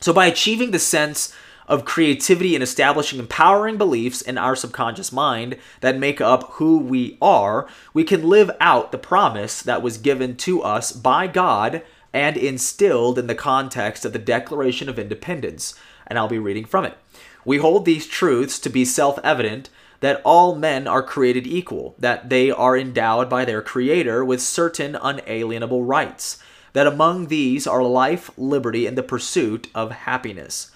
So, 0.00 0.12
by 0.12 0.26
achieving 0.26 0.70
the 0.70 0.78
sense 0.78 1.32
of 1.68 1.84
creativity 1.84 2.54
and 2.54 2.62
establishing 2.62 3.18
empowering 3.18 3.76
beliefs 3.76 4.20
in 4.20 4.38
our 4.38 4.54
subconscious 4.54 5.12
mind 5.12 5.56
that 5.80 5.98
make 5.98 6.20
up 6.20 6.44
who 6.52 6.78
we 6.78 7.18
are, 7.20 7.66
we 7.92 8.04
can 8.04 8.28
live 8.28 8.50
out 8.60 8.92
the 8.92 8.98
promise 8.98 9.62
that 9.62 9.82
was 9.82 9.98
given 9.98 10.36
to 10.36 10.62
us 10.62 10.92
by 10.92 11.26
God 11.26 11.82
and 12.12 12.36
instilled 12.36 13.18
in 13.18 13.26
the 13.26 13.34
context 13.34 14.04
of 14.04 14.12
the 14.12 14.18
Declaration 14.18 14.88
of 14.88 14.98
Independence. 14.98 15.74
And 16.06 16.18
I'll 16.18 16.28
be 16.28 16.38
reading 16.38 16.64
from 16.64 16.84
it. 16.84 16.96
We 17.44 17.58
hold 17.58 17.84
these 17.84 18.06
truths 18.06 18.58
to 18.60 18.70
be 18.70 18.84
self 18.84 19.18
evident 19.24 19.70
that 20.00 20.20
all 20.24 20.54
men 20.54 20.86
are 20.86 21.02
created 21.02 21.46
equal, 21.46 21.94
that 21.98 22.28
they 22.28 22.50
are 22.50 22.76
endowed 22.76 23.28
by 23.28 23.44
their 23.44 23.62
Creator 23.62 24.24
with 24.24 24.42
certain 24.42 24.94
unalienable 24.94 25.84
rights, 25.84 26.38
that 26.76 26.86
among 26.86 27.28
these 27.28 27.66
are 27.66 27.82
life, 27.82 28.30
liberty, 28.36 28.86
and 28.86 28.98
the 28.98 29.02
pursuit 29.02 29.66
of 29.74 29.90
happiness. 29.90 30.70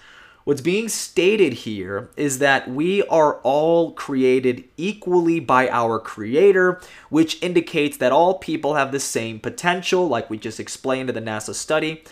What's 0.45 0.59
being 0.59 0.89
stated 0.89 1.53
here 1.53 2.09
is 2.17 2.39
that 2.39 2.67
we 2.67 3.03
are 3.03 3.35
all 3.43 3.91
created 3.91 4.63
equally 4.77 5.39
by 5.39 5.69
our 5.69 5.99
Creator, 5.99 6.81
which 7.11 7.37
indicates 7.43 7.97
that 7.97 8.11
all 8.11 8.39
people 8.39 8.73
have 8.73 8.91
the 8.91 8.99
same 8.99 9.39
potential, 9.39 10.07
like 10.07 10.27
we 10.27 10.39
just 10.39 10.59
explained 10.59 11.09
in 11.09 11.13
the 11.13 11.21
NASA 11.21 11.53
study, 11.53 12.03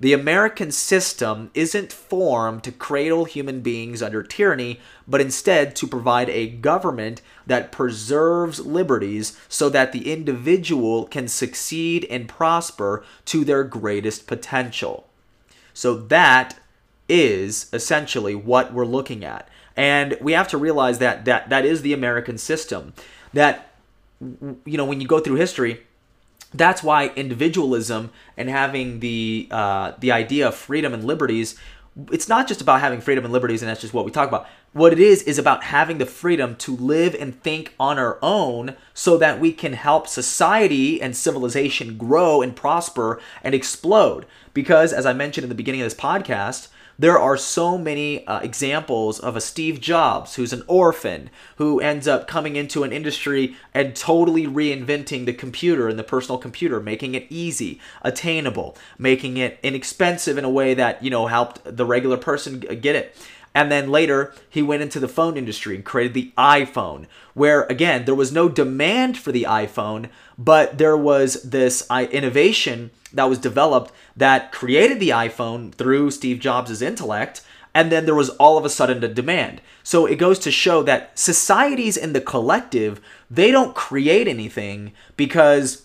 the 0.00 0.12
American 0.12 0.70
system 0.70 1.50
isn't 1.54 1.92
formed 1.92 2.64
to 2.64 2.72
cradle 2.72 3.24
human 3.24 3.60
beings 3.60 4.02
under 4.02 4.22
tyranny, 4.22 4.80
but 5.06 5.20
instead 5.20 5.76
to 5.76 5.86
provide 5.86 6.28
a 6.30 6.48
government 6.48 7.22
that 7.46 7.72
preserves 7.72 8.60
liberties 8.60 9.38
so 9.48 9.68
that 9.68 9.92
the 9.92 10.12
individual 10.12 11.06
can 11.06 11.28
succeed 11.28 12.06
and 12.10 12.28
prosper 12.28 13.04
to 13.26 13.44
their 13.44 13.64
greatest 13.64 14.26
potential. 14.26 15.06
So 15.72 15.94
that 15.94 16.56
is 17.08 17.68
essentially 17.72 18.34
what 18.34 18.72
we're 18.72 18.86
looking 18.86 19.24
at. 19.24 19.48
And 19.76 20.16
we 20.20 20.32
have 20.32 20.48
to 20.48 20.58
realize 20.58 20.98
that 20.98 21.24
that, 21.24 21.48
that 21.50 21.64
is 21.64 21.82
the 21.82 21.92
American 21.92 22.38
system. 22.38 22.94
That, 23.32 23.72
you 24.20 24.76
know, 24.76 24.84
when 24.84 25.00
you 25.00 25.08
go 25.08 25.18
through 25.18 25.36
history, 25.36 25.82
that's 26.54 26.82
why 26.82 27.08
individualism 27.16 28.10
and 28.36 28.48
having 28.48 29.00
the 29.00 29.48
uh, 29.50 29.92
the 29.98 30.12
idea 30.12 30.48
of 30.48 30.54
freedom 30.54 30.94
and 30.94 31.04
liberties 31.04 31.56
it's 32.10 32.28
not 32.28 32.48
just 32.48 32.60
about 32.60 32.80
having 32.80 33.00
freedom 33.00 33.24
and 33.24 33.32
liberties 33.32 33.62
and 33.62 33.68
that's 33.68 33.80
just 33.80 33.94
what 33.94 34.04
we 34.04 34.10
talk 34.10 34.28
about. 34.28 34.48
What 34.72 34.92
it 34.92 34.98
is 34.98 35.22
is 35.22 35.38
about 35.38 35.64
having 35.64 35.98
the 35.98 36.06
freedom 36.06 36.56
to 36.56 36.76
live 36.76 37.14
and 37.14 37.40
think 37.40 37.72
on 37.78 37.98
our 37.98 38.18
own 38.20 38.74
so 38.92 39.16
that 39.18 39.38
we 39.38 39.52
can 39.52 39.74
help 39.74 40.08
society 40.08 41.00
and 41.00 41.16
civilization 41.16 41.96
grow 41.96 42.42
and 42.42 42.56
prosper 42.56 43.20
and 43.44 43.54
explode. 43.54 44.26
Because 44.52 44.92
as 44.92 45.06
i 45.06 45.12
mentioned 45.12 45.44
in 45.44 45.48
the 45.48 45.54
beginning 45.54 45.80
of 45.80 45.86
this 45.86 45.94
podcast 45.94 46.68
there 46.98 47.18
are 47.18 47.36
so 47.36 47.76
many 47.76 48.26
uh, 48.26 48.40
examples 48.40 49.18
of 49.18 49.36
a 49.36 49.40
Steve 49.40 49.80
Jobs 49.80 50.34
who's 50.34 50.52
an 50.52 50.62
orphan 50.66 51.30
who 51.56 51.80
ends 51.80 52.06
up 52.06 52.28
coming 52.28 52.56
into 52.56 52.84
an 52.84 52.92
industry 52.92 53.56
and 53.72 53.96
totally 53.96 54.46
reinventing 54.46 55.26
the 55.26 55.32
computer 55.32 55.88
and 55.88 55.98
the 55.98 56.04
personal 56.04 56.38
computer, 56.38 56.80
making 56.80 57.14
it 57.14 57.26
easy, 57.30 57.80
attainable, 58.02 58.76
making 58.98 59.36
it 59.36 59.58
inexpensive 59.62 60.38
in 60.38 60.44
a 60.44 60.50
way 60.50 60.74
that, 60.74 61.02
you 61.02 61.10
know, 61.10 61.26
helped 61.26 61.60
the 61.64 61.86
regular 61.86 62.16
person 62.16 62.60
get 62.60 62.94
it. 62.96 63.16
And 63.54 63.70
then 63.70 63.90
later, 63.90 64.34
he 64.50 64.62
went 64.62 64.82
into 64.82 64.98
the 64.98 65.08
phone 65.08 65.36
industry 65.36 65.76
and 65.76 65.84
created 65.84 66.12
the 66.12 66.32
iPhone, 66.36 67.06
where 67.34 67.62
again, 67.64 68.04
there 68.04 68.14
was 68.14 68.32
no 68.32 68.48
demand 68.48 69.16
for 69.16 69.30
the 69.30 69.44
iPhone, 69.44 70.08
but 70.36 70.78
there 70.78 70.96
was 70.96 71.42
this 71.42 71.86
uh, 71.88 72.06
innovation 72.10 72.90
that 73.12 73.28
was 73.28 73.38
developed 73.38 73.92
that 74.16 74.50
created 74.50 74.98
the 74.98 75.10
iPhone 75.10 75.72
through 75.72 76.10
Steve 76.10 76.40
Jobs' 76.40 76.82
intellect. 76.82 77.42
And 77.76 77.90
then 77.90 78.06
there 78.06 78.14
was 78.14 78.30
all 78.30 78.56
of 78.56 78.64
a 78.64 78.70
sudden 78.70 79.02
a 79.02 79.08
demand. 79.08 79.60
So 79.82 80.06
it 80.06 80.16
goes 80.16 80.38
to 80.40 80.50
show 80.50 80.82
that 80.84 81.18
societies 81.18 81.96
in 81.96 82.12
the 82.12 82.20
collective, 82.20 83.00
they 83.28 83.50
don't 83.50 83.74
create 83.74 84.28
anything 84.28 84.92
because 85.16 85.83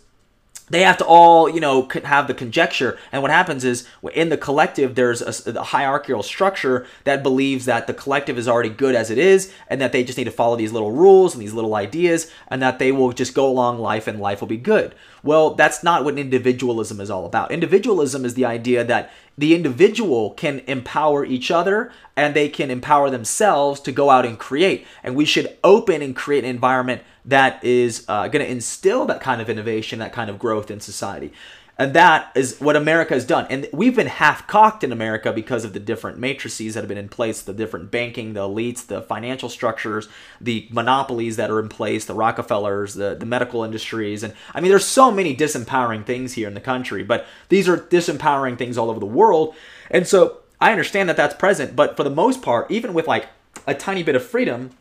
they 0.70 0.82
have 0.82 0.98
to 0.98 1.06
all 1.06 1.50
you 1.50 1.60
know 1.60 1.88
have 2.04 2.28
the 2.28 2.34
conjecture. 2.34 2.98
And 3.12 3.22
what 3.22 3.32
happens 3.32 3.64
is 3.64 3.88
in 4.14 4.30
the 4.30 4.38
collective 4.38 4.96
there's 4.96 5.22
a, 5.22 5.60
a, 5.60 5.64
hierarchical 5.64 6.24
structure 6.24 6.86
that 7.04 7.24
believes 7.24 7.66
that 7.66 7.88
the 7.88 7.94
collective 7.94 8.38
is 8.38 8.48
already 8.48 8.70
good 8.70 8.96
as 8.96 9.10
it 9.10 9.18
is 9.18 9.54
and 9.68 9.82
that 9.82 9.92
they 9.92 10.04
just 10.04 10.18
need 10.18 10.26
to 10.26 10.32
follow 10.32 10.56
these 10.56 10.72
little 10.72 10.92
rules 10.92 11.34
and 11.34 11.42
these 11.42 11.54
little 11.54 11.76
ideas 11.76 12.32
and 12.48 12.62
that 12.62 12.80
they 12.80 12.92
will 12.92 13.12
just 13.12 13.34
go 13.34 13.48
along 13.48 13.80
life 13.80 14.08
and 14.08 14.20
life 14.20 14.42
will 14.42 14.48
be 14.48 14.58
good 14.58 14.96
well 15.24 15.56
that's 15.56 15.84
not 15.84 16.04
what 16.04 16.18
individualism 16.18 17.00
is 17.00 17.10
all 17.10 17.26
about 17.26 17.52
individualism 17.52 18.26
is 18.26 18.34
the 18.34 18.46
idea 18.46 18.84
that 18.84 19.12
the 19.38 19.56
individual 19.56 20.32
can 20.32 20.60
empower 20.68 21.24
each 21.26 21.50
other 21.50 21.92
and 22.16 22.36
they 22.36 22.50
can 22.50 22.70
empower 22.70 23.10
themselves 23.10 23.80
to 23.80 23.92
go 23.92 24.10
out 24.10 24.26
and 24.26 24.38
create 24.40 24.86
and 25.04 25.16
we 25.16 25.26
should 25.26 25.58
open 25.64 26.02
and 26.02 26.16
create 26.16 26.44
an 26.44 26.50
environment 26.50 27.02
that 27.30 27.64
is 27.64 28.06
uh, 28.08 28.28
going 28.28 28.44
to 28.44 28.52
instill 28.52 29.06
that 29.06 29.22
kind 29.22 29.42
of 29.42 29.50
innovation, 29.50 30.00
that 30.00 30.12
kind 30.12 30.30
of 30.30 30.40
growth 30.40 30.72
in 30.72 30.80
society. 30.80 31.32
And 31.80 31.94
that 31.94 32.34
is 32.36 32.60
what 32.60 32.76
America 32.76 33.14
has 33.14 33.26
done. 33.26 33.48
And 33.50 33.70
we've 33.72 33.96
been 33.96 34.08
half 34.08 34.46
cocked 34.48 34.84
in 34.84 34.92
America 34.92 35.32
because 35.32 35.64
of 35.64 35.72
the 35.72 35.80
different 35.80 36.20
matrices 36.20 36.74
that 36.74 36.82
have 36.82 36.90
been 36.90 36.98
in 36.98 37.08
place 37.08 37.42
the 37.42 37.54
different 37.54 37.90
banking, 37.90 38.34
the 38.34 38.42
elites, 38.42 38.86
the 38.86 39.02
financial 39.02 39.48
structures, 39.48 40.10
the 40.42 40.68
monopolies 40.72 41.38
that 41.38 41.50
are 41.50 41.60
in 41.60 41.70
place, 41.70 42.04
the 42.04 42.14
Rockefellers, 42.14 42.96
the, 42.96 43.16
the 43.16 43.26
medical 43.26 43.64
industries. 43.64 44.24
And 44.24 44.34
I 44.54 44.60
mean, 44.60 44.72
there's 44.72 44.84
so 44.84 45.10
many 45.10 45.34
disempowering 45.34 46.06
things 46.06 46.34
here 46.34 46.50
in 46.50 46.54
the 46.54 46.60
country, 46.60 47.02
but 47.02 47.26
these 47.48 47.70
are 47.70 47.78
disempowering 47.78 48.58
things 48.58 48.78
all 48.78 48.90
over 48.90 49.00
the 49.00 49.06
world. 49.06 49.56
And 49.90 50.06
so 50.06 50.40
I 50.60 50.72
understand 50.72 51.08
that 51.08 51.16
that's 51.16 51.36
present, 51.36 51.78
but 51.78 51.96
for 51.96 52.04
the 52.04 52.10
most 52.10 52.42
part, 52.42 52.70
even 52.70 52.94
with 52.94 53.08
like 53.08 53.28
a 53.66 53.74
tiny 53.74 54.04
bit 54.04 54.18
of 54.18 54.24
freedom, 54.26 54.72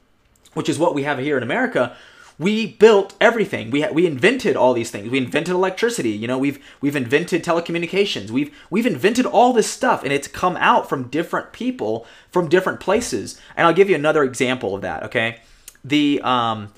which 0.54 0.68
is 0.68 0.80
what 0.80 0.96
we 0.96 1.04
have 1.04 1.20
here 1.20 1.36
in 1.36 1.44
America, 1.44 1.96
we 2.38 2.66
built 2.66 3.14
everything. 3.20 3.70
We 3.70 3.86
we 3.88 4.06
invented 4.06 4.56
all 4.56 4.72
these 4.72 4.90
things. 4.90 5.10
We 5.10 5.18
invented 5.18 5.54
electricity. 5.54 6.10
You 6.10 6.28
know, 6.28 6.38
we've 6.38 6.64
we've 6.80 6.96
invented 6.96 7.42
telecommunications. 7.42 8.30
We've 8.30 8.54
we've 8.70 8.86
invented 8.86 9.26
all 9.26 9.52
this 9.52 9.68
stuff, 9.68 10.04
and 10.04 10.12
it's 10.12 10.28
come 10.28 10.56
out 10.56 10.88
from 10.88 11.08
different 11.08 11.52
people 11.52 12.06
from 12.30 12.48
different 12.48 12.80
places. 12.80 13.40
And 13.56 13.66
I'll 13.66 13.74
give 13.74 13.90
you 13.90 13.96
another 13.96 14.22
example 14.22 14.74
of 14.74 14.82
that. 14.82 15.02
Okay, 15.04 15.40
the 15.84 16.20
um, 16.22 16.72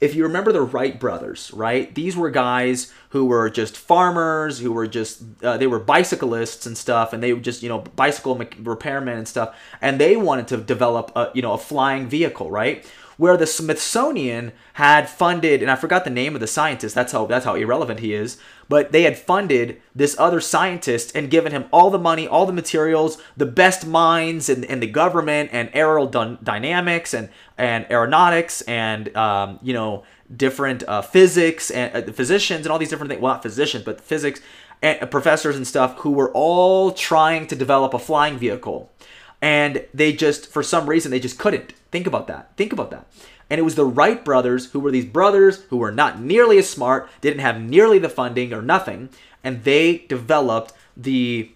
if 0.00 0.14
you 0.14 0.22
remember 0.22 0.52
the 0.52 0.62
Wright 0.62 0.98
brothers, 1.00 1.50
right? 1.52 1.92
These 1.94 2.16
were 2.16 2.30
guys 2.30 2.92
who 3.08 3.24
were 3.24 3.50
just 3.50 3.76
farmers, 3.76 4.60
who 4.60 4.72
were 4.72 4.86
just 4.86 5.22
uh, 5.42 5.56
they 5.56 5.66
were 5.66 5.80
bicyclists 5.80 6.66
and 6.66 6.76
stuff, 6.76 7.12
and 7.12 7.22
they 7.22 7.32
were 7.32 7.40
just 7.40 7.62
you 7.62 7.68
know 7.68 7.78
bicycle 7.96 8.36
repairmen 8.36 9.16
and 9.16 9.26
stuff, 9.26 9.56
and 9.80 9.98
they 9.98 10.16
wanted 10.16 10.48
to 10.48 10.58
develop 10.58 11.12
a 11.16 11.30
you 11.34 11.42
know 11.42 11.54
a 11.54 11.58
flying 11.58 12.08
vehicle, 12.08 12.50
right? 12.50 12.86
Where 13.18 13.36
the 13.36 13.46
Smithsonian 13.46 14.52
had 14.74 15.08
funded, 15.08 15.60
and 15.60 15.70
I 15.70 15.76
forgot 15.76 16.04
the 16.04 16.10
name 16.10 16.34
of 16.34 16.40
the 16.40 16.46
scientist. 16.46 16.94
That's 16.94 17.12
how 17.12 17.26
that's 17.26 17.44
how 17.44 17.56
irrelevant 17.56 18.00
he 18.00 18.14
is. 18.14 18.38
But 18.68 18.92
they 18.92 19.02
had 19.02 19.18
funded 19.18 19.82
this 19.94 20.16
other 20.18 20.40
scientist 20.40 21.14
and 21.14 21.30
given 21.30 21.52
him 21.52 21.64
all 21.72 21.90
the 21.90 21.98
money, 21.98 22.28
all 22.28 22.46
the 22.46 22.52
materials, 22.52 23.20
the 23.36 23.46
best 23.46 23.86
minds 23.86 24.48
in, 24.48 24.62
in 24.64 24.80
the 24.80 24.86
government 24.86 25.50
and 25.52 25.70
aerodynamics 25.72 27.12
and 27.12 27.28
and 27.58 27.86
aeronautics 27.90 28.62
and 28.62 29.14
um, 29.16 29.58
you 29.62 29.74
know 29.74 30.04
different 30.34 30.84
uh, 30.86 31.02
physics 31.02 31.70
and 31.70 32.08
uh, 32.08 32.12
physicians 32.12 32.66
and 32.66 32.72
all 32.72 32.78
these 32.78 32.90
different 32.90 33.10
things. 33.10 33.20
Well, 33.20 33.34
not 33.34 33.42
physicians, 33.42 33.84
but 33.84 34.00
physics 34.00 34.40
and 34.80 35.02
uh, 35.02 35.06
professors 35.06 35.56
and 35.56 35.66
stuff 35.66 35.98
who 35.98 36.12
were 36.12 36.30
all 36.32 36.92
trying 36.92 37.48
to 37.48 37.56
develop 37.56 37.94
a 37.94 37.98
flying 37.98 38.38
vehicle 38.38 38.92
and 39.40 39.84
they 39.94 40.12
just 40.12 40.46
for 40.46 40.62
some 40.62 40.88
reason 40.88 41.10
they 41.10 41.20
just 41.20 41.38
couldn't 41.38 41.72
think 41.90 42.06
about 42.06 42.26
that 42.26 42.50
think 42.56 42.72
about 42.72 42.90
that 42.90 43.06
And 43.50 43.58
it 43.58 43.64
was 43.64 43.76
the 43.76 43.86
Wright 43.86 44.22
brothers 44.24 44.72
who 44.72 44.80
were 44.80 44.90
these 44.90 45.06
brothers 45.06 45.62
who 45.70 45.78
were 45.78 45.92
not 45.92 46.20
nearly 46.20 46.58
as 46.58 46.68
smart, 46.68 47.08
didn't 47.20 47.40
have 47.40 47.60
nearly 47.60 47.98
the 47.98 48.08
funding 48.08 48.52
or 48.52 48.62
nothing, 48.62 49.08
and 49.42 49.64
they 49.64 49.98
developed 50.08 50.72
the 50.96 51.50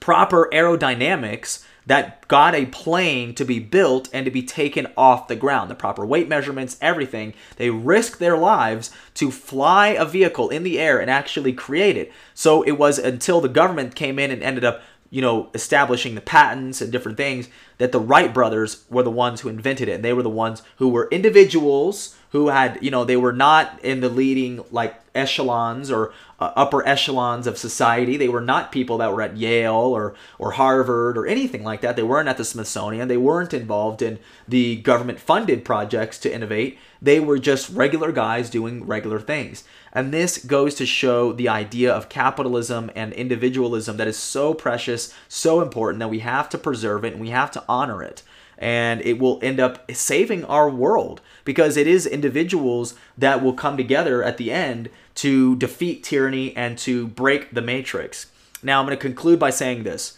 proper 0.00 0.48
aerodynamics 0.52 1.64
that 1.86 2.26
got 2.26 2.54
a 2.54 2.66
plane 2.66 3.32
to 3.34 3.44
be 3.44 3.60
built 3.60 4.08
and 4.12 4.24
to 4.24 4.30
be 4.30 4.42
taken 4.42 4.88
off 4.96 5.28
the 5.28 5.36
ground. 5.36 5.70
The 5.70 5.76
proper 5.76 6.04
weight 6.04 6.28
measurements, 6.28 6.76
everything. 6.80 7.32
They 7.56 7.70
risked 7.70 8.18
their 8.18 8.36
lives 8.36 8.90
to 9.14 9.30
fly 9.30 9.88
a 9.88 10.04
vehicle 10.04 10.48
in 10.48 10.64
the 10.64 10.80
air 10.80 10.98
and 10.98 11.08
actually 11.08 11.52
create 11.52 11.96
it. 11.96 12.12
So 12.34 12.62
it 12.62 12.72
was 12.72 12.98
until 12.98 13.40
the 13.40 13.48
government 13.48 13.94
came 13.94 14.18
in 14.18 14.32
and 14.32 14.42
ended 14.42 14.64
up, 14.64 14.82
you 15.16 15.22
know, 15.22 15.48
establishing 15.54 16.14
the 16.14 16.20
patents 16.20 16.82
and 16.82 16.92
different 16.92 17.16
things 17.16 17.48
that 17.78 17.90
the 17.90 17.98
Wright 17.98 18.34
brothers 18.34 18.84
were 18.90 19.02
the 19.02 19.10
ones 19.10 19.40
who 19.40 19.48
invented 19.48 19.88
it. 19.88 19.92
And 19.92 20.04
they 20.04 20.12
were 20.12 20.22
the 20.22 20.28
ones 20.28 20.62
who 20.76 20.90
were 20.90 21.08
individuals 21.10 22.14
who 22.32 22.48
had, 22.48 22.78
you 22.82 22.90
know, 22.90 23.02
they 23.02 23.16
were 23.16 23.32
not 23.32 23.82
in 23.82 24.00
the 24.00 24.10
leading 24.10 24.62
like 24.70 25.00
echelons 25.14 25.90
or 25.90 26.12
uh, 26.38 26.52
upper 26.54 26.86
echelons 26.86 27.46
of 27.46 27.56
society. 27.56 28.18
They 28.18 28.28
were 28.28 28.42
not 28.42 28.70
people 28.70 28.98
that 28.98 29.10
were 29.10 29.22
at 29.22 29.38
Yale 29.38 29.72
or 29.72 30.14
or 30.38 30.50
Harvard 30.50 31.16
or 31.16 31.26
anything 31.26 31.64
like 31.64 31.80
that. 31.80 31.96
They 31.96 32.02
weren't 32.02 32.28
at 32.28 32.36
the 32.36 32.44
Smithsonian. 32.44 33.08
They 33.08 33.16
weren't 33.16 33.54
involved 33.54 34.02
in 34.02 34.18
the 34.46 34.76
government 34.82 35.18
funded 35.18 35.64
projects 35.64 36.18
to 36.18 36.34
innovate. 36.34 36.76
They 37.00 37.20
were 37.20 37.38
just 37.38 37.70
regular 37.70 38.12
guys 38.12 38.50
doing 38.50 38.86
regular 38.86 39.20
things. 39.20 39.64
And 39.92 40.12
this 40.12 40.38
goes 40.38 40.74
to 40.76 40.86
show 40.86 41.32
the 41.32 41.48
idea 41.48 41.92
of 41.92 42.08
capitalism 42.08 42.90
and 42.94 43.12
individualism 43.12 43.96
that 43.96 44.08
is 44.08 44.16
so 44.16 44.54
precious, 44.54 45.12
so 45.28 45.60
important 45.60 46.00
that 46.00 46.10
we 46.10 46.20
have 46.20 46.48
to 46.50 46.58
preserve 46.58 47.04
it 47.04 47.12
and 47.12 47.20
we 47.20 47.30
have 47.30 47.50
to 47.52 47.64
honor 47.68 48.02
it 48.02 48.22
and 48.58 49.00
it 49.02 49.18
will 49.18 49.38
end 49.42 49.60
up 49.60 49.90
saving 49.92 50.44
our 50.44 50.70
world 50.70 51.20
because 51.44 51.76
it 51.76 51.86
is 51.86 52.06
individuals 52.06 52.94
that 53.16 53.42
will 53.42 53.52
come 53.52 53.76
together 53.76 54.22
at 54.22 54.38
the 54.38 54.50
end 54.50 54.88
to 55.14 55.56
defeat 55.56 56.02
tyranny 56.02 56.56
and 56.56 56.78
to 56.78 57.06
break 57.08 57.52
the 57.52 57.62
matrix. 57.62 58.26
Now, 58.62 58.80
I'm 58.80 58.86
going 58.86 58.96
to 58.96 59.00
conclude 59.02 59.38
by 59.38 59.50
saying 59.50 59.82
this. 59.82 60.16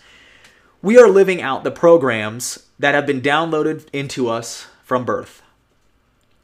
We 0.81 0.99
are 0.99 1.09
living 1.09 1.43
out 1.43 1.65
the 1.65 1.71
programs 1.71 2.67
that 2.79 2.95
have 2.95 3.07
been 3.07 3.21
downloaded 3.21 3.87
into 3.93 4.29
us 4.29 4.67
from 4.85 5.05
birth. 5.05 5.43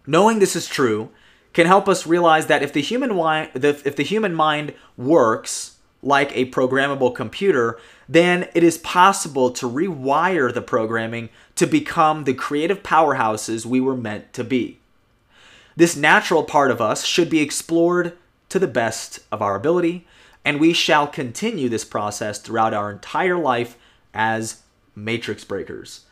Knowing 0.07 0.39
this 0.39 0.57
is 0.57 0.67
true 0.67 1.11
can 1.53 1.67
help 1.67 1.89
us 1.89 2.07
realize 2.07 2.47
that 2.47 2.63
if 2.63 2.73
the 2.73 2.83
human 2.83 3.11
if 3.55 3.97
the 3.97 4.03
human 4.03 4.35
mind 4.35 4.75
works 4.97 5.77
like 6.03 6.37
a 6.37 6.51
programmable 6.51 7.15
computer, 7.15 7.79
then 8.09 8.49
it 8.55 8.63
is 8.63 8.77
possible 8.79 9.51
to 9.51 9.69
rewire 9.69 10.53
the 10.53 10.61
programming 10.61 11.31
to 11.55 11.67
become 11.67 12.25
the 12.25 12.35
creative 12.35 12.83
powerhouses 12.83 13.65
we 13.65 13.81
were 13.81 13.97
meant 13.97 14.33
to 14.35 14.45
be. 14.45 14.79
This 15.77 15.97
natural 15.97 16.45
part 16.45 16.71
of 16.71 16.81
us 16.81 17.05
should 17.05 17.31
be 17.31 17.41
explored 17.41 18.17
to 18.51 18.59
the 18.59 18.69
best 18.69 19.21
of 19.33 19.41
our 19.41 19.57
ability, 19.57 20.07
and 20.45 20.61
we 20.61 20.73
shall 20.73 21.07
continue 21.07 21.69
this 21.69 21.85
process 21.85 22.39
throughout 22.39 22.75
our 22.75 22.93
entire 22.93 23.39
life 23.39 23.77
as 24.13 24.63
matrix 24.95 25.43
breakers. 25.43 26.04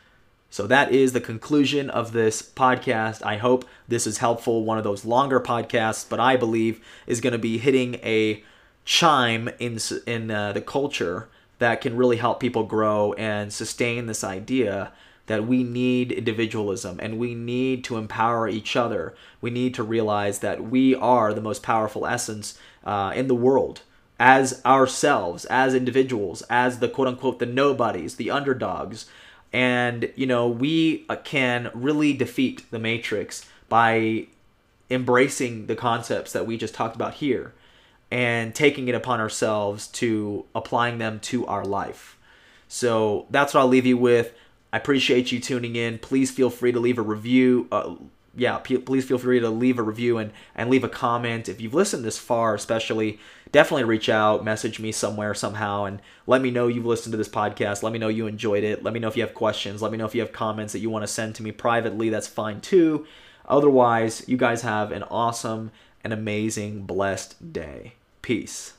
So 0.52 0.66
that 0.66 0.92
is 0.92 1.14
the 1.14 1.20
conclusion 1.22 1.88
of 1.88 2.12
this 2.12 2.42
podcast. 2.42 3.24
I 3.24 3.38
hope 3.38 3.64
this 3.88 4.06
is 4.06 4.18
helpful. 4.18 4.66
One 4.66 4.76
of 4.76 4.84
those 4.84 5.06
longer 5.06 5.40
podcasts, 5.40 6.06
but 6.06 6.20
I 6.20 6.36
believe 6.36 6.84
is 7.06 7.22
going 7.22 7.32
to 7.32 7.38
be 7.38 7.56
hitting 7.56 7.94
a 8.02 8.44
chime 8.84 9.48
in 9.58 9.78
in 10.06 10.30
uh, 10.30 10.52
the 10.52 10.60
culture 10.60 11.30
that 11.58 11.80
can 11.80 11.96
really 11.96 12.18
help 12.18 12.38
people 12.38 12.64
grow 12.64 13.14
and 13.14 13.50
sustain 13.50 14.04
this 14.04 14.22
idea 14.22 14.92
that 15.24 15.46
we 15.46 15.64
need 15.64 16.12
individualism 16.12 17.00
and 17.00 17.18
we 17.18 17.34
need 17.34 17.82
to 17.84 17.96
empower 17.96 18.46
each 18.46 18.76
other. 18.76 19.14
We 19.40 19.48
need 19.48 19.72
to 19.76 19.82
realize 19.82 20.40
that 20.40 20.64
we 20.64 20.94
are 20.94 21.32
the 21.32 21.40
most 21.40 21.62
powerful 21.62 22.06
essence 22.06 22.58
uh, 22.84 23.14
in 23.16 23.26
the 23.26 23.34
world 23.34 23.80
as 24.20 24.60
ourselves, 24.66 25.46
as 25.46 25.74
individuals, 25.74 26.42
as 26.50 26.80
the 26.80 26.90
quote 26.90 27.08
unquote 27.08 27.38
the 27.38 27.46
nobodies, 27.46 28.16
the 28.16 28.30
underdogs. 28.30 29.06
And, 29.52 30.10
you 30.16 30.26
know, 30.26 30.48
we 30.48 31.04
uh, 31.08 31.16
can 31.16 31.70
really 31.74 32.12
defeat 32.12 32.70
the 32.70 32.78
matrix 32.78 33.46
by 33.68 34.26
embracing 34.90 35.66
the 35.66 35.76
concepts 35.76 36.32
that 36.32 36.46
we 36.46 36.56
just 36.56 36.74
talked 36.74 36.96
about 36.96 37.14
here 37.14 37.52
and 38.10 38.54
taking 38.54 38.88
it 38.88 38.94
upon 38.94 39.20
ourselves 39.20 39.86
to 39.88 40.44
applying 40.54 40.98
them 40.98 41.18
to 41.20 41.46
our 41.46 41.64
life. 41.64 42.18
So 42.68 43.26
that's 43.30 43.54
what 43.54 43.60
I'll 43.60 43.68
leave 43.68 43.86
you 43.86 43.96
with. 43.96 44.34
I 44.72 44.78
appreciate 44.78 45.32
you 45.32 45.40
tuning 45.40 45.76
in. 45.76 45.98
Please 45.98 46.30
feel 46.30 46.50
free 46.50 46.72
to 46.72 46.80
leave 46.80 46.98
a 46.98 47.02
review. 47.02 47.68
Uh, 47.70 47.94
yeah, 48.34 48.58
p- 48.58 48.78
please 48.78 49.04
feel 49.04 49.18
free 49.18 49.40
to 49.40 49.50
leave 49.50 49.78
a 49.78 49.82
review 49.82 50.18
and, 50.18 50.32
and 50.54 50.70
leave 50.70 50.84
a 50.84 50.88
comment. 50.88 51.48
If 51.48 51.60
you've 51.60 51.74
listened 51.74 52.04
this 52.04 52.18
far, 52.18 52.54
especially, 52.54 53.18
definitely 53.50 53.84
reach 53.84 54.08
out, 54.08 54.44
message 54.44 54.80
me 54.80 54.92
somewhere, 54.92 55.34
somehow, 55.34 55.84
and 55.84 56.00
let 56.26 56.40
me 56.40 56.50
know 56.50 56.66
you've 56.66 56.86
listened 56.86 57.12
to 57.12 57.18
this 57.18 57.28
podcast. 57.28 57.82
Let 57.82 57.92
me 57.92 57.98
know 57.98 58.08
you 58.08 58.26
enjoyed 58.26 58.64
it. 58.64 58.82
Let 58.82 58.94
me 58.94 59.00
know 59.00 59.08
if 59.08 59.16
you 59.16 59.22
have 59.22 59.34
questions. 59.34 59.82
Let 59.82 59.92
me 59.92 59.98
know 59.98 60.06
if 60.06 60.14
you 60.14 60.20
have 60.22 60.32
comments 60.32 60.72
that 60.72 60.80
you 60.80 60.90
want 60.90 61.02
to 61.02 61.08
send 61.08 61.34
to 61.36 61.42
me 61.42 61.52
privately. 61.52 62.08
That's 62.08 62.28
fine 62.28 62.60
too. 62.60 63.06
Otherwise, 63.46 64.24
you 64.26 64.36
guys 64.36 64.62
have 64.62 64.92
an 64.92 65.02
awesome 65.04 65.70
and 66.02 66.12
amazing, 66.12 66.82
blessed 66.82 67.52
day. 67.52 67.94
Peace. 68.22 68.74